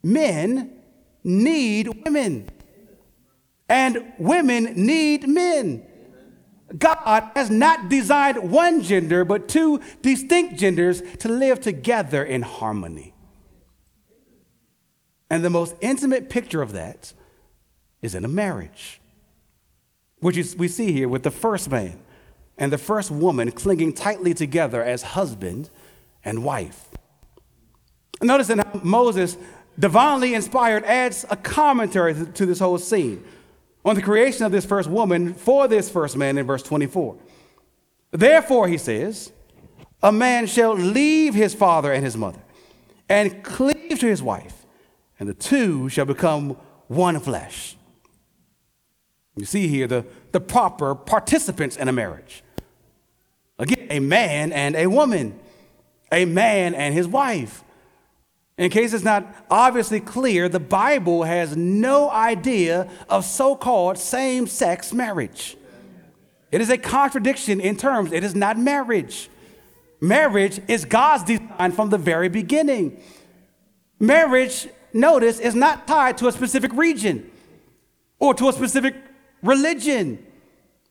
Men 0.03 0.83
need 1.25 2.05
women, 2.05 2.51
and 3.69 4.13
women 4.19 4.65
need 4.75 5.27
men. 5.29 5.87
God 6.79 7.31
has 7.35 7.51
not 7.51 7.89
designed 7.89 8.51
one 8.51 8.83
gender, 8.83 9.25
but 9.25 9.49
two 9.49 9.81
distinct 10.01 10.59
genders 10.59 11.03
to 11.19 11.29
live 11.29 11.61
together 11.61 12.25
in 12.25 12.43
harmony. 12.43 13.15
And 15.31 15.45
the 15.45 15.51
most 15.51 15.75
intimate 15.81 16.29
picture 16.29 16.63
of 16.63 16.73
that 16.73 17.13
is 18.03 18.15
in 18.15 18.25
a 18.25 18.29
marriage, 18.29 19.01
which 20.21 20.37
is, 20.37 20.57
we 20.57 20.69
see 20.69 20.93
here 20.93 21.09
with 21.09 21.23
the 21.23 21.31
first 21.31 21.71
man 21.71 22.01
and 22.59 22.73
the 22.73 22.79
first 22.79 23.11
woman 23.11 23.51
clinging 23.51 23.93
tightly 23.93 24.35
together 24.35 24.83
as 24.83 25.03
husband 25.03 25.71
and 26.25 26.45
wife. 26.45 26.89
Notice 28.21 28.49
that 28.49 28.85
Moses, 28.85 29.37
divinely 29.79 30.35
inspired, 30.35 30.85
adds 30.85 31.25
a 31.31 31.37
commentary 31.37 32.15
to 32.15 32.47
this 32.47 32.59
whole 32.59 32.79
scene 32.79 33.25
on 33.85 33.97
the 33.97 34.03
creation 34.03 34.45
of 34.45 34.53
this 34.53 34.65
first 34.65 34.89
woman 34.89 35.35
for 35.35 35.69
this 35.69 35.91
first 35.91 36.17
man 36.17 36.39
in 36.39 36.47
verse 36.47 36.63
24. 36.63 37.17
Therefore, 38.13 38.69
he 38.69 38.79
says, 38.79 39.33
a 40.03 40.13
man 40.13 40.47
shall 40.47 40.75
leave 40.75 41.35
his 41.35 41.55
father 41.55 41.93
and 41.93 42.05
his 42.05 42.17
mother 42.17 42.41
and 43.09 43.43
cleave 43.43 43.99
to 43.99 44.07
his 44.07 44.23
wife, 44.23 44.65
and 45.19 45.29
the 45.29 45.35
two 45.35 45.89
shall 45.89 46.05
become 46.05 46.57
one 46.89 47.19
flesh. 47.21 47.77
You 49.37 49.45
see 49.45 49.69
here 49.69 49.87
the, 49.87 50.05
the 50.33 50.41
proper 50.41 50.95
participants 50.95 51.77
in 51.77 51.89
a 51.89 51.93
marriage. 51.93 52.43
Again, 53.59 53.87
a 53.91 54.01
man 54.01 54.53
and 54.53 54.77
a 54.77 54.87
woman, 54.87 55.39
a 56.11 56.25
man 56.25 56.75
and 56.75 56.95
his 56.95 57.07
wife. 57.07 57.65
In 58.59 58.71
case 58.71 58.93
it's 58.93 59.05
not 59.05 59.27
obviously 59.51 60.01
clear, 60.01 60.49
the 60.49 60.61
Bible 60.61 61.25
has 61.25 61.57
no 61.57 62.11
idea 62.11 62.89
of 63.09 63.25
so 63.25 63.57
called 63.57 63.99
same 63.99 64.47
sex 64.47 64.93
marriage. 64.93 65.57
It 66.51 66.61
is 66.61 66.69
a 66.69 66.77
contradiction 66.77 67.61
in 67.61 67.77
terms, 67.77 68.13
it 68.13 68.23
is 68.23 68.35
not 68.35 68.59
marriage. 68.59 69.31
Marriage 70.01 70.61
is 70.69 70.85
God's 70.85 71.25
design 71.25 71.73
from 71.73 71.91
the 71.91 71.97
very 71.97 72.29
beginning. 72.29 73.01
Marriage, 73.99 74.69
notice, 74.93 75.39
is 75.39 75.55
not 75.55 75.87
tied 75.87 76.19
to 76.19 76.27
a 76.27 76.33
specific 76.33 76.73
region 76.75 77.31
or 78.19 78.35
to 78.35 78.49
a 78.49 78.53
specific 78.53 78.97
religion. 79.43 80.25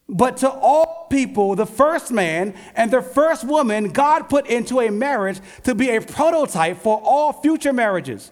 But 0.07 0.37
to 0.37 0.49
all 0.49 1.00
people, 1.11 1.55
the 1.55 1.67
first 1.67 2.11
man 2.11 2.55
and 2.75 2.89
the 2.89 3.01
first 3.01 3.43
woman, 3.43 3.89
God 3.89 4.29
put 4.29 4.47
into 4.47 4.79
a 4.79 4.89
marriage 4.89 5.39
to 5.63 5.75
be 5.75 5.89
a 5.91 6.01
prototype 6.01 6.77
for 6.77 6.99
all 7.03 7.33
future 7.33 7.73
marriages. 7.73 8.31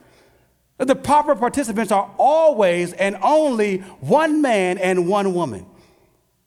The 0.77 0.95
proper 0.95 1.35
participants 1.35 1.91
are 1.91 2.09
always 2.17 2.93
and 2.93 3.17
only 3.21 3.79
one 3.99 4.41
man 4.41 4.77
and 4.77 5.07
one 5.07 5.33
woman. 5.33 5.65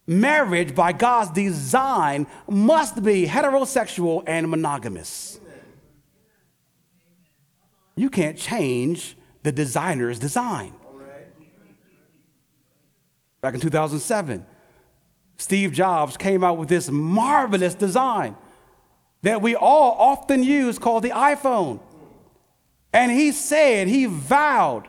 Marriage, 0.07 0.75
by 0.75 0.93
God's 0.93 1.31
design, 1.31 2.27
must 2.49 3.03
be 3.03 3.27
heterosexual 3.27 4.25
and 4.27 4.49
monogamous. 4.49 5.39
you 7.95 8.09
can't 8.11 8.39
change 8.39 9.17
the 9.43 9.53
designer's 9.53 10.19
design. 10.19 10.73
Back 13.41 13.55
in 13.55 13.61
2007, 13.61 14.47
Steve 15.37 15.73
Jobs 15.73 16.17
came 16.17 16.45
out 16.45 16.59
with 16.59 16.69
this 16.69 16.91
marvelous 16.91 17.75
design 17.75 18.37
that 19.23 19.41
we 19.43 19.55
all 19.55 19.93
often 19.99 20.43
use 20.43 20.79
called 20.79 21.03
the 21.03 21.11
iPhone. 21.11 21.81
And 22.93 23.11
he 23.11 23.33
said, 23.33 23.89
he 23.89 24.07
vowed 24.07 24.89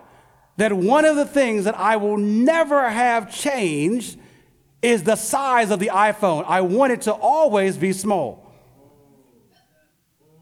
that 0.57 0.73
one 0.73 1.05
of 1.05 1.15
the 1.15 1.25
things 1.25 1.65
that 1.65 1.77
I 1.79 1.95
will 1.95 2.17
never 2.17 2.89
have 2.89 3.33
changed 3.33 4.19
is 4.81 5.03
the 5.03 5.15
size 5.15 5.71
of 5.71 5.79
the 5.79 5.89
iPhone. 5.93 6.43
I 6.47 6.61
want 6.61 6.91
it 6.91 7.01
to 7.03 7.13
always 7.13 7.77
be 7.77 7.93
small. 7.93 8.51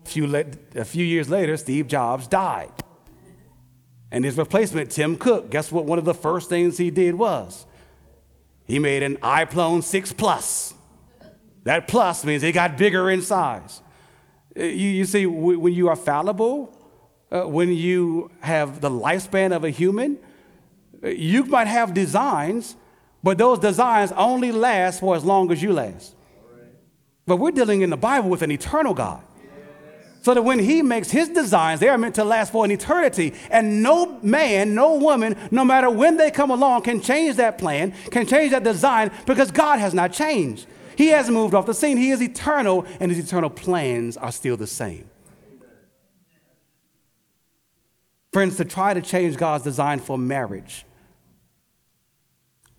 A 0.04 0.10
few, 0.10 0.28
le- 0.28 0.46
a 0.76 0.84
few 0.84 1.06
years 1.06 1.30
later, 1.30 1.56
Steve 1.58 1.88
Jobs 1.88 2.28
died. 2.28 2.72
And 4.12 4.26
his 4.26 4.38
replacement, 4.38 4.92
Tim 4.92 5.16
Cook, 5.16 5.52
guess 5.52 5.72
what 5.72 5.86
one 5.86 6.00
of 6.00 6.06
the 6.06 6.14
first 6.14 6.50
things 6.50 6.78
he 6.78 6.90
did 6.90 7.16
was? 7.16 7.66
He 8.72 8.80
made 8.80 9.04
an 9.04 9.18
iPhone 9.18 9.84
6 9.84 10.14
Plus. 10.14 10.74
That 11.66 11.90
plus 11.90 12.24
means 12.24 12.42
it 12.42 12.54
got 12.54 12.78
bigger 12.78 13.12
in 13.12 13.22
size. 13.22 13.82
Uh, 14.58 14.64
you, 14.64 14.88
you 14.88 15.04
see, 15.04 15.26
when 15.26 15.74
you 15.74 15.90
are 15.90 15.96
fallible, 15.98 16.74
uh, 17.30 17.42
when 17.42 17.74
you 17.74 18.32
have 18.40 18.80
the 18.80 18.90
lifespan 18.90 19.54
of 19.54 19.66
a 19.66 19.70
human, 19.70 20.18
uh, 21.04 21.10
you 21.10 21.44
might 21.44 21.68
have 21.68 21.94
designs, 21.94 22.78
but 23.22 23.38
those 23.38 23.60
designs 23.60 24.14
only 24.14 24.54
last 24.54 25.02
for 25.02 25.18
as 25.18 25.26
long 25.26 25.52
as 25.52 25.62
you 25.62 25.74
last. 25.74 26.16
But 27.28 27.38
we're 27.38 27.52
dealing 27.52 27.82
in 27.82 27.90
the 27.90 27.98
Bible 27.98 28.30
with 28.30 28.42
an 28.42 28.52
eternal 28.52 28.94
God. 28.94 29.22
So 30.22 30.36
that 30.36 30.44
when 30.44 30.60
he 30.60 30.84
makes 30.84 31.10
his 31.10 31.30
designs, 31.30 31.80
they 31.80 31.90
are 31.90 31.98
meant 31.98 32.14
to 32.16 32.24
last 32.24 32.52
for 32.52 32.64
an 32.64 32.70
eternity. 32.70 33.34
And 33.50 33.82
no 33.82 34.20
man, 34.22 34.76
no 34.76 34.96
woman, 34.96 35.36
no 35.50 35.66
matter 35.66 35.90
when 35.90 36.18
they 36.18 36.30
come 36.30 36.52
along, 36.52 36.84
can 36.84 37.02
change 37.02 37.38
that 37.38 37.58
plan, 37.58 37.94
can 38.12 38.28
change 38.28 38.52
that 38.52 38.64
design, 38.64 39.12
because 39.26 39.50
God 39.50 39.80
has 39.80 39.96
not 39.96 40.14
changed. 40.14 40.68
He 40.96 41.08
hasn't 41.08 41.36
moved 41.36 41.56
off 41.56 41.66
the 41.66 41.74
scene. 41.74 41.98
He 41.98 42.12
is 42.12 42.22
eternal, 42.22 42.86
and 43.00 43.12
his 43.12 43.18
eternal 43.18 43.50
plans 43.50 44.16
are 44.16 44.32
still 44.32 44.58
the 44.58 44.68
same. 44.68 45.10
Friends, 48.32 48.58
to 48.58 48.66
try 48.66 48.94
to 48.94 49.02
change 49.02 49.38
God's 49.38 49.64
design 49.64 50.00
for 50.00 50.18
marriage 50.20 50.86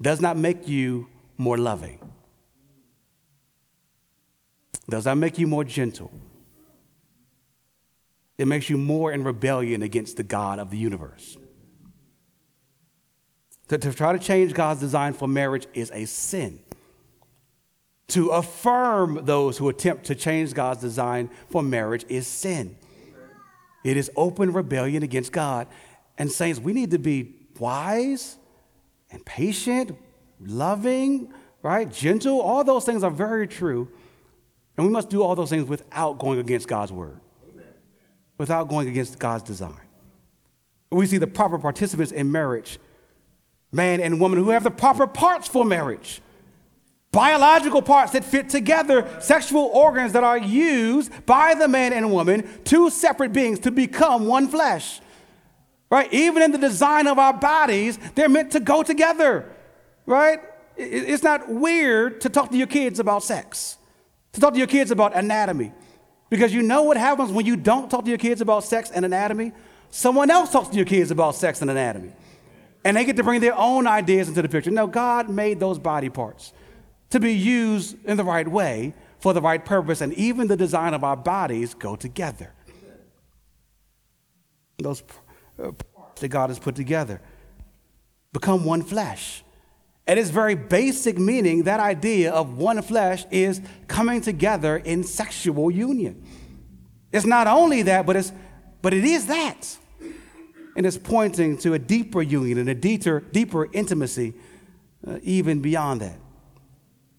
does 0.01 0.21
not 0.21 0.37
make 0.37 0.69
you 0.69 1.09
more 1.39 1.59
loving, 1.59 1.99
does 4.89 5.05
not 5.05 5.19
make 5.19 5.39
you 5.39 5.49
more 5.49 5.65
gentle 5.65 6.13
it 8.39 8.47
makes 8.47 8.71
you 8.71 8.79
more 8.79 9.13
in 9.13 9.25
rebellion 9.25 9.83
against 9.83 10.17
the 10.17 10.23
God 10.23 10.59
of 10.59 10.71
the 10.71 10.79
universe. 10.79 11.37
To, 13.69 13.79
to 13.79 13.93
try 13.93 14.13
to 14.13 14.19
change 14.19 14.55
God's 14.55 14.81
design 14.81 15.13
for 15.13 15.29
marriage 15.29 15.67
is 15.75 15.91
a 15.93 16.05
sin. 16.07 16.61
To 18.09 18.31
affirm 18.31 19.25
those 19.25 19.59
who 19.59 19.69
attempt 19.69 20.05
to 20.07 20.15
change 20.15 20.55
God's 20.55 20.81
design 20.81 21.31
for 21.49 21.63
marriage 21.63 22.05
is 22.09 22.27
sin. 22.27 22.77
It 23.85 23.97
is 23.97 24.11
open 24.17 24.53
rebellion 24.53 25.03
against 25.03 25.33
God. 25.33 25.67
And, 26.19 26.31
saints, 26.31 26.61
we 26.61 26.73
need 26.73 26.91
to 26.91 26.99
be 26.99 27.35
wise 27.59 28.37
and 29.11 29.25
patient, 29.25 29.97
loving, 30.41 31.33
right? 31.63 31.91
Gentle. 31.91 32.41
All 32.41 32.65
those 32.65 32.85
things 32.85 33.03
are 33.03 33.11
very 33.11 33.47
true. 33.47 33.89
And 34.77 34.87
we 34.87 34.93
must 34.93 35.11
do 35.11 35.23
all 35.23 35.35
those 35.35 35.51
things 35.51 35.69
without 35.69 36.19
going 36.19 36.39
against 36.39 36.69
God's 36.69 36.93
word 36.93 37.21
without 38.43 38.67
going 38.67 38.89
against 38.89 39.21
God's 39.21 39.45
design. 39.45 39.81
We 40.91 41.07
see 41.07 41.19
the 41.19 41.29
proper 41.29 41.61
participants 41.61 42.11
in 42.11 42.33
marriage, 42.33 42.81
man 43.71 44.01
and 44.01 44.21
woman 44.21 44.41
who 44.41 44.51
have 44.51 44.65
the 44.65 44.71
proper 44.73 45.07
parts 45.07 45.47
for 45.47 45.65
marriage. 45.65 46.21
Biological 47.13 47.83
parts 47.83 48.11
that 48.13 48.25
fit 48.25 48.49
together, 48.49 49.09
sexual 49.21 49.67
organs 49.67 50.13
that 50.15 50.25
are 50.25 50.39
used 50.39 51.25
by 51.25 51.55
the 51.55 51.69
man 51.69 51.93
and 51.93 52.11
woman, 52.11 52.49
two 52.65 52.91
separate 52.91 53.33
beings 53.33 53.61
to 53.61 53.71
become 53.71 54.27
one 54.27 54.49
flesh. 54.49 55.01
Right? 55.89 56.13
Even 56.13 56.43
in 56.43 56.51
the 56.51 56.59
design 56.59 57.07
of 57.07 57.21
our 57.21 57.35
bodies, 57.35 57.97
they're 58.17 58.29
meant 58.29 58.51
to 58.53 58.61
go 58.61 58.83
together. 58.83 59.49
Right? 60.05 60.41
It's 60.77 61.23
not 61.23 61.49
weird 61.49 62.23
to 62.23 62.29
talk 62.29 62.51
to 62.51 62.57
your 62.57 62.67
kids 62.67 62.99
about 62.99 63.23
sex, 63.23 63.77
to 64.33 64.41
talk 64.41 64.55
to 64.55 64.59
your 64.59 64.67
kids 64.67 64.91
about 64.91 65.15
anatomy, 65.15 65.71
because 66.33 66.55
you 66.55 66.63
know 66.63 66.85
what 66.85 66.97
happens 66.97 67.31
when 67.31 67.45
you 67.45 67.57
don't 67.57 67.91
talk 67.91 68.05
to 68.05 68.09
your 68.09 68.17
kids 68.17 68.41
about 68.41 68.65
sex 68.65 68.91
and 68.91 69.05
anatomy? 69.05 69.53
Someone 69.91 70.31
else 70.31 70.51
talks 70.51 70.69
to 70.69 70.77
your 70.77 70.87
kids 70.87 71.11
about 71.11 71.35
sex 71.35 71.61
and 71.61 71.71
anatomy. 71.71 72.11
And 72.87 72.97
they 72.97 73.05
get 73.05 73.17
to 73.17 73.23
bring 73.23 73.43
their 73.43 73.55
own 73.55 73.87
ideas 73.87 74.29
into 74.29 74.41
the 74.41 74.49
picture. 74.49 74.71
No, 74.71 74.87
God 74.87 75.29
made 75.29 75.61
those 75.61 75.79
body 75.79 76.09
parts 76.09 76.55
to 77.11 77.21
be 77.21 77.35
used 77.35 78.03
in 78.07 78.17
the 78.17 78.25
right 78.25 78.49
way 78.49 78.95
for 79.19 79.35
the 79.35 79.43
right 79.43 79.63
purpose, 79.63 80.01
and 80.01 80.15
even 80.15 80.47
the 80.47 80.57
design 80.57 80.95
of 80.95 81.05
our 81.05 81.17
bodies 81.17 81.75
go 81.75 81.97
together. 81.97 82.51
Those 84.79 85.03
uh, 85.63 85.73
parts 85.73 86.23
that 86.23 86.29
God 86.29 86.49
has 86.49 86.59
put 86.59 86.77
together 86.77 87.21
become 88.33 88.65
one 88.65 88.81
flesh. 88.81 89.45
At 90.07 90.19
its 90.19 90.31
very 90.31 90.57
basic 90.57 91.19
meaning, 91.19 91.63
that 91.65 91.79
idea 91.79 92.33
of 92.33 92.59
one 92.59 92.83
flesh 92.83 93.25
is 93.31 93.61
coming 93.87 94.21
together 94.21 94.77
in 94.77 95.05
sexual 95.05 95.71
union. 95.71 96.25
It's 97.13 97.27
not 97.27 97.47
only 97.47 97.83
that, 97.83 98.05
but, 98.05 98.17
it's, 98.17 98.33
but 98.81 98.93
it 98.93 99.05
is 99.05 99.27
that. 99.27 99.77
And 100.77 100.87
it's 100.87 100.99
pointing 100.99 101.59
to 101.59 101.75
a 101.75 101.79
deeper 101.79 102.23
union 102.23 102.59
and 102.59 102.69
a 102.69 102.75
deeper, 102.75 103.21
deeper 103.21 103.69
intimacy, 103.73 104.35
uh, 105.07 105.19
even 105.23 105.61
beyond 105.61 106.01
that. 106.01 106.19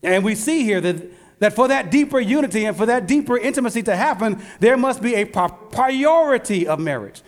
And 0.01 0.23
we 0.23 0.35
see 0.35 0.63
here 0.63 0.81
that, 0.81 1.39
that 1.39 1.53
for 1.53 1.69
that 1.69 1.89
deeper 1.89 2.19
unity 2.19 2.65
and 2.65 2.75
for 2.75 2.85
that 2.87 3.07
deeper 3.07 3.37
intimacy 3.37 3.83
to 3.83 3.95
happen, 3.95 4.41
there 4.59 4.75
must 4.75 5.01
be 5.01 5.15
a 5.15 5.25
priority 5.25 6.67
of 6.67 6.79
marriage. 6.79 7.21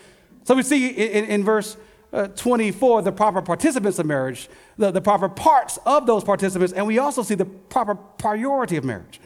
So 0.44 0.56
we 0.56 0.64
see 0.64 0.88
in, 0.90 1.26
in 1.26 1.44
verse 1.44 1.78
uh, 2.16 2.28
24 2.30 3.02
the 3.02 3.12
proper 3.12 3.42
participants 3.42 4.00
of 4.00 4.06
marriage, 4.06 4.48
the, 4.78 4.90
the 4.90 5.02
proper 5.02 5.28
parts 5.28 5.78
of 5.86 6.06
those 6.06 6.24
participants, 6.24 6.74
and 6.74 6.88
we 6.88 6.98
also 6.98 7.22
see 7.22 7.36
the 7.36 7.46
proper 7.46 7.96
priority 7.96 8.78
of 8.78 8.84
marriage. 8.84 9.20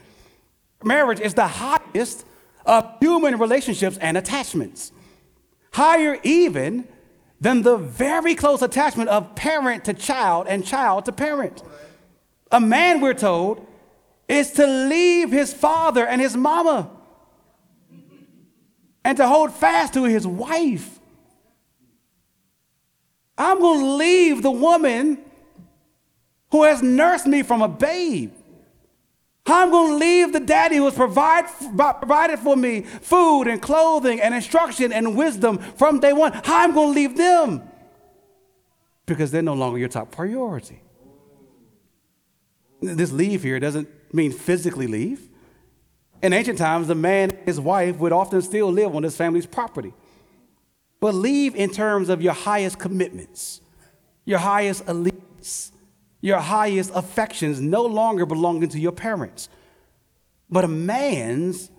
Marriage 0.84 1.20
is 1.20 1.36
the 1.36 1.48
highest 1.48 2.26
of 2.66 2.92
human 3.00 3.38
relationships 3.38 3.98
and 4.00 4.18
attachments, 4.18 4.92
higher 5.74 6.18
even 6.24 6.88
than 7.40 7.62
the 7.62 7.78
very 7.78 8.34
close 8.36 8.62
attachment 8.62 9.10
of 9.10 9.36
parent 9.36 9.86
to 9.86 9.94
child 9.94 10.48
and 10.50 10.66
child 10.66 11.06
to 11.06 11.12
parent. 11.12 11.62
A 12.52 12.60
man, 12.60 13.02
we're 13.02 13.14
told, 13.14 13.66
is 14.28 14.52
to 14.54 14.66
leave 14.66 15.32
his 15.32 15.54
father 15.54 16.06
and 16.06 16.20
his 16.20 16.36
mama 16.36 16.90
and 19.06 19.18
to 19.18 19.28
hold 19.28 19.54
fast 19.54 19.94
to 19.94 20.04
his 20.04 20.26
wife 20.26 20.99
I'm 23.40 23.60
going 23.60 23.80
to 23.80 23.86
leave 23.86 24.44
the 24.44 24.52
woman 24.52 25.18
who 26.52 26.64
has 26.64 26.84
nursed 26.84 27.26
me 27.26 27.42
from 27.42 27.62
a 27.62 27.70
babe. 27.70 28.34
I'm 29.46 29.72
going 29.72 29.92
to 29.92 29.96
leave 29.96 30.34
the 30.34 30.40
daddy 30.42 30.76
who 30.76 30.86
has 30.86 30.94
provide, 30.94 31.46
provided 31.76 32.40
for 32.40 32.56
me 32.56 32.82
food 32.82 33.44
and 33.44 33.62
clothing 33.62 34.22
and 34.22 34.36
instruction 34.36 34.94
and 34.94 35.16
wisdom 35.16 35.58
from 35.58 36.00
day 36.00 36.14
one. 36.14 36.40
I'm 36.44 36.74
going 36.74 36.90
to 36.90 36.94
leave 36.94 37.18
them 37.18 37.64
because 39.06 39.32
they're 39.32 39.42
no 39.42 39.56
longer 39.56 39.80
your 39.80 39.90
top 39.90 40.12
priority. 40.12 40.82
This 42.82 43.12
leave 43.12 43.42
here 43.42 43.60
doesn't 43.60 43.90
mean 44.14 44.32
physically 44.32 44.86
leave. 44.86 45.28
In 46.22 46.34
ancient 46.34 46.58
times, 46.58 46.88
the 46.88 46.96
man 46.96 47.32
and 47.32 47.40
his 47.46 47.60
wife 47.60 47.98
would 47.98 48.12
often 48.12 48.42
still 48.42 48.72
live 48.72 48.94
on 48.94 49.04
his 49.04 49.16
family's 49.16 49.46
property. 49.46 49.94
Believe 51.00 51.56
in 51.56 51.70
terms 51.70 52.10
of 52.10 52.22
your 52.22 52.34
highest 52.34 52.78
commitments, 52.78 53.62
your 54.26 54.40
highest 54.40 54.84
allegiance, 54.88 55.72
your 56.22 56.40
highest 56.40 56.92
affections 56.94 57.62
no 57.62 57.84
longer 57.86 58.26
belonging 58.26 58.70
to 58.70 58.80
your 58.80 58.92
parents, 58.92 59.50
but 60.50 60.66
a 60.66 60.68
man's 60.68 61.72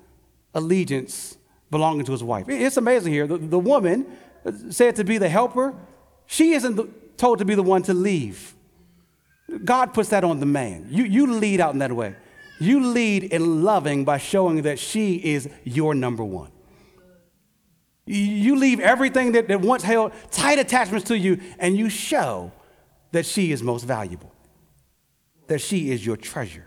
allegiance 0.55 1.37
belonging 1.71 2.05
to 2.07 2.13
his 2.13 2.25
wife. 2.25 2.49
It's 2.49 2.77
amazing 2.77 3.13
here. 3.13 3.27
The, 3.27 3.39
the 3.39 3.59
woman 3.59 4.07
said 4.71 4.97
to 4.97 5.05
be 5.05 5.19
the 5.19 5.29
helper, 5.29 5.75
she 6.27 6.53
isn't 6.53 7.19
told 7.19 7.39
to 7.41 7.45
be 7.45 7.55
the 7.55 7.63
one 7.63 7.83
to 7.83 7.95
leave. 7.95 8.55
God 9.65 9.93
puts 9.93 10.09
that 10.11 10.25
on 10.25 10.41
the 10.41 10.47
man. 10.47 10.87
You, 10.91 11.05
you 11.05 11.27
lead 11.27 11.61
out 11.61 11.73
in 11.73 11.81
that 11.81 11.93
way. 11.93 12.15
You 12.61 12.87
lead 12.87 13.25
in 13.25 13.65
loving 13.65 14.05
by 14.05 14.19
showing 14.19 14.63
that 14.63 14.79
she 14.79 15.17
is 15.17 15.49
your 15.65 15.95
number 15.95 16.25
one. 16.25 16.51
You 18.11 18.57
leave 18.57 18.81
everything 18.81 19.33
that, 19.33 19.47
that 19.49 19.61
once 19.61 19.85
held 19.85 20.13
tight 20.33 20.59
attachments 20.59 21.07
to 21.09 21.17
you, 21.17 21.41
and 21.61 21.77
you 21.77 21.89
show 21.89 22.51
that 23.13 23.25
she 23.25 23.53
is 23.53 23.63
most 23.63 23.85
valuable, 23.85 24.33
that 25.47 25.61
she 25.61 25.93
is 25.93 26.05
your 26.05 26.17
treasure. 26.17 26.67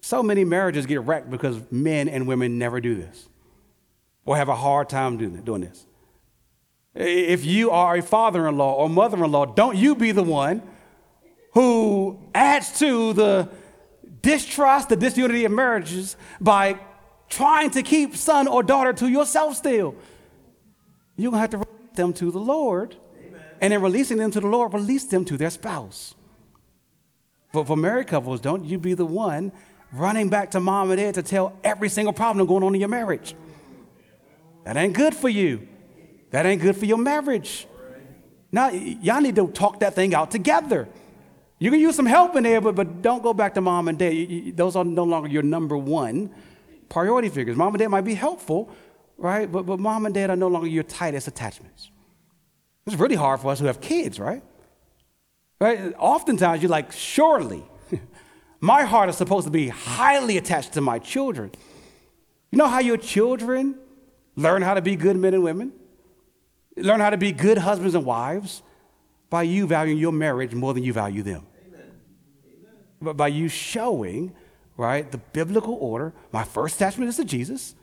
So 0.00 0.22
many 0.22 0.44
marriages 0.44 0.86
get 0.86 1.00
wrecked 1.02 1.30
because 1.30 1.60
men 1.70 2.08
and 2.08 2.26
women 2.26 2.58
never 2.58 2.80
do 2.80 2.96
this 2.96 3.28
or 4.26 4.36
have 4.36 4.48
a 4.48 4.56
hard 4.56 4.88
time 4.88 5.16
doing, 5.16 5.40
doing 5.42 5.60
this. 5.62 5.86
If 6.94 7.44
you 7.44 7.70
are 7.70 7.96
a 7.96 8.02
father 8.02 8.48
in 8.48 8.56
law 8.56 8.74
or 8.74 8.88
mother 8.88 9.22
in 9.22 9.30
law, 9.30 9.46
don't 9.46 9.76
you 9.76 9.94
be 9.94 10.10
the 10.10 10.22
one 10.22 10.62
who 11.52 12.18
adds 12.34 12.78
to 12.80 13.12
the 13.12 13.48
distrust, 14.22 14.88
the 14.88 14.96
disunity 14.96 15.44
of 15.44 15.52
marriages 15.52 16.16
by 16.40 16.78
trying 17.34 17.70
to 17.70 17.82
keep 17.82 18.16
son 18.16 18.46
or 18.46 18.62
daughter 18.62 18.92
to 18.92 19.08
yourself 19.08 19.56
still. 19.56 19.94
You're 21.16 21.30
going 21.30 21.38
to 21.38 21.40
have 21.40 21.50
to 21.50 21.58
release 21.58 21.96
them 21.96 22.12
to 22.14 22.30
the 22.30 22.38
Lord. 22.38 22.96
Amen. 23.18 23.42
And 23.60 23.72
in 23.72 23.82
releasing 23.82 24.18
them 24.18 24.30
to 24.32 24.40
the 24.40 24.46
Lord, 24.46 24.74
release 24.74 25.04
them 25.04 25.24
to 25.26 25.36
their 25.36 25.50
spouse. 25.50 26.14
But 27.52 27.66
for 27.66 27.76
married 27.76 28.08
couples, 28.08 28.40
don't 28.40 28.64
you 28.64 28.78
be 28.78 28.94
the 28.94 29.06
one 29.06 29.52
running 29.92 30.28
back 30.28 30.50
to 30.52 30.60
mom 30.60 30.90
and 30.90 30.98
dad 30.98 31.14
to 31.14 31.22
tell 31.22 31.56
every 31.62 31.88
single 31.88 32.12
problem 32.12 32.46
going 32.46 32.64
on 32.64 32.74
in 32.74 32.80
your 32.80 32.88
marriage. 32.88 33.36
That 34.64 34.76
ain't 34.76 34.94
good 34.94 35.14
for 35.14 35.28
you. 35.28 35.68
That 36.30 36.46
ain't 36.46 36.60
good 36.60 36.76
for 36.76 36.86
your 36.86 36.98
marriage. 36.98 37.68
Now, 38.50 38.70
y'all 38.70 39.20
need 39.20 39.36
to 39.36 39.48
talk 39.48 39.80
that 39.80 39.94
thing 39.94 40.14
out 40.14 40.30
together. 40.30 40.88
You 41.58 41.70
can 41.70 41.78
use 41.78 41.94
some 41.94 42.06
help 42.06 42.34
in 42.34 42.42
there, 42.42 42.60
but, 42.60 42.74
but 42.74 43.02
don't 43.02 43.22
go 43.22 43.32
back 43.32 43.54
to 43.54 43.60
mom 43.60 43.88
and 43.88 43.98
dad. 43.98 44.14
You, 44.14 44.26
you, 44.26 44.52
those 44.52 44.74
are 44.74 44.84
no 44.84 45.04
longer 45.04 45.28
your 45.28 45.42
number 45.42 45.76
one 45.76 46.34
priority 46.94 47.28
figures. 47.28 47.56
Mom 47.56 47.74
and 47.74 47.80
dad 47.80 47.88
might 47.88 48.04
be 48.04 48.14
helpful, 48.14 48.70
right? 49.18 49.50
But, 49.50 49.66
but 49.66 49.80
mom 49.80 50.06
and 50.06 50.14
dad 50.14 50.30
are 50.30 50.36
no 50.36 50.46
longer 50.46 50.68
your 50.68 50.84
tightest 50.84 51.26
attachments. 51.26 51.90
It's 52.86 52.94
really 52.94 53.16
hard 53.16 53.40
for 53.40 53.50
us 53.50 53.58
who 53.58 53.66
have 53.66 53.80
kids, 53.80 54.20
right? 54.20 54.44
Right? 55.60 55.92
Oftentimes 55.98 56.62
you're 56.62 56.70
like, 56.70 56.92
surely 56.92 57.64
my 58.60 58.84
heart 58.84 59.08
is 59.08 59.16
supposed 59.16 59.44
to 59.44 59.50
be 59.50 59.70
highly 59.70 60.36
attached 60.38 60.74
to 60.74 60.80
my 60.80 61.00
children. 61.00 61.50
You 62.52 62.58
know 62.58 62.68
how 62.68 62.78
your 62.78 62.96
children 62.96 63.76
learn 64.36 64.62
how 64.62 64.74
to 64.74 64.82
be 64.82 64.94
good 64.94 65.16
men 65.16 65.34
and 65.34 65.42
women? 65.42 65.72
Learn 66.76 67.00
how 67.00 67.10
to 67.10 67.16
be 67.16 67.32
good 67.32 67.58
husbands 67.58 67.96
and 67.96 68.04
wives 68.04 68.62
by 69.30 69.42
you 69.42 69.66
valuing 69.66 69.98
your 69.98 70.12
marriage 70.12 70.54
more 70.54 70.72
than 70.72 70.84
you 70.84 70.92
value 70.92 71.24
them. 71.24 71.44
Amen. 71.66 71.90
But 73.02 73.16
by 73.16 73.28
you 73.28 73.48
showing, 73.48 74.32
right, 74.76 75.10
the 75.10 75.18
biblical 75.18 75.74
order, 75.74 76.12
my 76.32 76.44
first 76.44 76.76
attachment 76.76 77.08
is 77.08 77.16
to 77.16 77.24
Jesus. 77.24 77.74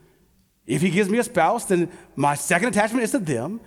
If 0.66 0.82
he 0.82 0.90
gives 0.90 1.08
me 1.08 1.18
a 1.18 1.24
spouse, 1.24 1.64
then 1.64 1.90
my 2.16 2.34
second 2.34 2.68
attachment 2.68 3.04
is 3.04 3.10
to 3.12 3.18
them. 3.18 3.60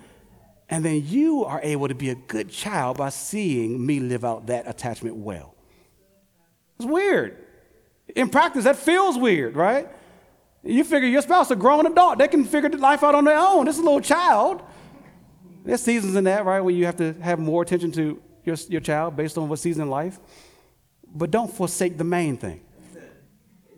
And 0.68 0.84
then 0.84 1.02
you 1.06 1.44
are 1.44 1.60
able 1.62 1.88
to 1.88 1.94
be 1.94 2.10
a 2.10 2.14
good 2.14 2.50
child 2.50 2.96
by 2.96 3.10
seeing 3.10 3.84
me 3.84 4.00
live 4.00 4.24
out 4.24 4.46
that 4.46 4.68
attachment 4.68 5.16
well. 5.16 5.54
It's 6.78 6.86
weird. 6.86 7.36
In 8.14 8.28
practice, 8.28 8.64
that 8.64 8.76
feels 8.76 9.16
weird, 9.16 9.56
right? 9.56 9.88
You 10.64 10.82
figure 10.82 11.08
your 11.08 11.22
spouse 11.22 11.50
a 11.50 11.56
grown 11.56 11.86
adult, 11.86 12.18
they 12.18 12.28
can 12.28 12.44
figure 12.44 12.68
life 12.70 13.04
out 13.04 13.14
on 13.14 13.24
their 13.24 13.38
own. 13.38 13.66
This 13.66 13.76
is 13.76 13.80
a 13.80 13.84
little 13.84 14.00
child. 14.00 14.62
There's 15.64 15.80
seasons 15.80 16.16
in 16.16 16.24
that, 16.24 16.44
right, 16.44 16.60
where 16.60 16.74
you 16.74 16.86
have 16.86 16.96
to 16.96 17.12
have 17.14 17.38
more 17.38 17.62
attention 17.62 17.92
to 17.92 18.20
your, 18.44 18.56
your 18.68 18.80
child 18.80 19.16
based 19.16 19.38
on 19.38 19.48
what 19.48 19.58
season 19.58 19.82
in 19.82 19.90
life. 19.90 20.18
But 21.14 21.30
don't 21.30 21.52
forsake 21.52 21.98
the 21.98 22.04
main 22.04 22.36
thing, 22.36 22.60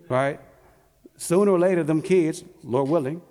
right? 0.09 0.41
Sooner 1.17 1.51
or 1.51 1.59
later, 1.59 1.83
them 1.83 2.03
kids, 2.03 2.45
Lord 2.63 2.89
willing, 2.89 3.23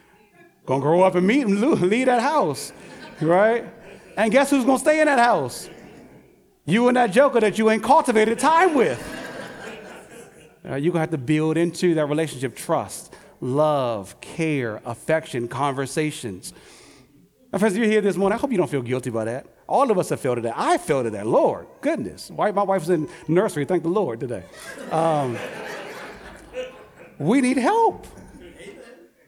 gonna 0.66 0.80
grow 0.80 1.02
up 1.02 1.14
and 1.14 1.26
meet 1.26 1.46
and 1.46 1.60
leave 1.60 2.06
that 2.06 2.20
house 2.20 2.72
right? 3.26 3.64
And 4.16 4.30
guess 4.30 4.50
who's 4.50 4.64
gonna 4.64 4.78
stay 4.78 5.00
in 5.00 5.06
that 5.06 5.18
house? 5.18 5.68
You 6.64 6.88
and 6.88 6.96
that 6.96 7.10
joker 7.12 7.40
that 7.40 7.58
you 7.58 7.70
ain't 7.70 7.82
cultivated 7.82 8.38
time 8.38 8.74
with. 8.74 9.00
Uh, 10.64 10.76
you're 10.76 10.92
gonna 10.92 11.00
have 11.00 11.10
to 11.10 11.18
build 11.18 11.56
into 11.56 11.94
that 11.94 12.06
relationship 12.06 12.54
trust, 12.54 13.12
love, 13.40 14.20
care, 14.20 14.80
affection, 14.84 15.48
conversations. 15.48 16.52
My 17.52 17.58
friends, 17.58 17.76
you're 17.76 17.86
here 17.86 18.00
this 18.00 18.16
morning. 18.16 18.38
I 18.38 18.40
hope 18.40 18.52
you 18.52 18.58
don't 18.58 18.70
feel 18.70 18.82
guilty 18.82 19.10
about 19.10 19.26
that. 19.26 19.46
All 19.66 19.90
of 19.90 19.98
us 19.98 20.10
have 20.10 20.20
felt 20.20 20.40
that. 20.42 20.54
I 20.56 20.78
felt 20.78 21.10
that. 21.10 21.26
Lord, 21.26 21.66
goodness. 21.80 22.30
My 22.30 22.50
wife 22.50 22.82
was 22.82 22.90
in 22.90 23.08
nursery. 23.26 23.64
Thank 23.64 23.82
the 23.82 23.88
Lord 23.88 24.20
today. 24.20 24.44
Um, 24.90 25.36
we 27.22 27.40
need 27.40 27.56
help. 27.56 28.06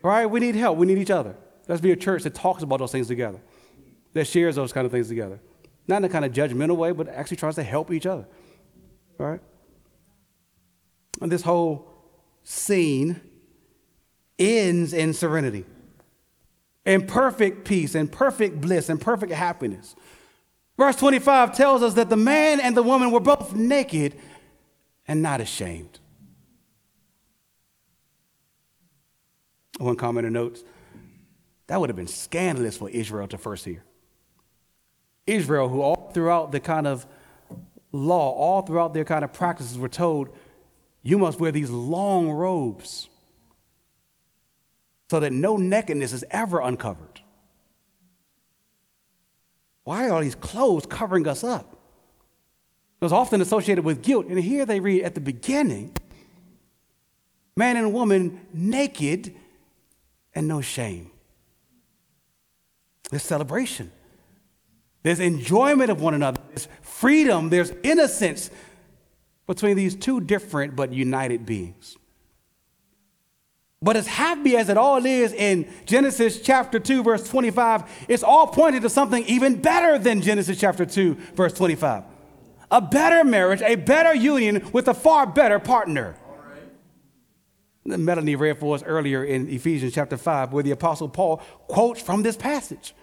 Right? 0.03 0.27
We 0.27 0.41
need 0.41 0.55
help. 0.55 0.77
We 0.79 0.87
need 0.87 0.99
each 0.99 1.11
other. 1.11 1.37
Let's 1.67 1.81
be 1.81 1.93
a 1.93 1.97
church 1.97 2.25
that 2.25 2.35
talks 2.35 2.63
about 2.63 2.79
those 2.79 2.93
things 2.93 3.09
together 3.09 3.41
that 4.13 4.27
shares 4.27 4.57
those 4.57 4.73
kind 4.73 4.87
of 4.87 4.93
things 4.93 5.09
together. 5.09 5.41
Not 5.87 5.99
in 5.99 6.05
a 6.05 6.09
kind 6.09 6.25
of 6.25 6.33
judgmental 6.33 6.77
way, 6.77 6.93
but 6.93 7.09
actually 7.09 7.37
tries 7.37 7.57
to 7.57 7.63
help 7.63 7.91
each 7.91 8.07
other. 8.07 8.27
Right? 9.19 9.41
And 11.21 11.31
this 11.31 11.43
whole 11.43 11.89
scene 12.43 13.21
ends 14.39 14.93
in 14.93 15.13
serenity, 15.13 15.65
in 16.85 17.07
perfect 17.07 17.65
peace, 17.67 17.95
in 17.95 18.09
perfect 18.09 18.61
bliss, 18.61 18.89
in 18.89 18.99
perfect 18.99 19.33
happiness. 19.33 19.95
Verse 20.77 20.97
25 20.97 21.57
tells 21.57 21.83
us 21.83 21.95
that 21.95 22.11
the 22.11 22.17
man 22.17 22.61
and 22.61 22.77
the 22.77 22.83
woman 22.83 23.11
were 23.11 23.21
both 23.21 23.55
naked 23.55 24.17
and 25.07 25.23
not 25.23 25.41
ashamed. 25.41 26.01
One 29.79 29.97
commenter 29.97 30.31
notes 30.31 30.63
that 31.67 31.81
would 31.81 31.89
have 31.89 31.97
been 31.97 32.07
scandalous 32.07 32.77
for 32.77 32.91
Israel 32.91 33.27
to 33.29 33.39
first 33.39 33.65
hear. 33.65 33.83
Israel, 35.27 35.69
who 35.69 35.81
all 35.81 36.11
throughout 36.13 36.53
the 36.53 36.61
kind 36.61 36.87
of 36.87 37.07
law, 37.93 38.33
all 38.33 38.63
throughout 38.63 38.93
their 38.93 39.05
kind 39.05 39.25
of 39.25 39.33
practices, 39.33 39.79
were 39.79 39.89
told, 39.89 40.29
you 41.03 41.19
must 41.19 41.41
wear 41.41 41.53
these 41.53 41.71
long 41.71 42.31
robes 42.31 43.09
so 45.11 45.21
that 45.21 45.33
no 45.33 45.57
nakedness 45.57 46.13
is 46.13 46.25
ever 46.31 46.61
uncovered. 46.61 47.21
Why 49.85 50.09
are 50.09 50.23
these 50.23 50.35
clothes 50.35 50.87
covering 50.87 51.29
us 51.29 51.45
up? 51.45 51.73
It 53.01 53.05
was 53.05 53.13
often 53.13 53.41
associated 53.41 53.85
with 53.85 54.03
guilt. 54.03 54.27
And 54.27 54.39
here 54.39 54.65
they 54.65 54.81
read 54.81 55.03
at 55.03 55.15
the 55.15 55.21
beginning 55.21 55.95
man 57.57 57.77
and 57.77 57.93
woman 57.93 58.47
naked 58.53 59.35
and 60.35 60.49
no 60.49 60.61
shame. 60.61 61.11
There's 63.11 63.23
celebration. 63.23 63.93
There's 65.03 65.21
enjoyment 65.21 65.91
of 65.91 66.01
one 66.01 66.15
another, 66.15 66.41
there's 66.49 66.67
freedom, 66.81 67.51
there's 67.51 67.71
innocence 67.83 68.51
between 69.47 69.77
these 69.77 69.95
two 69.95 70.21
different 70.21 70.75
but 70.75 70.93
united 70.93 71.45
beings. 71.45 71.97
But 73.83 73.97
as 73.99 74.07
happy 74.07 74.57
as 74.57 74.71
it 74.71 74.79
all 74.79 75.05
is 75.05 75.35
in 75.35 75.71
Genesis 75.85 76.41
chapter 76.41 76.79
2, 76.79 77.03
verse 77.03 77.29
25, 77.29 78.07
it's 78.09 78.23
all 78.23 78.47
pointed 78.47 78.81
to 78.81 78.89
something 78.89 79.23
even 79.27 79.61
better 79.61 79.99
than 79.99 80.23
Genesis 80.23 80.59
chapter 80.59 80.87
2, 80.87 81.15
verse 81.35 81.53
25. 81.53 82.05
A 82.71 82.81
better 82.81 83.25
marriage, 83.25 83.61
a 83.61 83.75
better 83.75 84.15
union 84.15 84.67
with 84.73 84.89
a 84.89 84.95
far 84.95 85.27
better 85.27 85.59
partner. 85.59 86.17
Melanie 87.85 88.37
read 88.37 88.59
for 88.59 88.75
us 88.75 88.83
earlier 88.83 89.25
in 89.25 89.49
Ephesians 89.49 89.95
chapter 89.95 90.17
5, 90.17 90.53
where 90.53 90.63
the 90.63 90.71
Apostle 90.71 91.09
Paul 91.09 91.39
quotes 91.69 92.01
from 92.01 92.23
this 92.23 92.37
passage. 92.37 92.95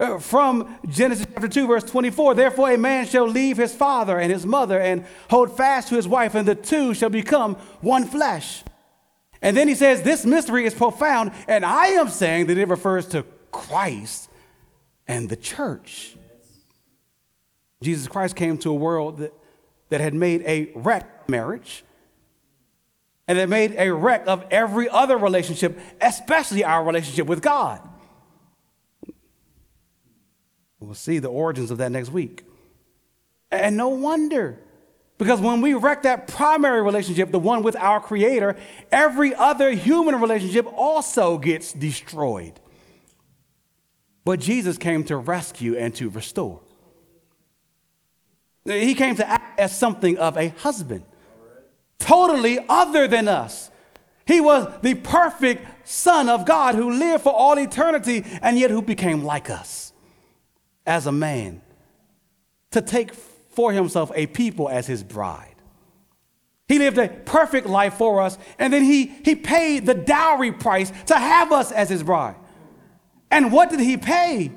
Uh, 0.00 0.18
from 0.18 0.78
Genesis 0.88 1.26
chapter 1.32 1.46
2, 1.46 1.66
verse 1.66 1.84
24. 1.84 2.34
Therefore, 2.34 2.70
a 2.70 2.78
man 2.78 3.06
shall 3.06 3.26
leave 3.28 3.58
his 3.58 3.74
father 3.74 4.18
and 4.18 4.32
his 4.32 4.46
mother 4.46 4.80
and 4.80 5.04
hold 5.28 5.54
fast 5.54 5.88
to 5.88 5.94
his 5.94 6.08
wife, 6.08 6.34
and 6.34 6.48
the 6.48 6.54
two 6.54 6.94
shall 6.94 7.10
become 7.10 7.54
one 7.82 8.06
flesh. 8.06 8.64
And 9.42 9.56
then 9.56 9.68
he 9.68 9.74
says, 9.74 10.02
This 10.02 10.24
mystery 10.24 10.64
is 10.64 10.74
profound, 10.74 11.32
and 11.46 11.64
I 11.64 11.88
am 11.88 12.08
saying 12.08 12.46
that 12.46 12.58
it 12.58 12.68
refers 12.68 13.06
to 13.08 13.24
Christ 13.52 14.30
and 15.06 15.28
the 15.28 15.36
church. 15.36 16.16
Jesus 17.82 18.08
Christ 18.08 18.36
came 18.36 18.58
to 18.58 18.70
a 18.70 18.74
world 18.74 19.18
that, 19.18 19.34
that 19.90 20.00
had 20.00 20.14
made 20.14 20.42
a 20.46 20.70
wreck 20.74 21.28
marriage 21.28 21.84
and 23.30 23.38
that 23.38 23.48
made 23.48 23.76
a 23.78 23.92
wreck 23.92 24.24
of 24.26 24.44
every 24.50 24.88
other 24.88 25.16
relationship, 25.16 25.78
especially 26.00 26.64
our 26.64 26.82
relationship 26.82 27.28
with 27.28 27.40
God. 27.40 27.80
We'll 30.80 30.94
see 30.94 31.20
the 31.20 31.28
origins 31.28 31.70
of 31.70 31.78
that 31.78 31.92
next 31.92 32.10
week. 32.10 32.42
And 33.52 33.76
no 33.76 33.90
wonder. 33.90 34.58
Because 35.16 35.40
when 35.40 35.60
we 35.60 35.74
wreck 35.74 36.02
that 36.02 36.26
primary 36.26 36.82
relationship, 36.82 37.30
the 37.30 37.38
one 37.38 37.62
with 37.62 37.76
our 37.76 38.00
Creator, 38.00 38.56
every 38.90 39.32
other 39.32 39.70
human 39.70 40.20
relationship 40.20 40.66
also 40.74 41.38
gets 41.38 41.72
destroyed. 41.72 42.58
But 44.24 44.40
Jesus 44.40 44.76
came 44.76 45.04
to 45.04 45.16
rescue 45.16 45.76
and 45.76 45.94
to 45.94 46.10
restore. 46.10 46.62
He 48.64 48.96
came 48.96 49.14
to 49.14 49.28
act 49.28 49.60
as 49.60 49.78
something 49.78 50.18
of 50.18 50.36
a 50.36 50.48
husband, 50.48 51.04
totally 52.00 52.58
other 52.68 53.06
than 53.06 53.28
us. 53.28 53.70
He 54.26 54.40
was 54.40 54.68
the 54.82 54.94
perfect 54.94 55.88
Son 55.88 56.28
of 56.28 56.46
God 56.46 56.74
who 56.74 56.90
lived 56.90 57.22
for 57.22 57.32
all 57.32 57.58
eternity 57.58 58.24
and 58.42 58.58
yet 58.58 58.70
who 58.70 58.82
became 58.82 59.24
like 59.24 59.50
us 59.50 59.92
as 60.86 61.06
a 61.06 61.12
man 61.12 61.62
to 62.72 62.82
take 62.82 63.14
for 63.14 63.72
himself 63.72 64.10
a 64.14 64.26
people 64.26 64.68
as 64.68 64.86
his 64.86 65.02
bride. 65.02 65.54
He 66.68 66.78
lived 66.78 66.98
a 66.98 67.08
perfect 67.08 67.66
life 67.66 67.94
for 67.94 68.20
us, 68.20 68.38
and 68.56 68.72
then 68.72 68.84
he, 68.84 69.06
he 69.24 69.34
paid 69.34 69.86
the 69.86 69.94
dowry 69.94 70.52
price 70.52 70.92
to 71.06 71.16
have 71.16 71.50
us 71.50 71.72
as 71.72 71.88
his 71.88 72.04
bride. 72.04 72.36
And 73.30 73.52
what 73.52 73.70
did 73.70 73.80
he 73.80 73.96
pay? 73.96 74.52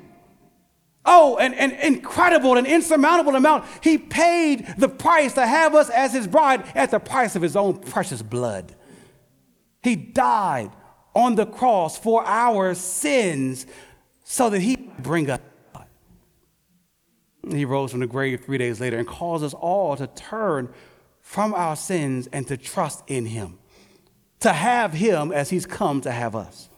Oh, 1.06 1.36
an, 1.36 1.52
an 1.54 1.72
incredible 1.72 2.56
and 2.56 2.66
insurmountable 2.66 3.36
amount. 3.36 3.66
He 3.82 3.98
paid 3.98 4.66
the 4.78 4.88
price 4.88 5.34
to 5.34 5.46
have 5.46 5.74
us 5.74 5.90
as 5.90 6.14
his 6.14 6.26
bride 6.26 6.64
at 6.74 6.90
the 6.90 6.98
price 6.98 7.36
of 7.36 7.42
his 7.42 7.56
own 7.56 7.78
precious 7.78 8.22
blood. 8.22 8.74
He 9.82 9.96
died 9.96 10.70
on 11.14 11.34
the 11.34 11.46
cross 11.46 11.98
for 11.98 12.24
our 12.24 12.74
sins 12.74 13.66
so 14.24 14.48
that 14.48 14.60
he 14.60 14.76
bring 14.98 15.28
us. 15.28 15.40
He 17.50 17.66
rose 17.66 17.90
from 17.90 18.00
the 18.00 18.06
grave 18.06 18.42
three 18.42 18.56
days 18.56 18.80
later 18.80 18.96
and 18.96 19.06
calls 19.06 19.42
us 19.42 19.52
all 19.52 19.96
to 19.96 20.06
turn 20.06 20.72
from 21.20 21.52
our 21.52 21.76
sins 21.76 22.26
and 22.32 22.46
to 22.48 22.56
trust 22.56 23.02
in 23.06 23.26
him, 23.26 23.58
to 24.40 24.52
have 24.52 24.94
him 24.94 25.30
as 25.30 25.50
he's 25.50 25.66
come 25.66 26.00
to 26.00 26.10
have 26.10 26.34
us. 26.34 26.70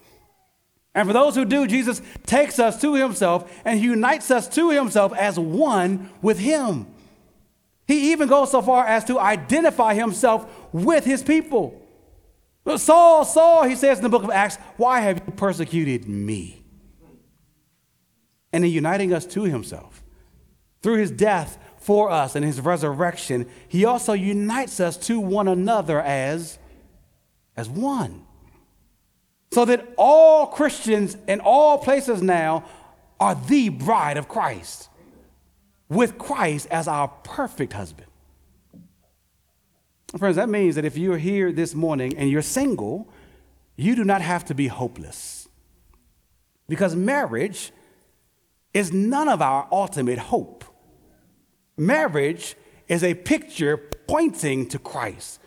And 0.97 1.07
for 1.07 1.13
those 1.13 1.35
who 1.35 1.45
do, 1.45 1.67
Jesus 1.67 2.01
takes 2.25 2.59
us 2.59 2.81
to 2.81 2.95
himself 2.95 3.53
and 3.67 3.79
unites 3.79 4.31
us 4.31 4.49
to 4.49 4.71
himself 4.71 5.13
as 5.13 5.39
one 5.39 6.09
with 6.23 6.39
him. 6.39 6.87
He 7.87 8.13
even 8.13 8.29
goes 8.29 8.51
so 8.51 8.63
far 8.63 8.87
as 8.87 9.05
to 9.05 9.21
identify 9.21 9.93
himself 9.93 10.51
with 10.73 11.05
his 11.05 11.23
people. 11.23 11.81
Saul, 12.77 13.27
Saul, 13.27 13.65
he 13.65 13.77
says 13.77 13.99
in 13.99 14.05
the 14.05 14.09
book 14.09 14.25
of 14.25 14.31
Acts, 14.31 14.57
why 14.79 15.01
have 15.01 15.23
you 15.25 15.33
persecuted 15.33 16.09
me? 16.09 16.65
And 18.51 18.65
in 18.65 18.71
uniting 18.71 19.13
us 19.13 19.27
to 19.27 19.43
himself 19.43 20.03
through 20.83 20.97
his 20.97 21.11
death 21.11 21.59
for 21.77 22.11
us 22.11 22.35
and 22.35 22.45
his 22.45 22.59
resurrection, 22.59 23.47
he 23.69 23.85
also 23.85 24.15
unites 24.15 24.81
us 24.81 24.97
to 24.97 25.21
one 25.21 25.47
another 25.47 26.01
as, 26.01 26.59
as 27.55 27.69
one. 27.69 28.26
So 29.57 29.65
that 29.65 29.89
all 29.97 30.49
Christians 30.49 31.17
in 31.27 31.41
all 31.41 31.79
places 31.79 32.21
now 32.21 32.67
are 33.19 33.35
the 33.35 33.71
bride 33.71 34.19
of 34.19 34.29
Christ, 34.29 34.91
with 35.89 36.19
Christ 36.19 36.69
as 36.71 36.87
our 36.87 37.09
perfect 37.09 37.73
husband. 37.73 38.09
Friends, 40.19 40.37
that 40.37 40.51
means 40.51 40.75
that 40.75 40.85
if 40.85 40.99
you're 40.99 41.17
here 41.17 41.53
this 41.53 41.75
morning 41.75 42.19
and 42.19 42.29
you're 42.29 42.43
single, 42.43 43.09
you 43.77 43.97
do 43.97 44.05
not 44.05 44.21
have 44.21 44.45
to 44.45 44.55
be 44.55 44.67
hopeless. 44.67 45.49
Because 46.69 46.95
marriage 46.95 47.73
is 48.75 48.93
none 48.93 49.27
of 49.27 49.41
our 49.41 49.69
ultimate 49.73 50.19
hope. 50.19 50.67
Marriage 51.79 52.57
is 52.89 53.03
a 53.03 53.15
picture 53.15 53.79
pointing 54.07 54.69
to 54.69 54.79
Christ. 54.79 55.41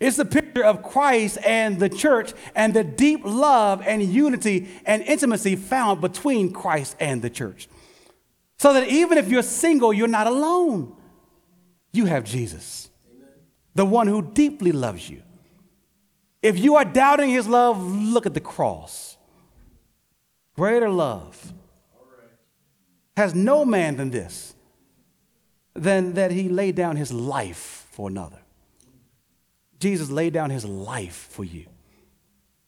It's 0.00 0.18
a 0.18 0.24
picture 0.24 0.64
of 0.64 0.82
Christ 0.82 1.36
and 1.44 1.78
the 1.78 1.90
church 1.90 2.32
and 2.54 2.72
the 2.72 2.82
deep 2.82 3.20
love 3.22 3.82
and 3.86 4.02
unity 4.02 4.68
and 4.86 5.02
intimacy 5.02 5.56
found 5.56 6.00
between 6.00 6.52
Christ 6.52 6.96
and 6.98 7.20
the 7.20 7.28
church. 7.28 7.68
So 8.58 8.72
that 8.72 8.88
even 8.88 9.18
if 9.18 9.28
you're 9.28 9.42
single, 9.42 9.92
you're 9.92 10.08
not 10.08 10.26
alone. 10.26 10.96
You 11.92 12.06
have 12.06 12.24
Jesus, 12.24 12.90
the 13.74 13.84
one 13.84 14.06
who 14.06 14.22
deeply 14.22 14.72
loves 14.72 15.08
you. 15.08 15.22
If 16.42 16.58
you 16.58 16.76
are 16.76 16.84
doubting 16.84 17.28
his 17.28 17.46
love, 17.46 17.82
look 17.82 18.24
at 18.24 18.32
the 18.32 18.40
cross. 18.40 19.18
Greater 20.56 20.88
love 20.88 21.52
has 23.16 23.34
no 23.34 23.66
man 23.66 23.96
than 23.96 24.10
this, 24.10 24.54
than 25.74 26.14
that 26.14 26.30
he 26.30 26.48
laid 26.48 26.74
down 26.74 26.96
his 26.96 27.12
life 27.12 27.86
for 27.90 28.08
another. 28.08 28.39
Jesus 29.80 30.10
laid 30.10 30.32
down 30.32 30.50
his 30.50 30.64
life 30.64 31.28
for 31.30 31.42
you. 31.42 31.66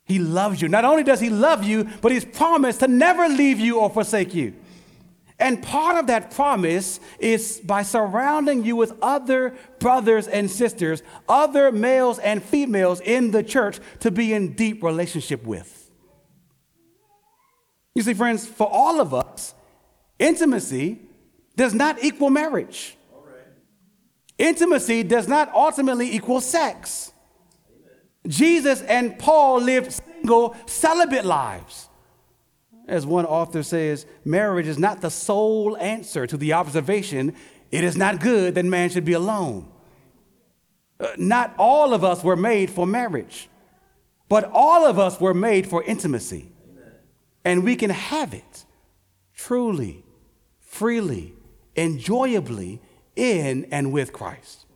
He 0.04 0.18
loves 0.18 0.60
you. 0.60 0.68
Not 0.68 0.84
only 0.84 1.04
does 1.04 1.20
he 1.20 1.30
love 1.30 1.62
you, 1.62 1.84
but 2.00 2.10
he's 2.10 2.24
promised 2.24 2.80
to 2.80 2.88
never 2.88 3.28
leave 3.28 3.60
you 3.60 3.78
or 3.78 3.88
forsake 3.88 4.34
you. 4.34 4.54
And 5.38 5.62
part 5.62 5.96
of 5.96 6.06
that 6.06 6.30
promise 6.30 7.00
is 7.18 7.60
by 7.64 7.82
surrounding 7.82 8.64
you 8.64 8.76
with 8.76 8.92
other 9.02 9.54
brothers 9.78 10.28
and 10.28 10.50
sisters, 10.50 11.02
other 11.28 11.72
males 11.72 12.18
and 12.18 12.42
females 12.42 13.00
in 13.00 13.30
the 13.30 13.42
church 13.42 13.78
to 14.00 14.10
be 14.10 14.32
in 14.32 14.54
deep 14.54 14.82
relationship 14.82 15.44
with. 15.44 15.90
You 17.94 18.02
see, 18.02 18.14
friends, 18.14 18.46
for 18.46 18.68
all 18.70 19.00
of 19.00 19.12
us, 19.12 19.54
intimacy 20.18 21.00
does 21.56 21.74
not 21.74 22.02
equal 22.02 22.30
marriage. 22.30 22.96
Intimacy 24.38 25.02
does 25.02 25.28
not 25.28 25.54
ultimately 25.54 26.12
equal 26.12 26.40
sex. 26.40 27.12
Jesus 28.26 28.82
and 28.82 29.18
Paul 29.18 29.60
lived 29.60 29.92
single, 29.92 30.56
celibate 30.66 31.24
lives. 31.24 31.88
As 32.88 33.06
one 33.06 33.26
author 33.26 33.62
says, 33.62 34.06
marriage 34.24 34.66
is 34.66 34.78
not 34.78 35.00
the 35.00 35.10
sole 35.10 35.76
answer 35.76 36.26
to 36.26 36.36
the 36.36 36.52
observation, 36.52 37.34
it 37.70 37.84
is 37.84 37.96
not 37.96 38.20
good 38.20 38.54
that 38.54 38.64
man 38.64 38.90
should 38.90 39.04
be 39.04 39.12
alone. 39.12 39.68
Uh, 41.00 41.08
not 41.16 41.54
all 41.58 41.94
of 41.94 42.04
us 42.04 42.22
were 42.22 42.36
made 42.36 42.70
for 42.70 42.86
marriage, 42.86 43.48
but 44.28 44.50
all 44.52 44.86
of 44.86 44.98
us 44.98 45.20
were 45.20 45.34
made 45.34 45.66
for 45.66 45.82
intimacy. 45.82 46.52
And 47.44 47.64
we 47.64 47.74
can 47.76 47.90
have 47.90 48.34
it 48.34 48.64
truly, 49.34 50.04
freely, 50.60 51.34
enjoyably 51.74 52.80
in 53.16 53.66
and 53.70 53.92
with 53.92 54.12
Christ. 54.12 54.66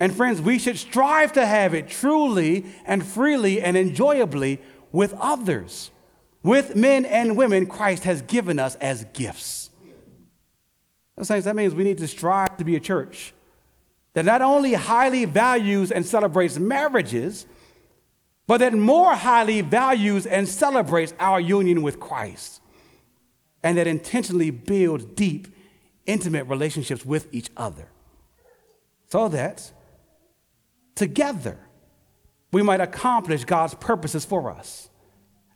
And 0.00 0.14
friends, 0.14 0.40
we 0.40 0.58
should 0.58 0.78
strive 0.78 1.32
to 1.34 1.46
have 1.46 1.74
it 1.74 1.88
truly 1.88 2.66
and 2.84 3.06
freely 3.06 3.62
and 3.62 3.76
enjoyably 3.76 4.60
with 4.90 5.14
others, 5.14 5.90
with 6.42 6.74
men 6.74 7.04
and 7.04 7.36
women 7.36 7.66
Christ 7.66 8.04
has 8.04 8.22
given 8.22 8.58
us 8.58 8.74
as 8.76 9.04
gifts. 9.12 9.70
That 11.16 11.54
means 11.54 11.74
we 11.74 11.84
need 11.84 11.98
to 11.98 12.08
strive 12.08 12.56
to 12.56 12.64
be 12.64 12.74
a 12.74 12.80
church 12.80 13.32
that 14.14 14.24
not 14.24 14.42
only 14.42 14.74
highly 14.74 15.24
values 15.24 15.90
and 15.90 16.04
celebrates 16.04 16.58
marriages, 16.58 17.46
but 18.46 18.58
that 18.58 18.74
more 18.74 19.14
highly 19.14 19.60
values 19.60 20.26
and 20.26 20.48
celebrates 20.48 21.14
our 21.18 21.40
union 21.40 21.80
with 21.80 22.00
Christ, 22.00 22.60
and 23.62 23.78
that 23.78 23.86
intentionally 23.86 24.50
builds 24.50 25.04
deep 25.04 25.48
intimate 26.06 26.44
relationships 26.44 27.04
with 27.04 27.28
each 27.32 27.50
other. 27.56 27.88
So 29.08 29.28
that 29.28 29.72
together 30.94 31.58
we 32.50 32.62
might 32.62 32.80
accomplish 32.80 33.44
God's 33.44 33.74
purposes 33.74 34.24
for 34.24 34.50
us. 34.50 34.88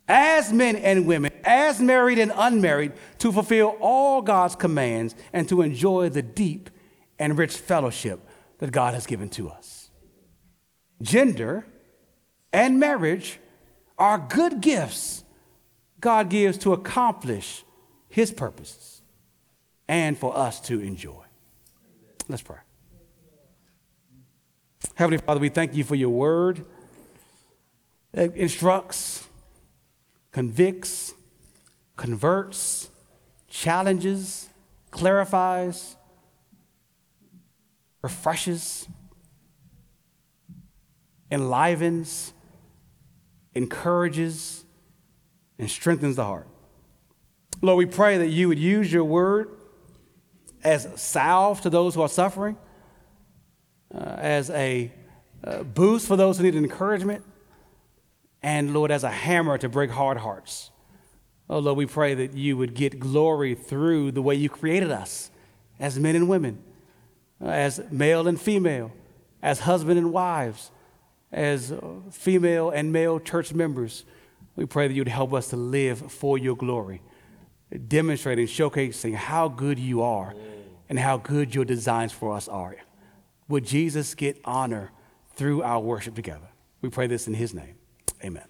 As 0.09 0.53
men 0.53 0.77
and 0.77 1.07
women, 1.07 1.33
as 1.45 1.81
married 1.81 2.19
and 2.19 2.33
unmarried, 2.35 2.93
to 3.19 3.33
fulfill 3.33 3.77
all 3.81 4.23
God's 4.23 4.55
commands 4.55 5.15
and 5.33 5.49
to 5.49 5.63
enjoy 5.63 6.09
the 6.09 6.23
deep 6.23 6.71
and 7.19 7.37
rich 7.37 7.57
fellowship 7.57 8.21
that 8.59 8.71
God 8.71 8.95
has 8.95 9.07
given 9.07 9.29
to 9.31 9.49
us. 9.49 9.91
Gender 11.03 11.67
and 12.53 12.79
marriage 12.79 13.41
are 13.99 14.19
good 14.19 14.61
gifts 14.61 15.25
God 16.01 16.29
gives 16.29 16.59
to 16.59 16.73
accomplish 16.73 17.65
His 18.09 18.31
purposes 18.31 18.96
and 19.89 20.19
for 20.19 20.37
us 20.37 20.61
to 20.63 20.81
enjoy. 20.81 21.25
Let's 22.29 22.43
pray. 22.43 22.59
Heavenly 24.95 25.19
Father, 25.19 25.41
we 25.41 25.49
thank 25.49 25.75
you 25.75 25.85
for 25.85 25.95
your 25.95 26.11
word. 26.11 26.65
It 28.13 28.35
instructs, 28.35 29.29
convicts, 30.33 31.13
converts, 31.97 32.89
challenges, 33.49 34.49
clarifies, 34.91 35.97
refreshes, 38.03 38.89
enlivens, 41.31 42.33
encourages, 43.55 44.65
and 45.59 45.71
strengthens 45.71 46.17
the 46.17 46.25
heart. 46.25 46.49
Lord, 47.63 47.79
we 47.79 47.87
pray 47.87 48.19
that 48.19 48.29
you 48.29 48.49
would 48.49 48.59
use 48.59 48.93
your 48.93 49.05
word 49.05 49.56
as 50.67 50.89
salve 51.01 51.61
to 51.61 51.71
those 51.71 51.95
who 51.95 52.03
are 52.03 52.09
suffering, 52.09 52.57
uh, 53.95 54.17
as 54.19 54.51
a 54.51 54.91
uh, 55.45 55.63
boost 55.63 56.09
for 56.09 56.17
those 56.17 56.39
who 56.39 56.43
need 56.43 56.57
encouragement, 56.57 57.25
and 58.43 58.75
Lord, 58.75 58.91
as 58.91 59.05
a 59.05 59.11
hammer 59.11 59.59
to 59.59 59.69
break 59.69 59.91
hard 59.91 60.19
hearts. 60.19 60.71
Oh, 61.49 61.61
Lord, 61.61 61.79
we 61.79 61.87
pray 61.87 62.15
that 62.15 62.35
you 62.35 62.57
would 62.57 62.75
get 62.75 62.99
glory 62.99 63.55
through 63.55 64.11
the 64.11 64.23
way 64.23 64.35
you 64.35 64.49
created 64.49 64.91
us 64.91 65.31
as 65.79 66.01
men 66.01 66.17
and 66.17 66.29
women, 66.29 66.59
uh, 67.41 67.47
as 67.47 67.81
male 67.93 68.27
and 68.27 68.41
female, 68.41 68.91
as 69.43 69.61
husband 69.61 69.99
and 69.99 70.13
wives, 70.13 70.73
as 71.31 71.71
uh, 71.71 71.81
female 72.11 72.71
and 72.71 72.93
male 72.93 73.21
church 73.21 73.55
members. 73.55 74.05
We 74.57 74.67
pray 74.67 74.89
that 74.89 74.95
you 74.95 75.03
would 75.03 75.09
help 75.09 75.33
us 75.33 75.49
to 75.51 75.57
live 75.57 76.11
for 76.11 76.37
your 76.37 76.57
glory, 76.57 77.03
demonstrating, 77.87 78.49
showcasing 78.49 79.15
how 79.15 79.47
good 79.47 79.79
you 79.79 80.03
are 80.03 80.35
and 80.89 80.99
how 80.99 81.17
good 81.17 81.55
your 81.55 81.65
designs 81.65 82.13
for 82.13 82.33
us 82.33 82.49
are. 82.49 82.77
Would 83.49 83.65
Jesus 83.65 84.15
get 84.15 84.41
honor 84.45 84.93
through 85.35 85.63
our 85.63 85.81
worship 85.81 86.15
together? 86.15 86.49
We 86.81 86.91
pray 86.91 87.07
this 87.07 87.27
in 87.27 87.35
his 87.35 87.55
name. 87.55 87.77
Amen. 88.25 88.45